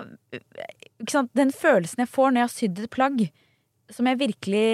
Den 1.37 1.53
følelsen 1.55 2.03
jeg 2.03 2.11
får 2.11 2.33
når 2.33 2.41
jeg 2.41 2.49
har 2.49 2.55
sydd 2.57 2.81
et 2.83 2.91
plagg 2.91 3.27
som 3.93 4.09
jeg 4.09 4.19
virkelig 4.25 4.69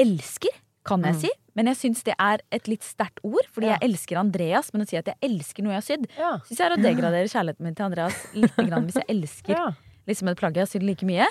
elsker, 0.00 0.56
kan 0.86 1.02
jeg 1.02 1.14
Mm. 1.16 1.20
si. 1.20 1.30
Men 1.56 1.66
jeg 1.70 1.76
syns 1.80 2.02
det 2.04 2.14
er 2.20 2.38
et 2.52 2.68
litt 2.68 2.82
sterkt 2.84 3.18
ord, 3.24 3.46
fordi 3.52 3.66
Ja. 3.66 3.78
jeg 3.80 3.90
elsker 3.90 4.18
Andreas. 4.20 4.72
Men 4.72 4.82
å 4.84 4.88
si 4.88 4.96
at 4.96 5.06
jeg 5.06 5.16
elsker 5.22 5.62
noe 5.64 5.72
jeg 5.72 5.82
har 5.82 5.88
sydd, 5.96 6.06
Ja. 6.18 6.32
syns 6.46 6.58
jeg 6.58 6.70
er 6.70 6.76
å 6.76 6.82
degradere 6.82 7.28
kjærligheten 7.34 7.60
min 7.60 7.74
til 7.74 7.86
Andreas 7.86 8.14
litt 8.34 8.56
grann, 8.56 8.86
hvis 8.86 8.94
jeg 9.00 9.06
elsker 9.08 9.54
Ja. 9.56 9.70
liksom 10.06 10.28
et 10.30 10.38
plagg 10.38 10.54
jeg 10.54 10.62
har 10.66 10.72
sydd 10.72 10.82
like 10.86 11.02
mye. 11.06 11.26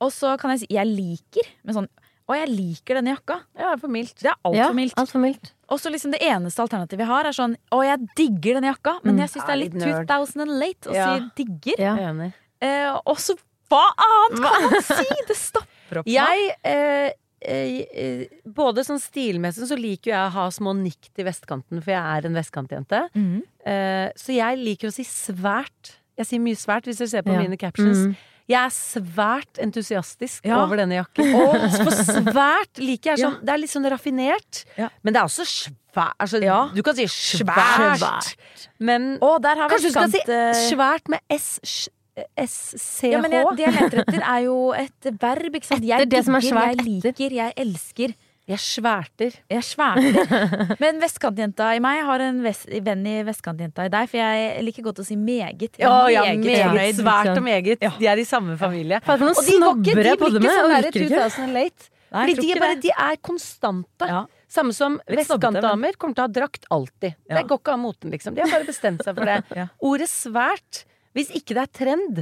Og 0.00 0.10
så 0.10 0.36
kan 0.38 0.50
jeg 0.50 0.60
si 0.60 0.66
jeg 0.74 0.86
liker, 0.86 1.46
men 1.64 1.74
sånn 1.74 1.88
Å, 2.28 2.36
jeg 2.38 2.48
liker 2.54 2.94
denne 2.94 3.16
jakka. 3.16 3.40
ja, 3.58 3.74
for 3.76 3.88
mildt. 3.88 4.14
Det 4.22 4.30
er 4.30 4.36
altfor 4.46 4.56
ja, 4.56 4.72
mildt. 4.72 4.94
Alt 4.96 5.10
for 5.10 5.18
mildt. 5.18 5.50
Og 5.68 5.78
så 5.82 5.90
liksom 5.90 6.12
det 6.12 6.20
eneste 6.22 6.62
alternativet 6.62 6.98
vi 7.02 7.04
har, 7.04 7.24
er 7.26 7.32
sånn 7.34 7.56
Å, 7.72 7.82
jeg 7.84 8.08
digger 8.16 8.54
denne 8.60 8.70
jakka, 8.72 9.00
men 9.04 9.16
Mm. 9.16 9.18
jeg 9.18 9.28
syns 9.30 9.46
det 9.46 9.52
er 9.52 9.56
litt 9.58 9.74
litt 9.74 10.06
2000 10.06 10.40
and 10.40 10.50
late 10.60 10.86
å 10.88 10.94
Ja. 10.94 11.18
si 11.18 11.44
digger. 11.44 11.78
Ja. 11.78 11.96
Er. 11.96 12.32
Eh, 12.62 13.00
og 13.04 13.16
så 13.18 13.34
hva 13.68 13.82
annet 13.98 14.38
kan 14.40 14.62
man 14.70 14.82
si?! 14.82 15.04
Det 15.26 15.36
stopper 15.36 15.98
opp. 15.98 16.06
meg. 16.06 16.14
Jeg 16.14 16.56
eh, 16.64 17.10
eh, 17.44 17.84
eh, 17.92 18.26
Både 18.46 18.84
sånn 18.86 19.00
stilmessig 19.02 19.66
så 19.68 19.76
liker 19.78 20.10
jeg 20.12 20.20
å 20.28 20.32
ha 20.32 20.48
små 20.50 20.72
nikk 20.78 21.10
til 21.14 21.24
vestkanten, 21.26 21.82
for 21.82 21.90
jeg 21.90 22.02
er 22.02 22.26
en 22.28 22.34
vestkantjente. 22.38 23.00
Mm. 23.14 23.42
Eh, 23.66 24.08
så 24.16 24.34
jeg 24.36 24.58
liker 24.58 24.88
å 24.88 24.92
si 24.92 25.04
svært 25.04 25.96
Jeg 26.18 26.26
sier 26.28 26.40
mye 26.44 26.54
svært 26.60 26.84
hvis 26.84 26.98
dere 27.00 27.08
ser 27.08 27.22
på 27.22 27.32
Ja. 27.32 27.40
mine 27.40 27.56
captions. 27.56 27.98
Mm. 28.06 28.16
Jeg 28.48 28.58
er 28.58 28.72
svært 28.74 29.58
entusiastisk 29.62 30.44
Ja. 30.44 30.58
over 30.64 30.76
denne 30.76 30.98
jakken. 30.98 31.34
Og 31.40 31.54
for 31.86 31.92
svært 32.04 32.78
liker 32.82 33.12
jeg 33.16 33.18
sånn 33.24 33.38
Det 33.44 33.48
er 33.54 33.58
litt 33.62 33.70
sånn 33.70 33.88
raffinert, 33.88 34.64
Ja. 34.76 34.88
men 35.02 35.14
det 35.14 35.20
er 35.22 35.24
også 35.30 35.46
svært. 35.46 36.14
Altså, 36.20 36.42
Ja. 36.42 36.68
Du 36.74 36.82
kan 36.82 36.94
si 36.94 37.04
svært, 37.04 37.98
Svært. 37.98 38.36
men 38.80 39.18
Å, 39.20 39.40
der 39.40 39.56
har 39.56 39.68
vi 39.68 39.74
Kanskje 39.76 39.88
du 39.88 39.90
skal 39.90 40.10
si 40.10 40.74
svært 40.74 41.08
med 41.08 41.20
S, 41.30 41.88
SCH? 42.36 43.08
Ja, 43.12 43.22
men 43.24 43.32
jeg, 43.32 43.46
det 43.56 43.64
jeg 43.64 43.76
leter 43.78 44.02
etter, 44.02 44.20
er 44.20 44.42
jo 44.44 44.56
et 44.76 45.08
verb, 45.22 45.56
ikke 45.56 45.70
sant. 45.70 45.86
Jeg 45.86 46.04
Etter 46.04 46.12
det 46.12 46.26
som 46.26 46.36
er 46.36 46.44
digger, 46.44 46.68
jeg 46.68 46.84
liker, 46.84 47.38
jeg 47.38 47.56
elsker. 47.64 48.14
Jeg 48.50 48.58
sværter. 48.58 49.36
Jeg 49.48 49.62
sverter. 49.62 50.74
Men 50.82 50.98
vestkantjenta 51.00 51.68
i 51.76 51.80
meg 51.82 52.00
har 52.04 52.24
en 52.24 52.40
vest, 52.42 52.66
venn 52.84 53.04
i 53.06 53.20
vestkantjenta 53.24 53.86
i 53.86 53.92
deg, 53.92 54.10
for 54.10 54.18
jeg 54.18 54.64
liker 54.66 54.86
godt 54.88 54.98
å 54.98 55.06
si 55.06 55.14
meget. 55.16 55.78
Ja, 55.78 55.92
ja, 56.10 56.24
meget 56.26 56.42
meget. 56.42 56.64
fornøyd. 56.66 56.98
Svært 56.98 57.30
og 57.36 57.46
meget. 57.46 57.86
De 58.00 58.10
er 58.10 58.18
i 58.18 58.26
samme 58.26 58.58
familie. 58.58 58.98
Ja. 58.98 59.14
Og 59.14 59.22
de 59.22 59.28
går 59.28 59.38
ikke, 59.38 59.46
snobber 59.46 59.86
de 59.86 59.94
blir 59.94 60.10
ikke 60.10 60.26
sånn 60.26 60.42
Jeg 60.42 60.58
der 60.58 60.90
orker 60.90 61.06
ikke. 61.06 61.22
2000 61.30 61.54
late. 61.54 61.88
Nei, 62.12 62.26
Fordi 62.28 62.42
de 62.42 62.52
er, 62.52 62.60
bare, 62.60 62.78
de 62.82 62.90
er 62.92 63.18
konstante. 63.24 64.08
Ja. 64.10 64.24
Samme 64.52 64.74
som 64.76 64.98
vestkantdamer 65.08 65.96
kommer 65.96 66.18
til 66.18 66.24
å 66.24 66.26
ha 66.26 66.32
drakt 66.42 66.66
alltid. 66.68 67.14
Ja. 67.30 67.38
Det 67.38 67.46
går 67.48 67.62
ikke 67.62 67.72
av 67.72 67.80
moten, 67.80 68.12
liksom. 68.12 68.34
De 68.36 68.42
har 68.44 68.52
bare 68.52 68.68
bestemt 68.68 69.06
seg 69.06 69.16
for 69.16 69.30
det. 69.30 69.38
Ja. 69.62 69.70
Ordet 69.86 70.10
svært, 70.10 70.82
hvis 71.16 71.30
ikke 71.36 71.54
det 71.58 71.62
er 71.66 71.70
trend 71.76 72.20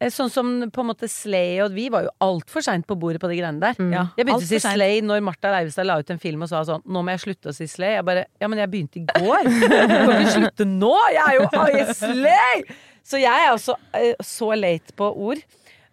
eh, 0.00 0.10
Sånn 0.14 0.30
som 0.30 0.48
på 0.74 0.82
en 0.82 0.88
måte 0.90 1.08
Slay 1.10 1.60
og 1.64 1.72
vi 1.74 1.88
var 1.90 2.04
jo 2.06 2.10
altfor 2.22 2.62
seint 2.66 2.86
på 2.86 2.96
bordet 2.98 3.20
på 3.22 3.30
de 3.30 3.38
greiene 3.40 3.58
der. 3.62 3.78
Ja, 3.94 4.04
Jeg 4.18 4.26
begynte 4.28 4.46
å 4.46 4.50
si. 4.50 4.60
Slay 4.62 5.00
når 5.06 5.22
Martha 5.26 5.50
Leivestad 5.54 5.86
la 5.88 5.96
ut 5.98 6.10
en 6.14 6.20
film 6.22 6.42
og 6.46 6.50
sa 6.52 6.60
sånn 6.66 6.82
Nå 6.86 7.02
må 7.06 7.14
jeg 7.16 7.24
slutte 7.26 7.50
å 7.50 7.56
si 7.56 7.66
Slay. 7.70 7.96
Jeg 7.98 8.06
bare 8.06 8.26
Ja, 8.42 8.48
men 8.50 8.58
jeg 8.62 8.70
begynte 8.74 9.00
i 9.02 9.06
går. 9.06 9.48
Jeg 9.48 9.88
kan 9.88 10.12
ikke 10.18 10.36
slutte 10.36 10.68
nå! 10.70 10.92
Jeg 11.14 11.24
er 11.24 11.38
jo 11.38 11.48
I 11.82 11.96
Slay! 11.98 12.62
Så 13.08 13.18
jeg 13.22 13.46
er 13.46 13.54
også 13.54 13.74
eh, 13.96 14.14
så 14.22 14.50
late 14.58 14.92
på 14.98 15.06
ord. 15.30 15.40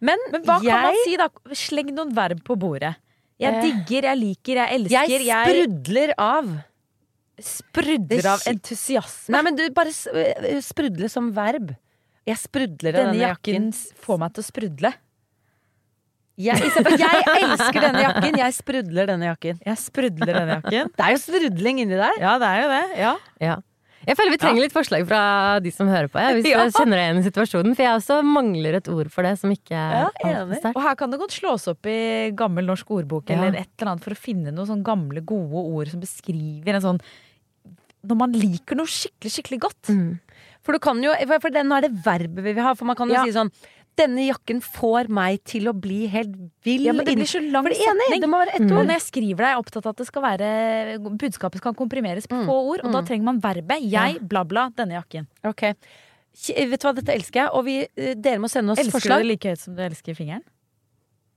Men, 0.04 0.20
Men 0.34 0.44
hva 0.44 0.58
jeg, 0.62 0.70
kan 0.70 0.90
man 0.90 0.98
si, 1.06 1.14
da? 1.18 1.30
Sleng 1.56 1.94
noen 1.96 2.12
verb 2.18 2.42
på 2.46 2.58
bordet. 2.60 2.92
Jeg 3.40 3.56
Eh, 3.56 3.62
digger, 3.64 4.06
jeg 4.12 4.20
liker, 4.20 4.60
jeg 4.62 4.80
elsker. 4.80 5.14
Jeg 5.24 5.26
Jeg 5.28 5.56
sprudler 5.56 6.12
av. 6.22 6.52
sprudler 7.42 8.28
av 8.32 8.44
entusiasme. 8.52 9.34
Nei, 9.36 9.42
men 9.48 9.58
du, 9.58 9.64
bare 9.76 9.92
sprudle 10.64 11.10
som 11.12 11.32
verb. 11.36 11.74
Jeg 12.26 12.40
sprudler 12.42 12.96
av 12.96 13.02
Denne 13.04 13.12
denne 13.14 13.28
jakken 13.28 13.68
jakken. 13.70 13.98
får 14.02 14.18
meg 14.24 14.34
til 14.34 14.42
å 14.42 14.48
sprudle. 14.50 14.94
Jeg, 16.36 16.58
jeg 16.60 17.44
elsker 17.46 17.78
denne 17.80 18.02
jakken, 18.04 18.36
jeg 18.42 18.56
sprudler 18.58 19.08
denne 19.08 19.30
jakken. 19.30 19.60
Jeg 19.64 19.80
sprudler 19.80 20.34
denne 20.36 20.58
jakken. 20.58 20.90
Det 20.98 21.06
er 21.06 21.14
jo 21.14 21.20
sprudling 21.22 21.80
inni 21.86 21.96
der. 21.96 22.18
Ja, 22.20 22.34
det 22.42 22.50
er 22.50 22.60
jo 22.60 22.68
det. 22.74 22.82
Ja. 23.00 23.14
Ja. 23.40 23.56
Jeg 24.06 24.18
føler 24.20 24.36
vi 24.36 24.38
trenger 24.42 24.62
litt 24.62 24.74
forslag 24.76 25.06
fra 25.10 25.20
de 25.66 25.72
som 25.74 25.88
hører 25.90 26.10
på, 26.14 26.20
ja, 26.22 26.34
hvis 26.36 26.46
Ja. 26.52 26.66
jeg 26.68 26.76
kjenner 26.76 27.00
deg 27.00 27.06
igjen 27.08 27.22
i 27.22 27.26
situasjonen. 27.30 27.78
For 27.78 27.86
jeg 27.88 28.02
også 28.02 28.18
mangler 28.28 28.76
et 28.82 28.90
ord 28.92 29.08
for 29.14 29.26
det 29.26 29.32
som 29.42 29.54
ikke 29.56 29.74
Ja, 29.78 30.10
er 30.12 30.36
altfor 30.42 30.44
enig. 30.44 30.76
Og 30.76 30.82
her 30.90 31.00
kan 31.00 31.14
det 31.16 31.22
godt 31.24 31.34
slås 31.40 31.66
opp 31.72 31.88
i 31.90 31.96
gammel 32.38 32.68
norsk 32.68 32.92
ordbok 33.00 33.32
Ja. 33.32 33.40
eller 33.40 33.56
et 33.64 33.72
eller 33.80 33.94
annet 33.96 34.04
for 34.06 34.14
å 34.14 34.20
finne 34.20 34.52
noen 34.54 34.68
sånne 34.70 34.86
gamle, 34.86 35.24
gode 35.26 35.64
ord 35.72 35.90
som 35.94 36.04
beskriver 36.04 36.76
en 36.78 36.84
sånn 36.90 37.02
Når 38.06 38.20
man 38.20 38.36
liker 38.38 38.78
noe 38.78 38.86
skikkelig, 38.92 39.32
skikkelig 39.40 39.60
godt. 39.64 39.90
Mm. 39.90 40.12
For 40.66 40.74
du 40.74 40.80
kan 40.82 41.02
jo, 41.04 41.14
for 41.40 41.54
det, 41.54 41.62
nå 41.66 41.78
er 41.78 41.88
det 41.88 41.94
verbet 42.04 42.42
vi 42.44 42.54
vil 42.58 42.64
ha, 42.66 42.74
for 42.74 42.86
man 42.90 42.98
kan 42.98 43.08
jo 43.12 43.14
Ja. 43.20 43.24
si 43.24 43.32
sånn 43.36 43.52
denne 43.96 44.26
jakken 44.28 44.60
får 44.60 45.08
meg 45.08 45.38
til 45.48 45.70
å 45.70 45.74
bli 45.80 46.02
helt 46.12 46.34
vill. 46.66 46.82
Ja, 46.84 46.92
men 46.92 47.06
det 47.08 47.14
blir 47.16 47.30
så 47.32 47.40
lang 47.40 47.64
For 47.64 47.70
det 47.72 47.80
er 47.80 48.28
må 48.28 48.42
være 48.44 48.56
ett 48.58 48.66
Mm. 48.66 48.72
Og 48.74 48.80
ord. 48.82 48.88
når 48.90 48.98
jeg 48.98 49.06
skriver 49.06 49.38
det, 49.38 49.46
er 49.46 49.54
jeg 49.56 49.62
opptatt 49.64 49.86
av 49.86 49.90
at 49.94 49.96
det 50.02 50.08
skal 50.08 50.22
være 50.26 51.18
budskapet 51.18 51.58
skal 51.62 51.74
komprimeres 51.74 52.28
på 52.28 52.36
Mm. 52.36 52.46
få 52.46 52.56
ord, 52.74 52.82
og 52.84 52.92
da 52.92 53.00
Mm. 53.02 53.08
trenger 53.08 53.24
man 53.24 53.40
verbet 53.40 53.90
'jeg, 53.90 54.28
bla, 54.28 54.44
bla, 54.44 54.70
denne 54.76 55.00
jakken'. 55.02 55.28
Ok. 55.46 55.62
Vet 56.36 56.80
du 56.82 56.88
hva, 56.90 56.94
dette 56.96 57.14
elsker 57.16 57.40
jeg, 57.46 57.50
og 57.54 57.64
vi, 57.64 57.88
eh, 57.96 58.14
dere 58.16 58.40
må 58.40 58.50
sende 58.50 58.72
oss 58.72 58.80
Elsker 58.80 59.00
forslag. 59.00 59.22
du 59.22 59.24
det 59.24 59.32
like 59.32 59.48
høyt 59.50 59.60
som 59.60 59.76
du 59.76 59.82
elsker 59.82 60.14
fingeren? 60.14 60.44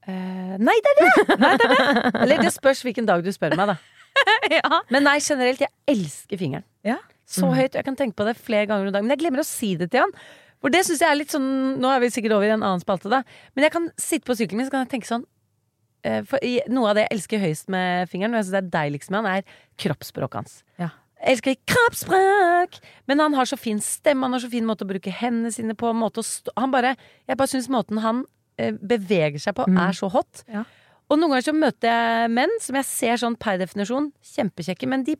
Uh, 0.09 0.57
nei, 0.59 0.75
det 0.83 0.91
er 0.97 0.97
det! 0.99 1.39
Nei, 1.39 1.57
det 1.59 1.67
er 1.69 1.75
det! 1.75 2.15
Eller 2.23 2.37
det 2.43 2.53
spørs 2.55 2.83
hvilken 2.83 3.05
dag 3.07 3.23
du 3.23 3.31
spør 3.31 3.55
meg, 3.57 3.67
da. 3.69 3.77
ja. 4.51 4.81
Men 4.91 5.05
nei, 5.05 5.19
generelt, 5.21 5.59
jeg 5.61 5.69
elsker 5.87 6.37
fingeren. 6.41 6.65
Ja. 6.83 6.97
Så 7.29 7.49
høyt. 7.53 7.75
Jeg 7.77 7.85
kan 7.85 7.97
tenke 7.99 8.17
på 8.17 8.25
det 8.25 8.37
flere 8.41 8.67
ganger 8.71 8.89
om 8.89 8.95
dagen. 8.95 9.05
Men 9.09 9.17
jeg 9.19 9.23
glemmer 9.27 9.43
å 9.45 9.49
si 9.49 9.75
det 9.77 9.91
til 9.93 10.01
han. 10.07 10.15
For 10.59 10.73
det 10.75 10.81
syns 10.89 11.03
jeg 11.05 11.13
er 11.13 11.19
litt 11.21 11.31
sånn 11.35 11.49
Nå 11.79 11.91
er 11.93 12.01
vi 12.03 12.09
sikkert 12.11 12.33
over 12.35 12.49
i 12.49 12.55
en 12.55 12.63
annen 12.65 12.81
spalte, 12.83 13.11
da. 13.13 13.21
Men 13.55 13.67
jeg 13.69 13.75
kan 13.77 13.91
sitte 14.01 14.27
på 14.27 14.35
sykkelen 14.39 14.63
min 14.63 14.67
så 14.67 14.73
kan 14.75 14.83
jeg 14.87 14.91
tenke 14.97 15.07
sånn 15.11 15.27
eh, 16.09 16.23
For 16.27 16.41
noe 16.73 16.89
av 16.91 16.97
det 16.99 17.05
jeg 17.05 17.13
elsker 17.19 17.43
høyest 17.45 17.69
med 17.71 18.09
fingeren, 18.11 18.33
og 18.35 18.41
jeg 18.41 18.49
syns 18.49 18.57
det 18.57 18.63
er 18.65 18.73
deiligst 18.75 19.13
med 19.13 19.21
han, 19.21 19.37
er 19.39 19.61
kroppsspråket 19.85 20.41
hans. 20.41 20.57
Ja. 20.81 20.89
Jeg 21.19 21.37
elsker 21.37 21.57
kroppsspråk! 21.75 22.81
Men 23.11 23.23
han 23.23 23.35
har 23.39 23.49
så 23.51 23.59
fin 23.61 23.81
stemme, 23.83 24.25
han 24.27 24.35
har 24.37 24.43
så 24.43 24.51
fin 24.51 24.67
måte 24.67 24.87
å 24.87 24.91
bruke 24.91 25.13
hendene 25.21 25.53
sine 25.55 25.75
på. 25.79 25.91
Han 25.93 26.75
bare, 26.75 26.95
jeg 27.29 27.39
bare 27.39 27.51
syns 27.53 27.69
måten 27.73 27.99
han 28.05 28.25
eh, 28.59 28.73
beveger 28.79 29.39
seg 29.43 29.57
på, 29.59 29.67
Mm. 29.69 29.79
er 29.89 29.93
så 29.99 30.11
hot. 30.11 30.45
Ja. 30.49 30.65
Og 31.09 31.19
noen 31.19 31.33
ganger 31.33 31.47
så 31.49 31.55
møter 31.57 31.89
jeg 31.89 32.31
menn 32.35 32.51
som 32.61 32.77
jeg 32.77 32.85
ser 32.85 33.17
sånn 33.17 33.37
per 33.41 33.59
definisjon 33.59 34.11
kjempekjekke, 34.35 34.87
men 34.91 35.05
de, 35.07 35.17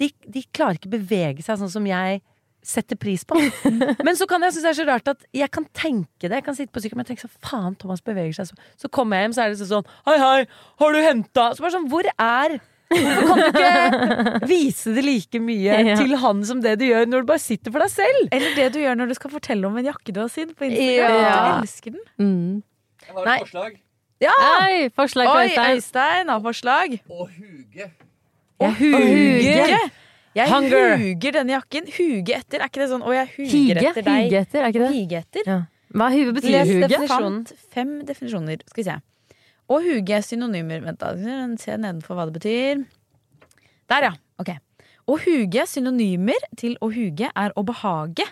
de, 0.00 0.08
de 0.26 0.42
klarer 0.54 0.78
ikke 0.80 0.90
bevege 0.96 1.44
seg 1.46 1.60
sånn 1.60 1.70
som 1.72 1.86
jeg 1.86 2.20
setter 2.64 2.96
pris 2.96 3.26
på. 3.28 3.36
Men 4.06 4.16
så 4.16 4.24
kan 4.26 4.40
jeg 4.46 4.54
synes 4.56 4.64
det 4.64 4.70
er 4.72 4.78
så 4.78 4.86
rart 4.88 5.08
at 5.12 5.24
jeg 5.36 5.50
kan 5.52 5.66
tenke 5.76 6.28
det. 6.30 6.38
Jeg 6.38 6.44
kan 6.46 6.56
sitte 6.56 6.72
på 6.72 6.80
sykkelen 6.80 7.04
og 7.04 7.08
tenke 7.10 7.26
sånn 7.26 7.34
faen, 7.44 7.74
Thomas 7.76 8.00
beveger 8.04 8.32
seg 8.38 8.48
så 8.48 8.56
Så 8.86 8.88
kommer 8.88 9.20
jeg 9.20 9.26
hjem, 9.28 9.34
så 9.36 9.42
er 9.44 9.52
det 9.52 9.68
sånn 9.68 9.90
hei, 10.08 10.14
hei, 10.22 10.46
har 10.80 10.94
du 10.96 11.00
henta 11.04 11.50
Så 11.52 11.64
bare 11.64 11.74
sånn, 11.76 11.90
hvor 11.92 12.08
er 12.14 12.56
Hvorfor 12.94 13.26
kan 13.28 13.40
du 13.40 13.46
ikke 13.48 14.40
vise 14.54 14.92
det 14.96 15.02
like 15.04 15.40
mye 15.42 15.76
Ja. 15.88 15.94
til 15.98 16.12
han 16.20 16.42
som 16.46 16.60
det 16.64 16.76
du 16.80 16.84
gjør 16.86 17.08
når 17.10 17.24
du 17.24 17.30
bare 17.32 17.42
sitter 17.42 17.72
for 17.74 17.82
deg 17.84 17.90
selv? 17.92 18.28
Eller 18.36 18.54
det 18.56 18.66
du 18.74 18.78
gjør 18.82 18.96
når 19.00 19.10
du 19.12 19.14
skal 19.18 19.32
fortelle 19.32 19.66
om 19.68 19.76
en 19.80 19.88
jakke 19.88 20.14
du 20.14 20.20
har 20.22 20.30
sydd 20.32 20.52
på 20.56 20.68
Instagram. 20.68 21.16
Ja. 21.24 21.32
Du 21.34 21.64
elsker 21.64 21.96
den. 21.96 22.04
Mm. 22.20 22.62
Jeg 23.08 23.16
har 23.16 23.26
Nei. 23.28 23.36
et 23.40 23.46
forslag. 23.48 23.78
Ja! 24.22 24.34
Oi, 24.60 24.76
forslag 24.94 25.32
Oi, 25.32 25.40
Øystein. 25.48 25.80
Øystein 25.80 26.30
har 26.32 26.44
forslag. 26.44 26.94
Og 27.10 27.24
huge. 27.34 27.88
Jeg 28.64 28.74
Huger! 28.80 29.90
Jeg 30.34 30.50
Hunger. 30.50 30.96
huger 30.98 31.32
denne 31.36 31.52
jakken. 31.54 31.84
Huge 31.94 32.34
etter. 32.34 32.58
Er 32.64 32.66
ikke 32.66 32.80
det 32.82 32.88
sånn 32.90 33.04
'å, 33.06 33.12
jeg 33.14 33.28
huger 33.36 33.78
Hige. 33.78 33.90
etter 33.90 34.02
deg'? 34.02 34.24
Hige 34.24 34.40
etter, 34.40 34.58
er 34.64 34.68
ikke 34.72 34.82
det? 34.82 34.92
Hige 34.96 35.18
etter. 35.20 35.42
Ja. 35.46 35.58
Hva 35.94 36.08
huge 36.10 36.32
betyr 36.34 36.50
Les 36.50 36.68
huge? 36.72 36.88
definisjonen. 36.88 37.36
Fant 37.46 37.52
fem 37.70 37.92
definisjoner. 38.08 38.58
Skal 38.66 38.82
vi 38.82 38.90
se. 38.90 38.96
Å 39.70 39.78
huge 39.80 40.10
er 40.10 40.22
synonymer. 40.26 40.82
Vent, 40.82 40.98
da. 40.98 41.14
Se 41.56 41.76
nedenfor 41.78 42.16
hva 42.18 42.26
det 42.26 42.34
betyr. 42.40 42.84
Der, 43.88 44.02
ja. 44.02 44.12
Ok. 44.40 44.50
Å 45.06 45.18
huge, 45.20 45.62
synonymer 45.68 46.40
til 46.56 46.76
å 46.82 46.90
huge, 46.92 47.30
er 47.36 47.52
å 47.56 47.62
behage. 47.64 48.24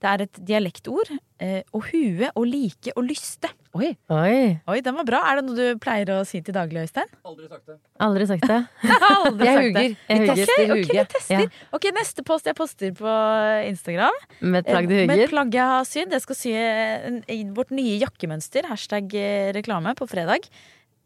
Det 0.00 0.10
er 0.10 0.22
et 0.22 0.32
dialektord. 0.44 1.08
Eh, 1.38 1.62
å 1.72 1.80
hue, 1.84 2.30
å 2.34 2.42
like, 2.44 2.90
å 2.96 3.00
lyste. 3.06 3.48
Oi. 3.74 3.88
Oi, 4.14 4.60
Oi, 4.70 4.76
den 4.86 4.94
var 4.94 5.06
bra. 5.08 5.18
Er 5.32 5.40
det 5.40 5.44
noe 5.48 5.56
du 5.58 5.80
pleier 5.82 6.06
å 6.14 6.20
si 6.28 6.38
til 6.46 6.54
daglig, 6.54 6.84
Øystein? 6.86 7.08
Aldri 7.26 7.48
sagt 7.50 7.64
det. 7.66 7.74
aldri 8.06 8.26
sagt 8.30 8.44
det. 8.46 8.58
Aldri 9.08 9.48
Jeg 9.48 9.56
huger. 9.64 9.96
Jeg 10.06 10.20
huger. 10.20 10.44
Okay, 10.44 10.44
Ok, 10.44 10.70
huge. 10.70 10.92
vi 10.94 11.04
tester. 11.16 11.42
Ja. 11.42 11.64
Ok, 11.74 11.88
Neste 11.96 12.22
post 12.28 12.46
jeg 12.46 12.54
poster 12.58 12.92
på 12.94 13.14
Instagram, 13.72 14.20
Med 14.44 14.60
et 14.62 14.70
plagg 14.70 14.86
du 14.86 14.94
huger? 14.94 15.08
med 15.10 15.24
et 15.24 15.32
plagg 15.34 15.58
jeg 15.58 15.66
har 15.72 15.88
sydd. 15.90 16.14
Jeg 16.14 16.22
skal 16.22 16.38
sy 16.38 16.54
vårt 17.56 17.74
nye 17.74 17.96
jakkemønster, 18.04 18.70
hashtag 18.70 19.10
eh, 19.18 19.50
reklame, 19.58 19.96
på 19.98 20.06
fredag. 20.10 20.46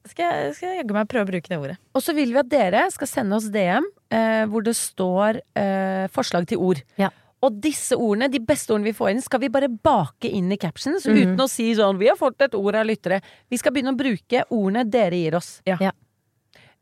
Skal 0.08 0.52
skal 0.56 0.70
jeg 0.74 0.82
jaggu 0.82 0.94
meg 0.96 1.08
prøve 1.10 1.24
å 1.26 1.30
bruke 1.32 1.48
det 1.50 1.58
ordet. 1.60 1.78
Og 1.96 2.04
så 2.04 2.12
vil 2.16 2.30
vi 2.36 2.38
at 2.40 2.48
dere 2.52 2.84
skal 2.92 3.08
sende 3.10 3.36
oss 3.40 3.48
DM 3.52 3.88
eh, 4.12 4.44
hvor 4.48 4.64
det 4.64 4.76
står 4.78 5.40
eh, 5.56 6.04
forslag 6.12 6.46
til 6.52 6.60
ord. 6.68 6.84
Ja. 7.00 7.08
Og 7.46 7.60
disse 7.62 7.94
ordene, 7.94 8.26
de 8.32 8.40
beste 8.42 8.72
ordene 8.74 8.90
vi 8.90 8.96
får 8.96 9.12
inn, 9.12 9.22
skal 9.22 9.40
vi 9.44 9.48
bare 9.48 9.68
bake 9.68 10.26
inn 10.26 10.50
i 10.50 10.56
captions. 10.58 11.06
mm. 11.06 11.16
Uten 11.22 11.44
å 11.44 11.48
si 11.48 11.70
sånn 11.74 11.98
'vi 11.98 12.08
har 12.08 12.16
fått 12.16 12.42
et 12.42 12.54
ord 12.54 12.74
av 12.74 12.86
lyttere'. 12.86 13.22
Vi 13.48 13.56
skal 13.56 13.72
begynne 13.72 13.94
å 13.94 13.96
bruke 13.96 14.44
ordene 14.50 14.84
dere 14.88 15.14
gir 15.14 15.36
oss. 15.36 15.62
Ja. 15.64 15.76
Ja. 15.80 15.92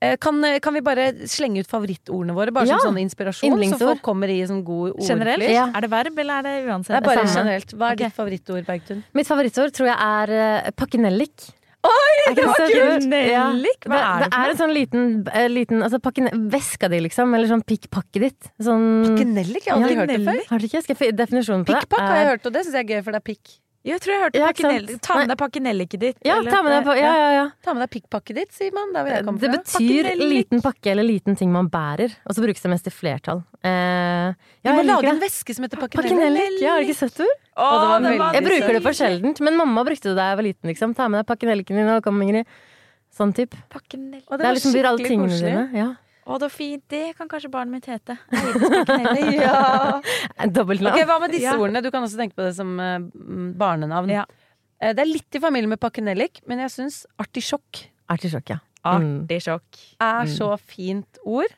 Eh, 0.00 0.16
Kan, 0.20 0.42
kan 0.60 0.74
vi 0.74 0.80
bare 0.80 1.12
slenge 1.24 1.60
ut 1.60 1.66
favorittordene 1.66 2.34
våre, 2.36 2.52
bare 2.52 2.66
Ja. 2.68 2.78
som 2.78 2.94
sånn 2.94 3.00
inspirasjon? 3.00 3.56
Så 3.72 3.78
folk 3.78 4.02
kommer 4.02 4.28
i 4.28 4.44
sånn 4.44 4.62
god 4.62 4.92
ordflyt? 4.92 5.08
Generelt? 5.08 5.42
Ja. 5.50 5.70
Er 5.74 5.80
det 5.80 5.90
verb, 5.90 6.18
eller 6.18 6.38
er 6.38 6.42
det 6.42 6.68
uansett? 6.68 6.88
Det 6.88 6.96
er 6.96 7.00
bare 7.00 7.26
Samme. 7.26 7.44
generelt. 7.44 7.72
Hva 7.72 7.90
er 7.90 7.94
okay. 7.94 8.06
ditt 8.06 8.14
favorittord, 8.14 8.66
Bergtun? 8.66 9.04
Mitt 9.14 9.26
favorittord 9.26 9.72
tror 9.72 9.86
jeg 9.88 9.96
er 9.96 10.66
uh, 10.66 10.70
pakkenellik. 10.72 11.50
Oi, 11.86 12.34
det 12.34 12.46
var 12.46 12.60
kult! 12.62 13.06
Nellik, 13.10 13.86
Hva 13.86 13.98
er 14.00 14.24
det 14.24 14.30
det 14.30 14.40
er 14.40 14.52
en 14.52 14.58
sånn 14.60 14.74
liten, 14.74 15.04
eh, 15.32 15.46
liten 15.52 15.84
altså 15.86 16.00
pakken, 16.02 16.28
Veska 16.52 16.90
di, 16.92 17.00
liksom. 17.04 17.34
Eller 17.36 17.50
sånn 17.50 17.62
pikkpakket 17.66 18.24
ditt. 18.26 18.50
Sånn 18.62 18.86
Pakkenellik? 19.06 19.66
Jeg 19.66 19.72
har 19.74 19.82
aldri 19.82 19.94
Ja, 19.94 20.00
hørt 20.00 20.14
det 20.14 20.24
før. 20.26 20.40
Har 20.50 20.58
du 20.58 20.66
ikke? 20.70 20.82
Skal 20.82 20.96
jeg 20.96 21.02
få 21.02 21.12
definisjonen 21.22 21.64
på 21.68 21.74
det? 21.76 21.84
Pikkpakk 21.86 22.06
har 22.06 22.16
jeg 22.22 22.28
hørt, 22.32 22.46
og 22.50 22.52
det 22.58 22.64
syns 22.66 22.74
jeg 22.80 22.84
er 22.84 22.90
gøy, 22.96 23.04
for 23.06 23.16
det 23.16 23.22
er 23.22 23.26
pikk. 23.32 23.54
Jeg 23.86 24.02
tror 24.02 24.12
jeg 24.12 24.22
hørte 24.24 24.40
Ja, 24.40 24.48
ikke. 24.50 24.98
Ta 25.04 25.14
med 25.20 25.30
deg 25.30 25.38
pakkenelliket 25.38 26.00
ditt. 26.02 26.16
Ja, 26.26 26.36
ta 26.42 26.60
med 26.66 26.72
deg 26.74 26.86
på 26.88 26.96
Ja, 26.98 27.12
ja, 27.14 27.28
ja. 27.36 27.44
Ta 27.62 27.74
med 27.76 27.84
deg 27.84 27.92
pikkpakket 27.94 28.40
ditt, 28.40 28.52
sier 28.56 28.74
man. 28.74 28.90
Komme 29.24 29.38
Det 29.38 29.50
betyr 29.52 30.08
liten 30.18 30.62
pakke 30.64 30.90
eller 30.90 31.06
liten 31.06 31.38
ting 31.38 31.52
man 31.54 31.68
bærer. 31.70 32.16
Og 32.26 32.34
så 32.34 32.42
brukes 32.42 32.62
det 32.64 32.72
mest 32.72 32.90
i 32.90 32.94
flertall. 32.94 33.44
Eh, 33.62 34.34
Vi 34.66 34.74
må 34.74 34.82
lage 34.86 35.12
en 35.12 35.20
væske 35.22 35.54
som 35.54 35.68
heter 35.68 35.78
pakkenellik. 35.78 36.58
Ja, 36.60 36.74
har 36.74 36.82
du 36.82 36.90
ikke 36.90 36.98
sett 36.98 37.20
det? 37.22 37.28
Det 37.56 38.16
Jeg 38.34 38.44
bruker 38.44 38.72
det 38.74 38.82
for 38.82 38.92
sjeldent, 38.92 39.40
men 39.40 39.56
mamma 39.56 39.84
brukte 39.86 40.10
det 40.10 40.16
da 40.18 40.30
jeg 40.32 40.36
var 40.42 40.48
liten. 40.50 40.70
Liksom. 40.72 40.96
Ta 40.96 41.06
med 41.08 41.22
deg 41.22 41.30
pakkenelliken 41.30 41.78
din 41.78 41.88
og 41.94 42.02
kom, 42.02 42.20
Ingrid. 42.22 42.44
Sånn 43.16 43.32
type. 43.32 43.56
Pakkenellik. 43.72 44.26
Og 44.28 44.38
Det 44.38 44.44
er 44.44 44.58
liksom 44.58 44.74
alle 44.74 44.98
skikkelig 44.98 45.08
tingene 45.08 45.38
dine. 45.40 45.70
Ja. 45.72 45.88
Å, 46.26 46.36
det 46.40 46.46
var 46.48 46.50
fint. 46.50 46.82
Det 46.90 47.02
kan 47.16 47.28
kanskje 47.30 47.50
barnet 47.52 47.76
mitt 47.76 47.86
hete. 47.86 48.16
Ja. 49.36 50.00
Dobbeltnavn. 50.56 50.96
Ok, 50.98 51.06
Hva 51.06 51.18
med 51.22 51.30
disse 51.34 51.46
Ja. 51.52 51.56
ordene? 51.58 51.82
Du 51.84 51.90
kan 51.94 52.02
også 52.06 52.18
tenke 52.18 52.34
på 52.38 52.42
det 52.46 52.54
som 52.56 52.72
eh, 52.82 52.96
mm, 52.98 53.52
barnenavn. 53.60 54.10
Ja. 54.10 54.24
Eh, 54.80 54.92
det 54.96 55.04
er 55.04 55.10
litt 55.10 55.38
i 55.38 55.42
familie 55.42 55.70
med 55.70 55.78
pakkenellik, 55.82 56.42
men 56.50 56.58
jeg 56.64 56.72
syns 56.74 57.04
artisjokk 57.22 57.84
Artisjokk, 58.10 58.50
ja. 58.54 58.58
Mm. 58.86 59.24
Artisjokk. 59.24 59.78
er 60.02 60.28
så 60.30 60.52
fint 60.62 61.18
ord. 61.26 61.50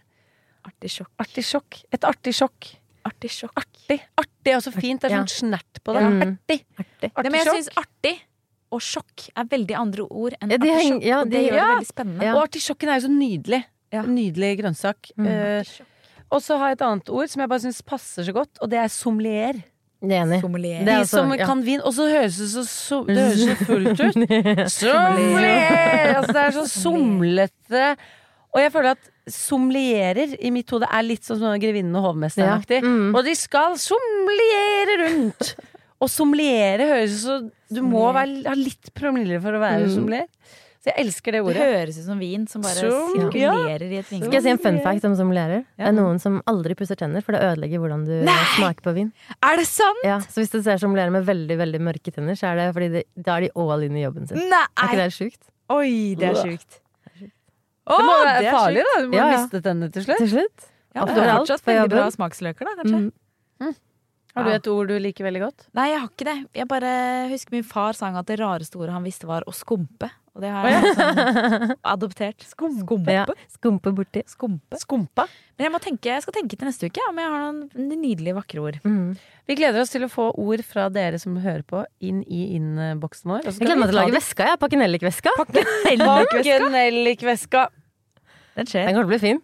Artisjokk. 0.65 1.11
Artisjokk. 1.21 1.81
Et 1.93 2.05
artisjokk. 2.09 2.71
Artisjokk. 3.09 3.53
Artig. 3.61 3.99
Artig 4.21 4.53
er 4.53 4.57
også 4.57 4.73
fint. 4.73 5.01
Det 5.03 5.11
er 5.11 5.17
Ja. 5.17 5.25
sånn 5.25 5.51
snert 5.53 5.83
på 5.85 5.93
det. 5.97 6.01
Ja. 6.07 6.09
Artig. 6.25 6.59
Artig. 6.81 7.11
Nei, 7.17 7.25
men 7.31 7.41
jeg 7.41 7.53
syns 7.53 7.69
artig 7.77 8.15
og 8.73 8.81
sjokk 8.85 9.29
er 9.37 9.45
veldig 9.49 9.77
andre 9.77 10.05
ord 10.09 10.35
enn 10.41 10.51
Ja, 10.53 10.57
de 10.61 10.71
artisjokk. 10.73 11.05
ja, 11.05 11.21
og 11.21 11.31
det 11.33 11.43
gjør 11.45 11.57
ja. 11.57 11.67
det 11.69 11.75
veldig 11.77 11.91
spennende. 11.93 12.25
Ja. 12.25 12.35
Og 12.37 12.43
artisjokken 12.49 12.89
er 12.89 13.01
jo 13.01 13.07
så 13.09 13.13
nydelig. 13.13 13.61
Ja. 13.95 14.03
Nydelig 14.05 14.59
grønnsak. 14.61 15.11
Mm. 15.17 15.27
Eh, 15.33 15.65
og 16.31 16.43
så 16.45 16.59
har 16.61 16.69
jeg 16.75 16.79
et 16.79 16.83
annet 16.85 17.09
ord 17.09 17.31
som 17.33 17.41
jeg 17.41 17.49
bare 17.49 17.63
syns 17.65 17.81
passer 17.83 18.27
så 18.27 18.35
godt, 18.37 18.59
og 18.61 18.69
det 18.71 18.79
er 18.83 18.89
sommelier. 18.93 19.63
Er 20.05 20.21
enig. 20.23 20.41
Sommelier. 20.45 20.81
Er 20.83 20.85
De 20.85 20.93
altså- 21.01 21.23
som 21.25 21.33
ja. 21.35 21.47
kan 21.49 21.63
vin. 21.67 21.81
Og 21.83 21.93
så 21.97 22.05
høres 22.07 22.37
det 22.39 22.49
så, 22.53 22.63
så, 22.69 22.99
det 23.09 23.17
høres 23.19 23.41
så 23.41 23.55
fullt 23.67 24.03
ut. 24.05 24.71
Sommelier! 24.79 26.13
Altså, 26.19 26.33
det 26.37 26.43
er 26.45 26.55
så 26.59 26.67
somlete. 26.71 27.87
Og 28.55 28.61
jeg 28.63 28.73
føler 28.73 28.95
at 28.95 29.11
sommelierer 29.29 30.37
i 30.41 30.51
mitt 30.55 30.71
hode 30.73 30.87
er 30.89 31.05
litt 31.05 31.27
sånn 31.27 31.41
som 31.43 31.57
Grevinnen 31.61 31.97
og 31.99 32.07
hovmesteren-aktig. 32.13 32.79
Ja. 32.81 32.87
Mm. 32.89 33.11
Og 33.19 33.25
de 33.27 33.35
skal 33.39 33.77
sommeliere 33.81 35.01
rundt! 35.03 35.53
Og 35.99 36.07
sommeliere 36.13 36.87
høres 36.93 37.17
så 37.25 37.41
Du 37.75 37.81
må 37.83 38.07
være, 38.15 38.45
ha 38.47 38.55
litt 38.57 38.93
promille 38.97 39.41
for 39.43 39.53
å 39.59 39.61
være 39.61 39.89
Mm. 39.89 39.95
sommelier. 39.97 40.29
Jeg 40.89 41.05
elsker 41.05 41.37
det 41.37 41.41
Det 41.49 41.61
høres 41.63 41.99
ut 42.01 42.07
som 42.07 42.19
vin 42.23 42.47
som 42.51 42.63
bare 42.65 42.75
Som- 42.81 43.13
sirkulerer 43.15 43.85
i 43.93 43.99
et 44.01 44.07
Skal 44.09 44.33
jeg 44.39 44.43
si 44.47 44.53
en 44.55 44.59
fun 44.63 44.81
fact 44.85 45.05
om 45.05 45.15
sommelerer? 45.19 45.65
Ja. 45.77 45.85
Det 45.85 45.93
er 45.93 45.97
noen 45.99 46.19
som 46.23 46.41
aldri 46.49 46.75
pusser 46.79 46.97
tenner, 46.97 47.23
for 47.25 47.33
det 47.37 47.43
ødelegger 47.45 47.83
hvordan 47.83 48.07
du 48.09 48.15
Nei! 48.25 48.39
smaker 48.57 48.83
på 48.89 48.95
vin. 48.97 49.13
Er 49.43 49.57
det 49.61 49.67
sant?! 49.69 50.03
Ja, 50.05 50.19
så 50.25 50.41
hvis 50.43 50.51
du 50.55 50.63
ser 50.63 50.81
sommelerer 50.81 51.13
med 51.13 51.27
veldig 51.29 51.59
veldig 51.61 51.81
mørke 51.81 52.13
tenner, 52.15 52.39
så 52.39 52.53
er 52.53 52.57
det 52.63 52.69
fordi 52.75 52.91
de, 52.97 53.05
da 53.21 53.37
er 53.37 53.47
de 53.49 53.51
all 53.57 53.83
in 53.87 53.97
i 53.97 54.05
jobben 54.07 54.29
sin. 54.29 54.39
Nei! 54.49 54.65
Er 54.79 54.89
ikke 54.89 55.01
det 55.05 55.13
sjukt? 55.19 55.43
Oi, 55.69 56.15
det 56.17 56.31
er 56.33 56.41
sjukt. 56.43 56.81
Det 57.89 58.05
må 58.05 58.17
være 58.21 58.41
det 58.43 58.49
er 58.49 58.53
farlig, 58.57 58.83
da. 58.85 58.97
Du 59.01 59.09
må 59.09 59.17
Ja, 59.17 59.29
ja. 59.33 59.39
miste 59.39 59.63
tennene 59.65 59.93
til 59.93 60.05
slutt. 60.05 60.19
Til 60.25 60.29
slutt? 60.35 60.69
Ja, 60.95 61.05
er 61.05 61.29
har 61.29 61.39
fortsatt 61.41 61.65
veldig 61.69 61.91
bra 61.93 62.09
smaksløker, 62.13 62.65
da, 62.69 62.75
kanskje. 62.83 63.01
Mm. 63.61 63.75
Har 64.39 64.45
du 64.45 64.51
et 64.55 64.69
ord 64.71 64.91
du 64.93 64.99
liker 65.03 65.27
veldig 65.27 65.41
godt? 65.43 65.65
Nei, 65.75 65.89
jeg 65.91 66.01
har 66.03 66.09
ikke 66.13 66.27
det. 66.29 66.37
Jeg 66.61 66.69
bare 66.71 66.91
husker 67.33 67.57
min 67.57 67.65
far 67.67 67.97
sang 67.99 68.15
at 68.21 68.29
det 68.29 68.39
rareste 68.39 68.79
ordet 68.79 68.95
han 68.95 69.03
visste 69.07 69.27
var 69.27 69.43
å 69.49 69.55
skumpe. 69.57 70.11
Og 70.39 70.45
det 70.45 70.51
har 70.55 70.69
jeg 70.71 70.83
liksom 70.87 71.73
adoptert. 71.93 72.45
Skumpe? 72.47 73.11
Ja, 73.11 73.25
skumpe 73.51 73.91
borti. 73.91 74.21
Skumpe. 74.31 74.79
Skumpa. 74.79 75.25
Men 75.59 75.67
jeg, 75.67 75.73
må 75.75 75.81
tenke, 75.83 76.13
jeg 76.13 76.23
skal 76.23 76.37
tenke 76.37 76.55
til 76.55 76.69
neste 76.69 76.87
uke 76.87 77.03
om 77.11 77.19
jeg 77.19 77.27
har 77.33 77.43
noen 77.49 77.89
nydelige, 77.99 78.37
vakre 78.37 78.63
ord. 78.63 78.79
Mm. 78.87 79.17
Vi 79.51 79.57
gleder 79.59 79.83
oss 79.83 79.91
til 79.91 80.07
å 80.07 80.11
få 80.13 80.29
ord 80.39 80.63
fra 80.63 80.87
dere 80.95 81.19
som 81.19 81.35
hører 81.43 81.65
på, 81.67 81.83
inn 82.07 82.21
i 82.31 82.45
innboksen 82.55 83.33
vår. 83.35 83.49
Jeg 83.51 83.59
gleder 83.65 83.83
meg 83.83 83.91
til 83.91 83.99
å 83.99 84.03
lage 84.05 84.15
veska, 84.15 84.47
jeg. 84.53 84.61
Pakkenellik-veska. 84.63 85.35
Pakkenellikveska. 85.43 87.67
Den 88.55 88.63
Den 88.63 88.71
skjer. 88.71 88.87
kommer 88.93 89.03
til 89.03 89.09
å 89.09 89.13
bli 89.17 89.23
fin. 89.27 89.43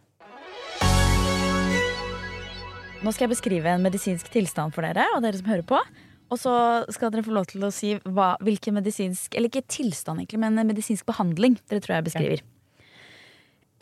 Nå 3.04 3.10
skal 3.12 3.26
jeg 3.26 3.34
beskrive 3.34 3.74
en 3.74 3.82
medisinsk 3.84 4.30
tilstand 4.32 4.70
for 4.72 4.86
dere 4.86 5.10
og 5.16 5.26
dere 5.26 5.36
som 5.42 5.50
hører 5.50 5.66
på. 5.66 5.82
Og 6.32 6.40
så 6.40 6.54
skal 6.94 7.12
dere 7.12 7.24
få 7.26 7.34
lov 7.36 7.46
til 7.50 7.64
å 7.66 7.70
si 7.74 7.92
hva, 8.08 8.34
hvilken 8.42 8.74
medisinsk 8.78 9.34
Eller 9.36 9.50
ikke 9.50 9.66
tilstand, 9.70 10.22
egentlig, 10.22 10.40
men 10.40 10.56
medisinsk 10.66 11.06
behandling 11.06 11.58
dere 11.68 11.84
tror 11.84 11.98
jeg 11.98 12.06
beskriver. 12.08 12.44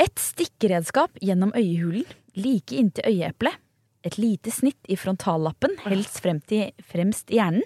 Et 0.02 0.18
stikkeredskap 0.18 1.20
gjennom 1.22 1.52
øyehulen, 1.54 2.08
like 2.34 2.74
inntil 2.74 3.06
øyeeplet. 3.06 3.60
Et 4.02 4.16
lite 4.18 4.50
snitt 4.50 4.90
i 4.90 4.96
frontallappen, 4.98 5.76
helst 5.84 6.18
frem 6.24 6.40
til, 6.50 6.72
fremst 6.90 7.30
i 7.30 7.38
hjernen. 7.38 7.62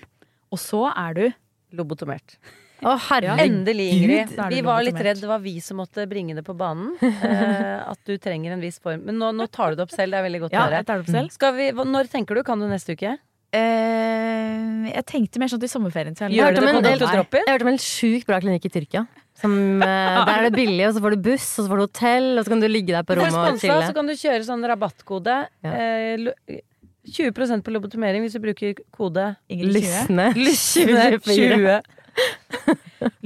Og 0.52 0.60
så 0.60 0.84
er 0.92 1.16
du 1.16 1.24
Lobotomert. 1.76 2.36
Å, 2.84 2.92
herregud. 3.08 3.40
Endelig, 3.40 3.86
Ingrid. 3.96 4.34
Vi 4.52 4.60
var 4.64 4.84
litt 4.84 4.98
redd 5.00 5.18
det 5.22 5.28
var 5.28 5.40
vi 5.42 5.54
som 5.64 5.80
måtte 5.80 6.04
bringe 6.08 6.36
det 6.36 6.44
på 6.46 6.54
banen. 6.56 6.92
Eh, 7.26 7.80
at 7.90 7.98
du 8.06 8.14
trenger 8.22 8.52
en 8.54 8.62
viss 8.62 8.76
form. 8.82 9.02
Men 9.08 9.16
nå, 9.18 9.30
nå 9.34 9.46
tar 9.52 9.72
du 9.72 9.80
det 9.80 9.86
opp 9.86 9.94
selv. 9.94 10.12
Det 10.12 10.20
er 10.20 10.26
veldig 10.26 10.40
godt 10.44 10.54
Ja, 10.54 10.60
å 10.60 10.68
høre. 10.68 10.80
jeg 10.82 10.86
tar 10.88 11.00
det 11.00 11.06
opp 11.06 11.12
selv. 11.14 11.32
Skal 11.34 11.56
vi, 11.56 11.70
når 11.96 12.10
tenker 12.12 12.38
du? 12.38 12.42
Kan 12.46 12.60
du 12.62 12.68
neste 12.70 12.94
uke? 12.96 13.16
Eh, 13.54 14.90
jeg 14.90 15.04
tenkte 15.06 15.40
mer 15.42 15.50
sånn 15.52 15.62
til 15.62 15.70
sommerferien. 15.70 16.16
Så 16.16 16.26
jeg 16.30 16.56
på 16.56 16.64
komme 16.64 16.82
Dr. 16.82 17.04
opp. 17.06 17.14
Drop-in? 17.14 17.44
Jeg 17.46 17.52
hørte 17.52 17.52
hørt 17.52 17.66
om 17.66 17.72
en 17.72 17.82
sjukt 17.82 18.26
bra 18.28 18.40
klinikk 18.42 18.66
i 18.68 18.72
Tyrkia. 18.74 19.06
Som, 19.36 19.82
eh, 19.82 19.86
der 19.86 20.32
er 20.32 20.46
det 20.48 20.56
billig, 20.56 20.86
og 20.88 20.94
så 20.96 21.02
får 21.04 21.16
du 21.16 21.24
buss, 21.28 21.58
og 21.58 21.66
så 21.66 21.68
får 21.68 21.76
du 21.76 21.84
hotell, 21.84 22.28
og 22.38 22.44
så 22.44 22.48
kan 22.54 22.60
du 22.60 22.68
ligge 22.68 22.94
der 22.94 23.04
på 23.04 23.18
rommet 23.18 23.36
og 23.36 23.60
chille. 23.60 23.82
så 23.84 23.94
kan 23.94 24.06
du 24.08 24.14
kjøre 24.16 24.46
sånn 24.48 24.64
rabattkode. 24.64 25.36
Ja. 25.62 25.72
Eh, 25.72 26.62
20% 27.06 27.62
på 27.62 27.70
lobotomering 27.70 28.24
hvis 28.24 28.34
du 28.34 28.40
bruker 28.42 28.74
kode 28.90 29.36
Ingrid 29.48 29.76
20. 29.76 29.78
Lysne. 29.78 30.26
Lysne 30.34 31.04
20. 31.20 31.20
Lysne 31.20 31.36
20 31.36 31.82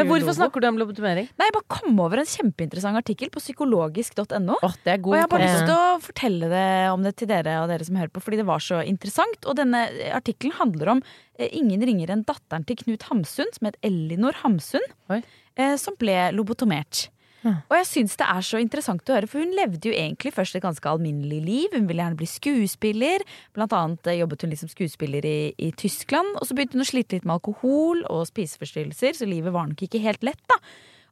Men 0.00 0.08
hvorfor 0.10 0.34
snakker 0.36 0.62
du 0.62 0.66
om 0.68 0.78
lobotomering? 0.80 1.28
Nei, 1.38 1.48
Jeg 1.48 1.54
bare 1.56 1.68
kom 1.76 2.00
over 2.04 2.20
en 2.22 2.28
kjempeinteressant 2.28 2.98
artikkel 3.00 3.30
på 3.34 3.42
psykologisk.no. 3.42 4.56
Oh, 4.60 4.74
Og 4.74 5.16
jeg 5.16 5.24
har 5.24 5.30
bare 5.30 5.46
lyst 5.46 5.68
til 5.68 5.76
å 5.76 6.00
fortelle 6.04 6.50
det 6.52 6.66
om 6.92 7.06
det 7.06 7.14
til 7.20 7.30
dere 7.30 7.56
og 7.62 7.70
dere 7.72 7.86
som 7.86 7.96
hører 8.00 8.12
på, 8.14 8.22
fordi 8.24 8.40
det 8.42 8.48
var 8.48 8.64
så 8.64 8.82
interessant. 8.84 9.40
Og 9.48 9.56
denne 9.60 9.86
artikkelen 10.16 10.56
handler 10.58 10.94
om 10.96 11.02
eh, 11.38 11.48
ingen 11.56 11.82
ringer 11.86 12.12
enn 12.14 12.26
datteren 12.28 12.66
til 12.68 12.78
Knut 12.82 13.08
Hamsun, 13.10 13.50
som 13.56 13.70
het 13.70 13.80
Elinor 13.86 14.40
Hamsun, 14.42 14.84
Oi. 15.14 15.22
eh, 15.56 15.76
som 15.80 15.96
ble 16.00 16.16
lobotomert. 16.36 17.08
Og 17.44 17.76
jeg 17.76 17.88
syns 17.90 18.16
det 18.20 18.28
er 18.30 18.46
så 18.46 18.60
interessant 18.62 19.10
å 19.10 19.16
høre, 19.16 19.28
for 19.30 19.44
hun 19.44 19.52
levde 19.56 19.90
jo 19.90 19.96
egentlig 19.96 20.32
først 20.36 20.56
et 20.56 20.64
ganske 20.64 20.88
alminnelig 20.88 21.40
liv. 21.44 21.76
Hun 21.76 21.88
ville 21.90 22.04
gjerne 22.04 22.20
bli 22.20 22.28
skuespiller. 22.30 23.24
Blant 23.56 23.76
annet 23.76 24.10
eh, 24.10 24.18
jobbet 24.22 24.46
hun 24.46 24.54
liksom 24.54 24.72
skuespiller 24.72 25.28
i, 25.28 25.38
i 25.58 25.70
Tyskland. 25.76 26.38
Og 26.40 26.48
så 26.48 26.56
begynte 26.56 26.78
hun 26.78 26.86
å 26.86 26.88
slite 26.88 27.18
litt 27.18 27.28
med 27.28 27.36
alkohol 27.36 28.04
og 28.08 28.26
spiseforstyrrelser, 28.30 29.18
så 29.18 29.28
livet 29.28 29.54
var 29.54 29.68
nok 29.70 29.86
ikke 29.86 30.02
helt 30.04 30.24
lett, 30.26 30.42
da. 30.50 30.60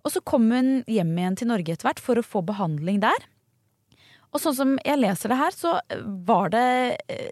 Og 0.03 0.11
så 0.14 0.23
kom 0.27 0.49
hun 0.51 0.81
hjem 0.90 1.12
igjen 1.14 1.38
til 1.38 1.53
Norge 1.53 1.77
etter 1.77 1.87
hvert 1.87 2.03
for 2.03 2.18
å 2.18 2.27
få 2.27 2.42
behandling 2.47 3.03
der. 3.05 3.29
Og 4.33 4.40
sånn 4.40 4.55
som 4.57 4.71
jeg 4.81 4.97
leser 4.97 5.29
det 5.29 5.37
her, 5.37 5.53
så 5.53 5.75
var 6.25 6.53
det, 6.55 6.64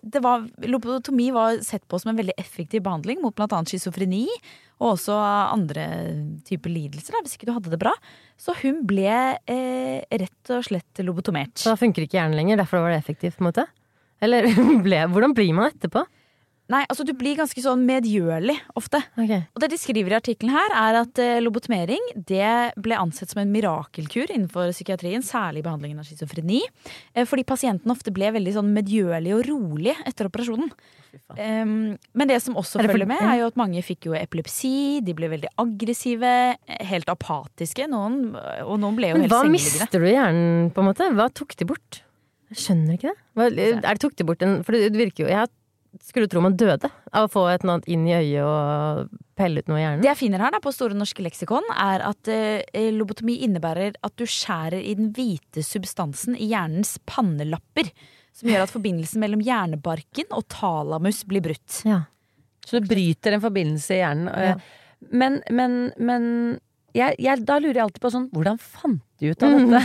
det 0.04 0.20
var, 0.20 0.44
Lobotomi 0.68 1.30
var 1.32 1.62
sett 1.64 1.86
på 1.88 2.00
som 2.00 2.12
en 2.12 2.18
veldig 2.18 2.36
effektiv 2.40 2.84
behandling 2.84 3.22
mot 3.24 3.32
bl.a. 3.36 3.62
schizofreni 3.64 4.26
og 4.80 4.94
også 4.94 5.16
andre 5.16 5.86
typer 6.48 6.72
lidelser, 6.72 7.16
hvis 7.24 7.36
ikke 7.36 7.48
du 7.48 7.54
hadde 7.56 7.72
det 7.72 7.80
bra. 7.80 7.92
Så 8.40 8.52
hun 8.62 8.82
ble 8.88 9.08
eh, 9.08 9.98
rett 10.08 10.52
og 10.52 10.64
slett 10.68 11.02
lobotomert. 11.04 11.56
Så 11.60 11.72
da 11.72 11.80
funker 11.80 12.04
ikke 12.04 12.20
hjernen 12.20 12.36
lenger, 12.36 12.60
derfor 12.60 12.84
var 12.84 12.94
det 12.94 13.00
effektivt, 13.00 13.36
på 13.38 13.44
en 13.44 13.50
måte? 13.50 13.66
Eller 14.24 14.48
ble, 14.86 15.04
hvordan 15.12 15.36
blir 15.36 15.52
man 15.56 15.68
etterpå? 15.72 16.04
Nei, 16.70 16.84
altså 16.86 17.04
Du 17.06 17.12
blir 17.18 17.38
ganske 17.38 17.62
sånn 17.64 17.82
medgjørlig 17.88 18.56
ofte. 18.78 19.00
Okay. 19.16 19.42
Og 19.54 19.62
det 19.64 19.70
de 19.72 19.78
skriver 19.80 20.14
i 20.14 20.18
artikkelen 20.20 20.54
her, 20.54 20.74
er 20.76 21.00
at 21.02 21.20
eh, 21.22 21.40
lobotomering 21.42 22.12
det 22.14 22.76
ble 22.80 22.98
ansett 23.00 23.32
som 23.32 23.42
en 23.42 23.52
mirakelkur 23.52 24.30
innenfor 24.30 24.70
psykiatrien, 24.74 25.24
særlig 25.26 25.64
i 25.64 25.66
behandlingen 25.66 26.00
av 26.02 26.06
schizofreni. 26.08 26.62
Eh, 27.14 27.26
fordi 27.28 27.46
pasienten 27.48 27.90
ofte 27.92 28.14
ble 28.14 28.30
veldig 28.36 28.54
sånn 28.56 28.72
medgjørlig 28.76 29.34
og 29.36 29.46
rolig 29.50 29.96
etter 30.06 30.30
operasjonen. 30.30 30.70
Um, 31.34 31.96
men 32.14 32.30
det 32.30 32.36
som 32.44 32.54
også 32.60 32.78
det 32.78 32.92
følger 32.92 33.08
med, 33.10 33.22
er 33.26 33.40
jo 33.40 33.48
at 33.50 33.56
mange 33.58 33.80
fikk 33.82 34.06
jo 34.06 34.14
epilepsi, 34.14 35.00
de 35.02 35.14
ble 35.18 35.30
veldig 35.32 35.50
aggressive, 35.58 36.34
eh, 36.54 36.84
helt 36.86 37.10
apatiske, 37.10 37.88
noen, 37.90 38.36
og 38.62 38.76
noen 38.78 38.98
ble 38.98 39.10
jo 39.10 39.18
Men 39.18 39.26
helt 39.26 39.34
hva 39.34 39.42
sengeliggende. 39.42 39.88
mister 39.90 39.98
du 39.98 40.06
i 40.06 40.14
hjernen, 40.14 40.70
på 40.70 40.84
en 40.84 40.90
måte? 40.92 41.10
Hva 41.18 41.26
tok 41.34 41.58
de 41.58 41.66
bort? 41.66 42.04
Jeg 42.50 42.62
skjønner 42.62 42.94
ikke 42.94 43.10
det. 43.10 43.18
Hva, 43.38 43.46
er 43.50 43.82
det 43.82 44.00
tok 44.02 44.14
de 44.18 44.26
bort 44.26 44.40
en 44.42 44.56
For 44.66 44.74
det 44.74 44.90
virker 44.98 45.22
jo 45.22 45.28
Jeg 45.30 45.50
skulle 45.98 46.28
tro 46.30 46.42
man 46.44 46.54
døde 46.58 46.88
av 47.10 47.26
å 47.26 47.30
få 47.32 47.42
et 47.50 47.64
eller 47.64 47.76
annet 47.76 47.88
inn 47.90 48.06
i 48.06 48.14
øyet 48.14 48.46
og 48.46 49.10
pelle 49.38 49.62
ut 49.62 49.70
noe 49.70 49.80
i 49.80 49.82
hjernen. 49.82 50.04
Det 50.04 50.10
jeg 50.12 50.20
finner 50.20 50.44
her 50.44 50.54
da 50.54 50.60
på 50.62 50.72
Store 50.74 50.96
norske 50.96 51.24
leksikon, 51.24 51.66
er 51.74 52.04
at 52.06 52.30
eh, 52.30 52.90
lobotomi 52.94 53.40
innebærer 53.46 53.98
at 54.06 54.14
du 54.20 54.26
skjærer 54.28 54.78
i 54.78 54.94
den 54.98 55.10
hvite 55.16 55.64
substansen 55.66 56.38
i 56.38 56.50
hjernens 56.52 56.96
pannelapper. 57.10 57.90
Som 58.36 58.52
gjør 58.52 58.62
at 58.62 58.72
forbindelsen 58.72 59.20
mellom 59.20 59.42
hjernebarken 59.42 60.30
og 60.36 60.46
talamus 60.52 61.24
blir 61.28 61.42
brutt. 61.44 61.80
Ja. 61.88 62.04
Så 62.64 62.78
du 62.78 62.86
bryter 62.86 63.34
en 63.34 63.42
forbindelse 63.42 63.96
i 63.96 64.00
hjernen. 64.04 64.30
Ja. 64.30 64.54
Men, 65.10 65.40
men, 65.50 65.78
men 65.98 66.24
jeg, 66.96 67.14
jeg, 67.22 67.44
da 67.46 67.58
lurer 67.62 67.76
jeg 67.78 67.84
alltid 67.86 68.02
på 68.02 68.10
sånn 68.12 68.26
Hvordan 68.34 68.56
fant 68.58 69.00
de 69.20 69.30
ut 69.34 69.42
av 69.44 69.52
dette? 69.52 69.80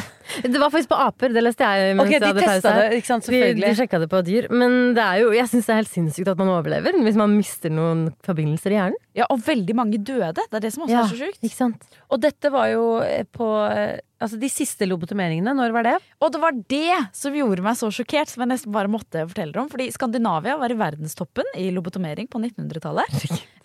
Det 0.55 0.59
var 0.61 0.71
faktisk 0.73 0.89
på 0.89 0.97
aper, 1.05 1.33
det 1.35 1.41
leste 1.43 1.67
jeg 1.67 1.95
mens 1.99 2.07
Ok, 2.07 2.13
jeg 2.15 2.21
de 2.23 2.29
hadde 2.31 2.41
testa 2.45 2.71
pause. 2.71 2.85
det, 2.89 2.97
ikke 3.01 3.09
sant? 3.11 3.27
De, 3.29 3.41
de 3.59 3.73
sjekka 3.77 3.99
det 4.01 4.07
på 4.09 4.21
dyr. 4.25 4.47
Men 4.49 4.77
det 4.97 5.03
er 5.03 5.19
jo, 5.21 5.27
jeg 5.35 5.51
syns 5.51 5.67
det 5.67 5.73
er 5.75 5.79
helt 5.83 5.91
sinnssykt 5.91 6.31
at 6.31 6.39
man 6.41 6.49
overlever 6.55 6.97
hvis 7.05 7.19
man 7.19 7.35
mister 7.35 7.73
noen 7.73 8.07
forbindelser 8.25 8.73
i 8.73 8.79
hjernen. 8.79 8.97
Ja, 9.15 9.27
Og 9.29 9.43
veldig 9.45 9.75
mange 9.77 9.99
døde. 10.01 10.31
Det 10.39 10.47
er 10.59 10.63
det 10.65 10.71
som 10.73 10.85
også 10.87 10.95
Ja, 10.95 11.03
er 11.05 11.11
så 11.13 11.19
sjukt. 11.19 11.39
Ikke 11.45 11.59
sant? 11.59 11.85
Og 12.09 12.23
dette 12.23 12.51
var 12.53 12.71
jo 12.73 12.87
eh, 13.05 13.23
på 13.29 13.49
eh, 13.69 13.99
Altså 14.25 14.39
de 14.39 14.47
siste 14.49 14.87
lobotomeringene, 14.87 15.51
når 15.53 15.73
var 15.75 15.83
det? 15.85 15.95
Og 16.23 16.31
det 16.31 16.39
var 16.41 16.55
det 16.71 16.95
som 17.13 17.35
gjorde 17.35 17.61
meg 17.65 17.75
så 17.77 17.89
sjokkert, 17.93 18.31
som 18.31 18.45
jeg 18.45 18.53
nesten 18.53 18.71
bare 18.73 18.89
måtte 18.89 19.25
fortelle 19.27 19.59
om. 19.59 19.67
Fordi 19.69 19.89
Skandinavia 19.91 20.55
var 20.57 20.71
i 20.71 20.77
verdenstoppen 20.79 21.49
i 21.59 21.67
lobotomering 21.75 22.29
på 22.31 22.39
1900-tallet. 22.39 23.11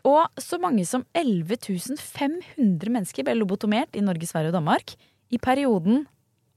Og 0.09 0.41
så 0.41 0.59
mange 0.63 0.87
som 0.89 1.05
11 1.17 1.59
500 2.01 2.93
mennesker 2.93 3.27
ble 3.27 3.37
lobotomert 3.39 3.97
i 3.97 4.05
Norge, 4.05 4.29
Sverige 4.29 4.53
og 4.53 4.59
Danmark 4.61 4.97
i 5.31 5.39
perioden 5.39 6.07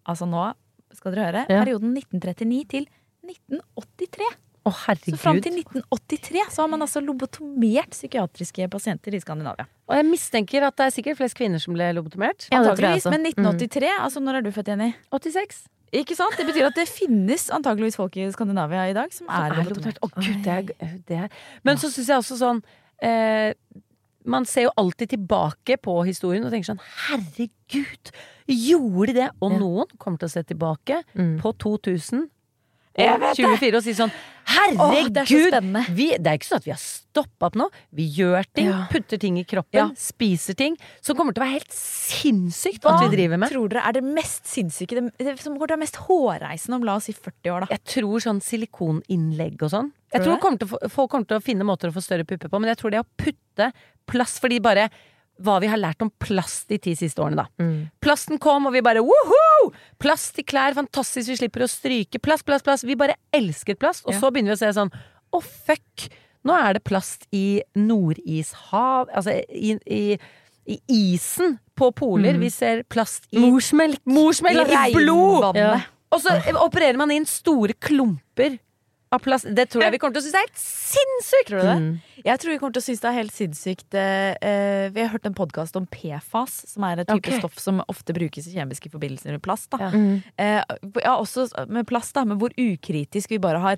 Altså 0.03 0.28
nå 0.28 0.49
skal 0.91 1.13
dere 1.15 1.28
høre. 1.30 1.43
Ja. 1.47 1.61
Perioden 1.63 1.93
1939 1.95 2.65
til 2.74 2.88
1983. 3.24 4.26
Å, 4.63 4.72
Så 4.72 5.17
fram 5.20 5.39
til 5.43 5.57
1983 5.59 6.43
så 6.55 6.63
har 6.63 6.70
man 6.72 6.84
altså 6.86 7.01
lobotomert 7.03 7.91
psykiatriske 7.91 8.67
pasienter 8.72 9.15
i 9.15 9.20
Skandinavia. 9.20 9.65
Og 9.91 9.97
jeg 9.97 10.07
mistenker 10.07 10.63
at 10.63 10.78
det 10.80 10.86
er 10.88 10.93
sikkert 10.95 11.20
flest 11.20 11.36
kvinner 11.36 11.59
som 11.59 11.76
ble 11.76 11.89
lobotomert. 11.97 12.47
Ja, 12.47 12.61
det 12.63 12.78
tror 12.78 12.88
jeg 12.88 12.99
Antakeligvis, 12.99 13.09
men 13.11 13.28
1983, 13.32 13.89
altså 14.05 14.24
når 14.24 14.39
er 14.39 14.45
du 14.45 14.51
født, 14.55 14.72
Jenny? 14.72 14.93
86. 15.11 15.65
Ikke 15.93 16.15
sant? 16.17 16.38
Det 16.39 16.45
betyr 16.47 16.70
at 16.70 16.78
det 16.80 16.88
finnes 16.89 17.49
antakeligvis 17.53 17.99
folk 17.99 18.15
i 18.17 18.30
Skandinavia 18.34 18.88
i 18.89 18.95
dag 18.95 19.11
som 19.13 19.28
er 19.28 19.51
er 19.51 19.67
lobotomert. 19.67 19.99
Å 19.99 20.07
Å 20.07 20.13
gud, 20.15 20.39
det 20.45 20.55
er, 20.55 20.95
det 21.09 21.20
er. 21.28 21.43
Men 21.67 21.82
så 21.82 21.91
syns 21.91 22.09
jeg 22.09 22.24
også 22.24 22.39
sånn 22.39 22.63
eh, 23.01 23.53
Man 24.25 24.45
ser 24.45 24.63
jo 24.69 24.71
alltid 24.77 25.09
tilbake 25.09 25.75
på 25.83 26.05
historien 26.07 26.45
og 26.45 26.51
tenker 26.53 26.69
sånn 26.73 26.79
Herregud, 27.09 28.11
gjorde 28.47 29.07
de 29.07 29.13
det? 29.19 29.29
Og 29.41 29.51
Ja. 29.51 29.57
noen 29.59 29.97
kommer 29.99 30.17
til 30.19 30.27
å 30.29 30.31
se 30.31 30.43
tilbake 30.43 31.03
Mm. 31.15 31.39
på 31.41 31.51
2000 31.57 32.29
og 32.95 33.19
24 33.35 33.75
og 33.75 33.83
si 33.83 33.91
sånn 33.93 34.11
Åh, 34.45 34.53
Herregud! 34.77 35.13
det 35.13 35.21
er 35.23 35.25
så 35.25 35.95
vi, 35.95 36.07
det 36.17 36.27
er 36.27 36.37
ikke 36.37 36.47
sånn 36.51 36.57
at 36.61 36.65
vi 36.65 36.71
har 36.71 36.77
stoppa 36.77 37.47
opp 37.47 37.55
nå. 37.55 37.69
Vi 37.93 38.07
gjør 38.15 38.43
ting, 38.53 38.67
Ja. 38.67 38.87
putter 38.91 39.17
ting 39.19 39.37
i 39.39 39.43
kroppen, 39.43 39.73
Ja. 39.73 39.89
spiser 39.95 40.53
ting. 40.55 40.77
Som 41.01 41.15
kommer 41.17 41.33
til 41.33 41.41
å 41.43 41.45
være 41.47 41.59
helt 41.59 41.71
sinnssykt 41.71 42.85
at 42.85 42.99
vi 42.99 43.15
driver 43.15 43.37
med. 43.39 43.49
tror 43.51 43.69
dere 43.69 43.87
er 43.87 43.93
det 43.93 44.03
mest 44.03 44.43
sinnssyke, 44.45 44.89
det, 44.89 45.17
det 45.17 45.39
som 45.39 45.57
går 45.57 45.67
til 45.67 45.75
å 45.75 45.79
være 45.79 45.79
mest 45.79 45.95
hårreisende 45.95 46.75
om 46.75 46.83
la 46.83 46.95
oss 46.95 47.05
si 47.05 47.13
40 47.13 47.49
år, 47.51 47.59
da? 47.61 47.67
Jeg 47.71 47.83
tror 47.85 48.19
sånn 48.19 48.41
silikoninnlegg 48.43 49.61
og 49.63 49.69
sånn. 49.71 49.91
Jeg 50.14 50.24
Tror 50.26 50.38
kommer 50.41 50.61
til 50.61 50.91
folk 50.93 51.09
kommer 51.11 51.26
til 51.30 51.39
å 51.39 51.43
finne 51.43 51.66
måter 51.68 51.89
å 51.89 51.95
få 51.95 52.03
større 52.05 52.26
pupper 52.28 52.51
på, 52.51 52.59
men 52.61 52.70
jeg 52.74 52.80
tror 52.82 52.93
det 52.93 53.01
å 53.01 53.09
putte 53.18 53.72
plast 54.09 54.41
Fordi 54.43 54.59
bare 54.64 54.89
hva 55.41 55.55
vi 55.59 55.68
har 55.68 55.80
lært 55.82 56.03
om 56.05 56.11
plast 56.22 56.70
de 56.70 56.78
ti 56.78 56.91
siste 56.95 57.18
årene, 57.24 57.41
da. 57.41 57.64
Mm. 57.64 57.88
Plasten 58.03 58.38
kom, 58.39 58.68
og 58.70 58.76
vi 58.76 58.84
bare 58.86 59.01
woho! 59.01 59.72
Plast 59.99 60.38
i 60.39 60.43
klær, 60.45 60.76
fantastisk, 60.78 61.32
vi 61.32 61.38
slipper 61.39 61.66
å 61.66 61.70
stryke. 61.72 62.22
Plast, 62.22 62.45
plast, 62.45 62.64
plast. 62.68 62.86
Vi 62.86 62.93
bare 62.99 63.16
elsket 63.34 63.80
plast. 63.82 64.05
Og 64.05 64.14
Ja. 64.14 64.20
så 64.22 64.30
begynner 64.30 64.53
vi 64.53 64.59
å 64.59 64.61
se 64.61 64.70
sånn 64.78 64.93
å 65.34 65.41
fuck, 65.41 66.05
nå 66.45 66.53
er 66.53 66.78
det 66.78 66.84
plast 66.86 67.26
i 67.34 67.64
nordishav 67.76 69.09
Altså 69.09 69.34
i, 69.49 69.74
i, 69.88 70.18
i 70.70 70.78
isen 70.88 71.57
på 71.76 71.89
poler. 71.97 72.38
Vi 72.38 72.51
ser 72.53 72.84
plast 72.84 73.26
i 73.34 73.41
Morsmelk. 73.41 74.03
Morsmelk 74.05 74.70
i 74.70 74.93
blod! 74.93 75.57
Ja. 75.57 75.80
Og 76.14 76.22
så 76.22 76.36
opererer 76.61 76.99
man 77.01 77.11
inn 77.11 77.26
store 77.26 77.74
klumper. 77.82 78.59
Det 79.14 79.66
tror 79.70 79.86
jeg 79.86 79.93
vi 79.93 79.99
kommer 80.01 80.16
til 80.16 80.24
å 80.24 80.26
synes 80.26 80.38
er 80.39 80.45
helt 80.47 80.61
sinnssykt! 80.61 81.49
Tror 81.49 81.59
du 81.59 81.68
det? 81.68 81.78
Mm. 81.84 82.20
Jeg 82.24 82.39
tror 82.39 82.53
vi 82.53 82.57
kommer 82.61 82.76
til 82.76 82.82
å 82.82 82.86
synes 82.88 83.03
det 83.03 83.09
er 83.09 83.18
helt 83.18 83.36
sinnssykt. 83.36 83.97
eh, 83.99 84.30
eh, 84.41 84.86
vi 84.95 85.03
har 85.03 85.11
hørt 85.14 85.28
en 85.30 85.36
podkast 85.38 85.76
om 85.78 85.86
PFAS, 85.91 86.55
som 86.72 86.86
er 86.88 87.03
et 87.03 87.09
type 87.11 87.22
okay. 87.22 87.41
stoff 87.41 87.59
som 87.61 87.82
ofte 87.91 88.16
brukes 88.16 88.47
i 88.47 88.55
kjemiske 88.55 88.89
forbindelser 88.93 89.36
med 89.36 89.43
plast. 89.45 89.70
Ja. 89.78 89.91
Mm. 89.93 90.24
Eh, 90.38 90.61
ja, 91.03 91.18
også 91.18 91.47
med 91.68 91.88
plast, 91.89 92.16
da, 92.16 92.26
men 92.26 92.39
hvor 92.41 92.55
ukritisk 92.57 93.36
vi 93.36 93.41
bare 93.43 93.61
har 93.64 93.78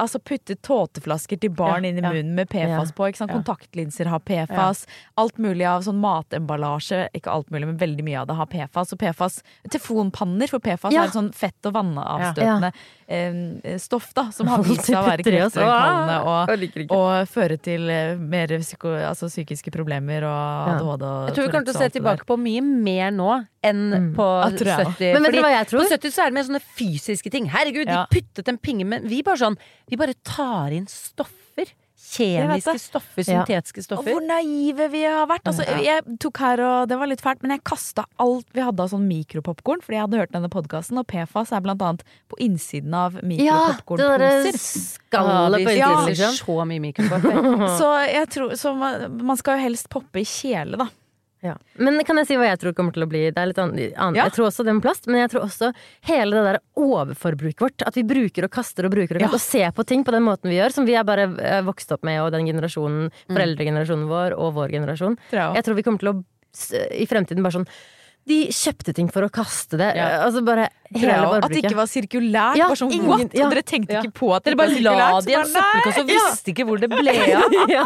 Altså 0.00 0.20
putte 0.24 0.56
tåteflasker 0.64 1.40
til 1.42 1.52
barn 1.52 1.84
Ja, 1.84 1.90
inn 1.92 2.00
i 2.00 2.04
munnen 2.04 2.34
med 2.38 2.48
PFAS 2.50 2.94
på. 2.96 3.10
Kontaktlinser 3.30 4.08
har 4.10 4.22
PFAS. 4.24 4.86
Alt 5.20 5.38
mulig 5.38 5.66
av 5.68 5.84
sånn 5.84 6.00
matemballasje. 6.00 7.08
Ikke 7.16 7.32
alt 7.34 7.50
mulig, 7.52 7.68
men 7.68 7.80
veldig 7.80 8.06
mye 8.06 8.22
av 8.22 8.30
det 8.30 8.38
har 8.40 8.48
PFAS. 8.50 8.94
Og 8.96 9.02
PFAS 9.02 9.40
Telefonpanner, 9.68 10.48
for 10.50 10.64
PFAS 10.64 10.94
er 10.94 11.04
et 11.04 11.16
sånn 11.18 11.32
fett- 11.36 11.68
og 11.68 11.76
vannavstøtende 11.76 12.72
eh, 13.10 13.78
stoff 13.78 14.12
da, 14.14 14.28
som 14.32 14.48
har 14.50 14.62
vist 14.64 14.86
seg 14.88 14.98
å 14.98 15.04
være 15.06 15.26
kreftfremkallende 15.26 16.18
og 16.24 16.54
Jeg 16.54 16.88
og 16.94 17.30
føre 17.30 17.58
til 17.60 17.90
eh, 17.90 18.14
mer 18.16 18.52
psyko, 18.62 18.92
altså 19.10 19.28
psykiske 19.30 19.72
problemer 19.74 20.26
og 20.28 20.74
ADHD 20.74 21.06
og 21.08 21.30
Jeg 21.30 21.36
tror 21.36 21.46
vi 21.46 21.52
kommer 21.54 21.68
til 21.68 21.76
å 21.76 21.82
se 21.84 21.90
tilbake 21.98 22.28
på 22.28 22.38
mye 22.40 22.64
mer 22.64 23.10
nå 23.14 23.30
enn 23.62 23.90
Mm. 23.90 24.14
på 24.16 24.24
Ja, 24.24 24.50
tror 24.56 24.70
jeg 24.72 24.86
70. 24.86 25.12
Men 25.14 25.22
vet 25.22 25.32
du 25.32 25.42
hva 25.42 25.50
jeg 25.50 25.66
På 25.68 25.84
70 25.88 26.10
så 26.14 26.22
er 26.22 26.30
det 26.30 26.34
mer 26.34 26.44
sånne 26.48 26.62
fysiske 26.78 27.30
ting. 27.30 27.46
Herregud, 27.46 27.86
Ja. 27.86 28.06
de 28.10 28.20
puttet 28.20 28.48
en 28.48 28.58
pinge 28.58 28.86
Men 28.86 29.06
vi 29.06 29.22
bare 29.22 29.36
sånn 29.36 29.58
Vi 29.88 29.96
bare 29.96 30.14
tar 30.24 30.70
inn 30.72 30.86
stoffer. 30.86 31.36
Kjemiske 32.10 32.78
stoffer, 32.80 33.22
Ja. 33.28 33.44
stoffer. 33.44 33.98
Og 33.98 34.04
hvor 34.04 34.26
naive 34.26 34.90
vi 34.90 35.02
har 35.04 35.26
vært. 35.28 35.44
Altså, 35.46 35.62
Jeg 35.84 36.02
tok 36.18 36.38
her, 36.38 36.60
og 36.60 36.88
det 36.88 36.98
var 36.98 37.06
litt 37.06 37.20
fælt, 37.20 37.42
men 37.42 37.52
jeg 37.52 37.62
kasta 37.62 38.04
alt 38.18 38.46
vi 38.52 38.60
hadde 38.62 38.80
av 38.80 38.88
sånn 38.90 39.06
mikropopkorn, 39.06 39.80
fordi 39.80 39.94
jeg 39.94 40.00
hadde 40.08 40.18
hørt 40.18 40.32
denne 40.32 40.48
podkasten, 40.50 40.98
og 40.98 41.06
PFAS 41.06 41.52
er 41.52 41.60
blant 41.60 41.78
annet 41.80 42.02
på 42.28 42.36
innsiden 42.40 42.92
av 42.94 43.14
Ja, 43.14 43.20
det 43.20 43.22
er 43.22 43.28
mikropopkornposer. 43.84 44.98
ja, 45.76 46.06
liksom. 46.06 46.34
så 46.34 46.66
mye 46.66 46.80
mikrofon. 46.80 47.22
Så 47.78 48.06
jeg 48.12 48.28
tror 48.30 48.50
så 48.58 48.74
man, 48.76 49.16
man 49.24 49.36
skal 49.36 49.58
jo 49.58 49.62
helst 49.68 49.88
poppe 49.88 50.16
i 50.20 50.24
kjele, 50.24 50.76
da. 50.78 50.88
Ja. 51.42 51.54
Men 51.80 51.96
kan 52.04 52.18
jeg 52.20 52.28
si 52.28 52.36
hva 52.36 52.48
jeg 52.50 52.60
tror 52.60 52.74
kommer 52.76 52.92
til 52.92 53.04
å 53.06 53.08
bli? 53.08 53.22
Det 53.32 53.40
er 53.40 53.48
litt 53.48 53.60
annet. 53.62 53.94
Ja. 53.94 54.10
Jeg 54.26 54.34
tror 54.36 54.48
også 54.50 54.64
det 54.66 54.74
med 54.76 54.84
plast, 54.84 55.06
men 55.08 55.22
jeg 55.22 55.30
tror 55.32 55.46
også 55.46 55.70
hele 56.10 56.36
det 56.36 56.42
der 56.50 56.58
overforbruket 56.76 57.64
vårt. 57.64 57.84
At 57.88 57.96
vi 57.96 58.04
bruker 58.04 58.44
og 58.44 58.52
kaster 58.52 58.84
og 58.88 58.92
bruker 58.92 59.16
og, 59.16 59.24
Ja. 59.24 59.30
og 59.32 59.40
ser 59.40 59.70
på 59.72 59.86
ting 59.88 60.04
på 60.04 60.12
den 60.12 60.26
måten 60.26 60.50
vi 60.52 60.58
gjør, 60.58 60.72
som 60.76 60.84
vi 60.88 60.94
er 61.00 61.04
bare 61.08 61.28
eh, 61.40 61.62
vokst 61.64 61.92
opp 61.96 62.04
med, 62.04 62.20
og 62.20 62.32
den 62.32 62.44
generasjonen, 62.46 63.08
foreldregenerasjonen 63.30 64.08
vår 64.10 64.36
og 64.36 64.52
vår 64.58 64.76
generasjon. 64.76 65.16
Tror 65.30 65.40
jeg 65.40 65.56
Jeg 65.60 65.64
tror 65.64 65.74
vi 65.80 65.82
kommer 65.88 65.98
til 66.04 66.12
å 66.12 66.18
i 66.98 67.06
fremtiden 67.06 67.42
bare 67.46 67.60
sånn 67.60 67.68
De 68.28 68.46
kjøpte 68.52 68.92
ting 68.94 69.08
for 69.10 69.22
å 69.26 69.30
kaste 69.32 69.78
det. 69.80 69.94
Ja. 69.96 70.24
Altså 70.26 70.42
bare 70.44 70.68
hele 70.92 71.08
ja, 71.14 71.30
At 71.40 71.48
det 71.50 71.62
ikke 71.64 71.74
var 71.78 71.86
sirkulært. 71.88 72.56
Ja, 72.60 72.68
sånn, 72.76 72.92
ingen- 72.92 73.30
ja. 73.32 73.46
Og 73.46 73.50
dere 73.54 73.62
tenkte 73.62 73.96
ikke 74.02 74.12
på 74.12 74.28
at 74.36 74.44
Dere 74.44 74.56
bare 74.60 74.80
la 74.84 75.20
det 75.20 75.32
i 75.32 75.34
en 75.38 75.46
så 75.46 75.56
søppelkasse 75.56 76.00
og 76.04 76.06
visste 76.12 76.52
ikke 76.52 76.66
hvor 76.68 76.78
det 76.78 76.90
ble 76.92 77.10
av. 77.40 77.56
ja. 77.70 77.84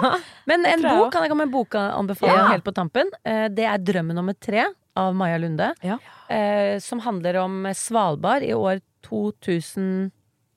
Men 0.51 0.67
en 0.67 0.83
bok 0.83 1.13
kan 1.13 1.23
jeg 1.23 1.31
komme 1.31 1.47
med 1.47 1.53
en 1.53 1.57
bokanbefaling 1.59 2.51
helt 2.51 2.65
på 2.65 2.75
tampen. 2.75 3.11
Eh, 3.25 3.49
Det 3.49 3.65
er 3.65 3.79
'Drømmen 3.79 4.15
nummer 4.15 4.35
tre' 4.35 4.67
av 4.97 5.15
Maja 5.15 5.39
Lunde. 5.39 5.73
Ja. 5.83 5.99
eh, 6.29 6.79
Som 6.79 7.01
handler 7.01 7.37
om 7.45 7.65
Svalbard 7.73 8.43
i 8.43 8.53
år 8.53 8.81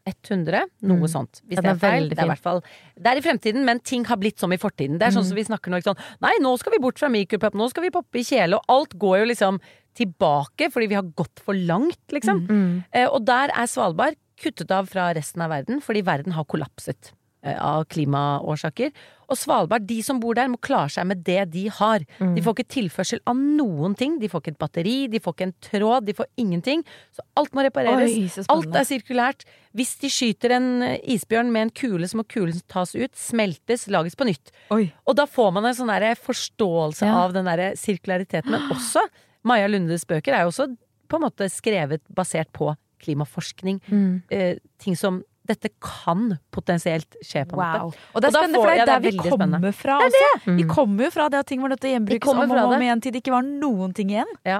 2100. 0.07 0.63
Noe 0.83 0.97
Mm. 0.97 1.07
sånt. 1.11 1.41
Hvis 1.47 1.57
Ja, 1.57 1.61
det 1.61 1.71
er 1.75 1.81
feil. 1.81 2.09
Det 2.09 2.19
er, 2.19 2.25
i 2.25 2.29
hvert 2.29 2.39
fall, 2.43 2.61
det 2.97 3.07
er 3.07 3.17
i 3.17 3.21
fremtiden, 3.21 3.65
men 3.65 3.79
ting 3.79 4.05
har 4.05 4.17
blitt 4.17 4.39
som 4.39 4.51
i 4.51 4.57
fortiden. 4.57 4.97
Det 4.99 5.07
er 5.07 5.11
sånn 5.11 5.23
Mm. 5.25 5.29
som 5.29 5.35
vi 5.35 5.43
snakker 5.43 5.69
nå. 5.71 5.81
Sånn, 5.83 5.97
Nei, 6.21 6.33
nå 6.41 6.57
skal 6.57 6.71
vi 6.71 6.79
bort 6.79 6.97
fra 6.99 7.09
mikropop, 7.09 7.53
nå 7.53 7.69
skal 7.69 7.83
vi 7.83 7.89
poppe 7.89 8.15
i 8.19 8.23
kjele. 8.23 8.55
Og 8.55 8.63
alt 8.69 8.97
går 8.97 9.19
jo 9.19 9.25
liksom 9.33 9.59
tilbake 9.95 10.71
fordi 10.71 10.87
vi 10.89 10.95
har 10.95 11.03
gått 11.03 11.39
for 11.39 11.53
langt, 11.53 11.97
liksom. 12.11 12.47
Mm. 12.47 12.83
Eh, 12.93 13.07
og 13.07 13.25
der 13.25 13.49
er 13.49 13.65
Svalbard 13.67 14.15
kuttet 14.39 14.69
av 14.71 14.87
fra 14.87 15.13
resten 15.13 15.41
av 15.41 15.49
verden 15.49 15.81
fordi 15.81 16.03
verden 16.03 16.33
har 16.33 16.45
kollapset 16.45 17.11
eh, 17.43 17.57
av 17.59 17.85
klimaårsaker. 17.85 18.91
Og 19.27 19.35
Svalbard, 19.35 19.83
de 19.89 19.97
som 20.05 20.19
bor 20.23 20.37
der, 20.37 20.47
må 20.47 20.59
klare 20.63 20.91
seg 20.93 21.07
med 21.09 21.23
det 21.27 21.41
de 21.51 21.65
har. 21.73 22.03
Mm. 22.21 22.33
De 22.37 22.43
får 22.45 22.55
ikke 22.55 22.73
tilførsel 22.77 23.19
av 23.27 23.35
noen 23.35 23.95
ting. 23.99 24.15
De 24.21 24.29
får 24.31 24.43
ikke 24.43 24.53
et 24.55 24.59
batteri, 24.61 24.95
de 25.11 25.19
får 25.23 25.35
ikke 25.35 25.47
en 25.49 25.55
tråd, 25.67 26.07
de 26.07 26.15
får 26.15 26.29
ingenting. 26.39 26.83
Så 27.15 27.25
alt 27.39 27.55
må 27.57 27.65
repareres. 27.67 28.15
Oi, 28.15 28.45
Alt 28.55 28.79
er 28.79 28.87
sirkulært. 28.87 29.43
Hvis 29.77 29.93
de 30.01 30.09
skyter 30.13 30.55
en 30.55 30.69
isbjørn 31.03 31.51
med 31.53 31.67
en 31.67 31.73
kule, 31.75 32.07
så 32.07 32.21
må 32.21 32.25
kulen 32.31 32.61
tas 32.71 32.95
ut, 32.95 33.13
smeltes, 33.19 33.87
lages 33.91 34.15
på 34.17 34.29
nytt. 34.29 34.53
Oi. 34.73 34.87
Og 35.05 35.19
da 35.19 35.27
får 35.29 35.51
man 35.57 35.67
en 35.67 35.77
sånn 35.77 35.91
forståelse 36.23 37.05
Ja. 37.05 37.19
av 37.25 37.33
den 37.33 37.45
derre 37.45 37.73
sirkulariteten. 37.75 38.49
Men 38.51 38.71
også 38.71 39.03
Maja 39.43 39.67
Lundes 39.67 40.05
bøker 40.05 40.33
er 40.33 40.43
jo 40.47 40.51
også 40.55 40.71
på 41.07 41.19
en 41.19 41.27
måte 41.27 41.47
skrevet 41.51 42.01
basert 42.13 42.51
på 42.53 42.75
klimaforskning. 43.03 43.79
Mm. 43.87 44.23
Eh, 44.31 44.57
ting 44.79 44.95
som 44.95 45.23
dette 45.47 45.69
kan 45.81 46.37
potensielt 46.51 47.15
skje, 47.23 47.45
på. 47.49 47.57
Wow. 47.57 47.91
Og 48.13 48.21
det 48.21 48.29
er 48.29 48.31
Og 48.31 48.37
spennende, 48.37 48.61
for 48.61 48.69
det 48.71 48.77
er 48.77 48.81
er 48.81 48.85
der 48.85 48.99
vi 48.99 49.11
kommer 49.17 49.71
fra 49.73 49.99
også. 50.05 50.31
Vi 50.45 50.63
Mm. 50.63 50.69
kommer 50.69 51.03
jo 51.05 51.09
fra 51.11 51.29
det 51.29 51.39
at 51.39 51.47
ting 51.47 51.61
var 51.61 51.69
nødt 51.69 51.79
til 51.81 51.89
å 51.89 51.93
Vi 51.93 51.97
gjenbrukes 51.97 52.27
om 52.33 52.37
og 52.51 52.57
om 52.57 52.71
det. 52.71 52.81
igjen 52.87 53.01
til 53.01 53.11
det 53.13 53.23
ikke 53.23 53.31
var 53.35 53.41
noen 53.43 53.93
ting 53.93 54.09
igjen. 54.11 54.31
Ja. 54.45 54.59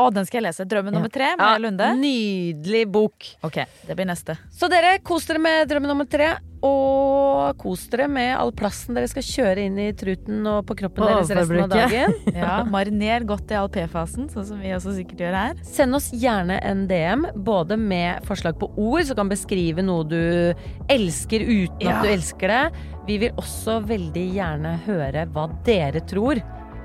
Å, 0.00 0.06
den 0.14 0.24
skal 0.24 0.40
jeg 0.40 0.46
lese. 0.48 0.64
'Drømmen 0.64 0.94
nummer 0.96 1.10
tre' 1.12 1.34
med 1.36 1.60
Lunde. 1.60 1.90
Nydelig 2.00 2.86
bok. 2.88 3.26
Ok, 3.44 3.58
det 3.86 3.96
blir 3.98 4.08
neste. 4.08 4.38
Så 4.50 4.68
dere, 4.72 4.96
kos 5.04 5.26
dere 5.28 5.38
med 5.42 5.68
drømmen 5.68 5.92
nummer 5.92 6.08
tre. 6.08 6.30
Og 6.62 7.58
kos 7.58 7.88
dere 7.90 8.06
med 8.08 8.30
all 8.38 8.52
plassen 8.56 8.94
dere 8.96 9.08
skal 9.10 9.24
kjøre 9.26 9.64
inn 9.66 9.76
i 9.82 9.88
truten 9.98 10.46
og 10.46 10.62
på 10.68 10.76
kroppen 10.78 11.02
Og 11.04 11.10
deres 11.10 11.32
resten 11.34 11.60
av 11.64 11.72
dagen. 11.74 12.14
Ja, 12.38 12.62
Mariner 12.64 13.26
godt 13.26 13.50
i 13.52 13.58
all 13.58 13.68
P-fasen, 13.72 14.28
sånn 14.32 14.46
som 14.46 14.60
vi 14.62 14.70
også 14.72 14.94
sikkert 14.96 15.24
gjør 15.26 15.36
her. 15.40 15.60
Send 15.66 15.98
oss 15.98 16.08
gjerne 16.14 16.60
en 16.62 16.86
DM, 16.90 17.26
både 17.44 17.76
med 17.76 18.22
forslag 18.28 18.56
på 18.62 18.70
ord 18.78 19.04
som 19.10 19.18
kan 19.18 19.32
beskrive 19.32 19.84
noe 19.84 20.06
du 20.08 20.54
elsker 20.88 21.42
uten 21.44 21.82
Ja. 21.84 21.98
at 21.98 22.06
du 22.06 22.14
elsker 22.14 22.48
det. 22.54 22.62
Vi 23.10 23.18
vil 23.26 23.32
også 23.42 23.80
veldig 23.90 24.26
gjerne 24.38 24.76
høre 24.86 25.26
hva 25.34 25.48
dere 25.66 26.00
tror 26.06 26.40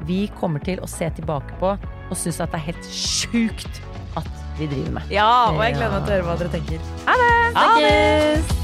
vi 0.08 0.26
kommer 0.40 0.62
til 0.64 0.82
å 0.82 0.90
se 0.90 1.08
tilbake 1.18 1.56
på 1.62 1.72
og 2.10 2.18
synes 2.18 2.40
at 2.44 2.52
det 2.54 2.62
er 2.62 2.68
helt 2.72 2.88
sjukt 2.92 3.82
at 4.18 4.30
vi 4.58 4.68
driver 4.72 4.92
med. 5.00 5.12
Ja, 5.14 5.30
og 5.52 5.62
jeg 5.64 5.78
gleder 5.78 5.94
meg 5.94 6.08
til 6.08 6.12
å 6.12 6.16
høre 6.18 6.28
hva 6.30 6.38
dere 6.40 6.52
tenker. 6.56 6.80
Ha 7.08 7.14
det! 7.22 7.34
Ha 7.58 7.68
det! 7.82 8.58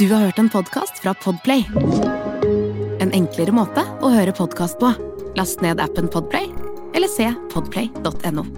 Du 0.00 0.06
har 0.14 0.22
hørt 0.24 0.38
en 0.40 0.48
podkast 0.48 1.02
fra 1.02 1.12
Podplay. 1.20 1.66
En 3.04 3.12
enklere 3.12 3.52
måte 3.52 3.84
å 4.00 4.08
høre 4.14 4.32
podkast 4.32 4.80
på. 4.80 4.94
Last 5.36 5.60
ned 5.60 5.82
appen 5.84 6.08
Podplay, 6.08 6.48
eller 6.96 7.12
se 7.12 7.28
podplay.no. 7.52 8.48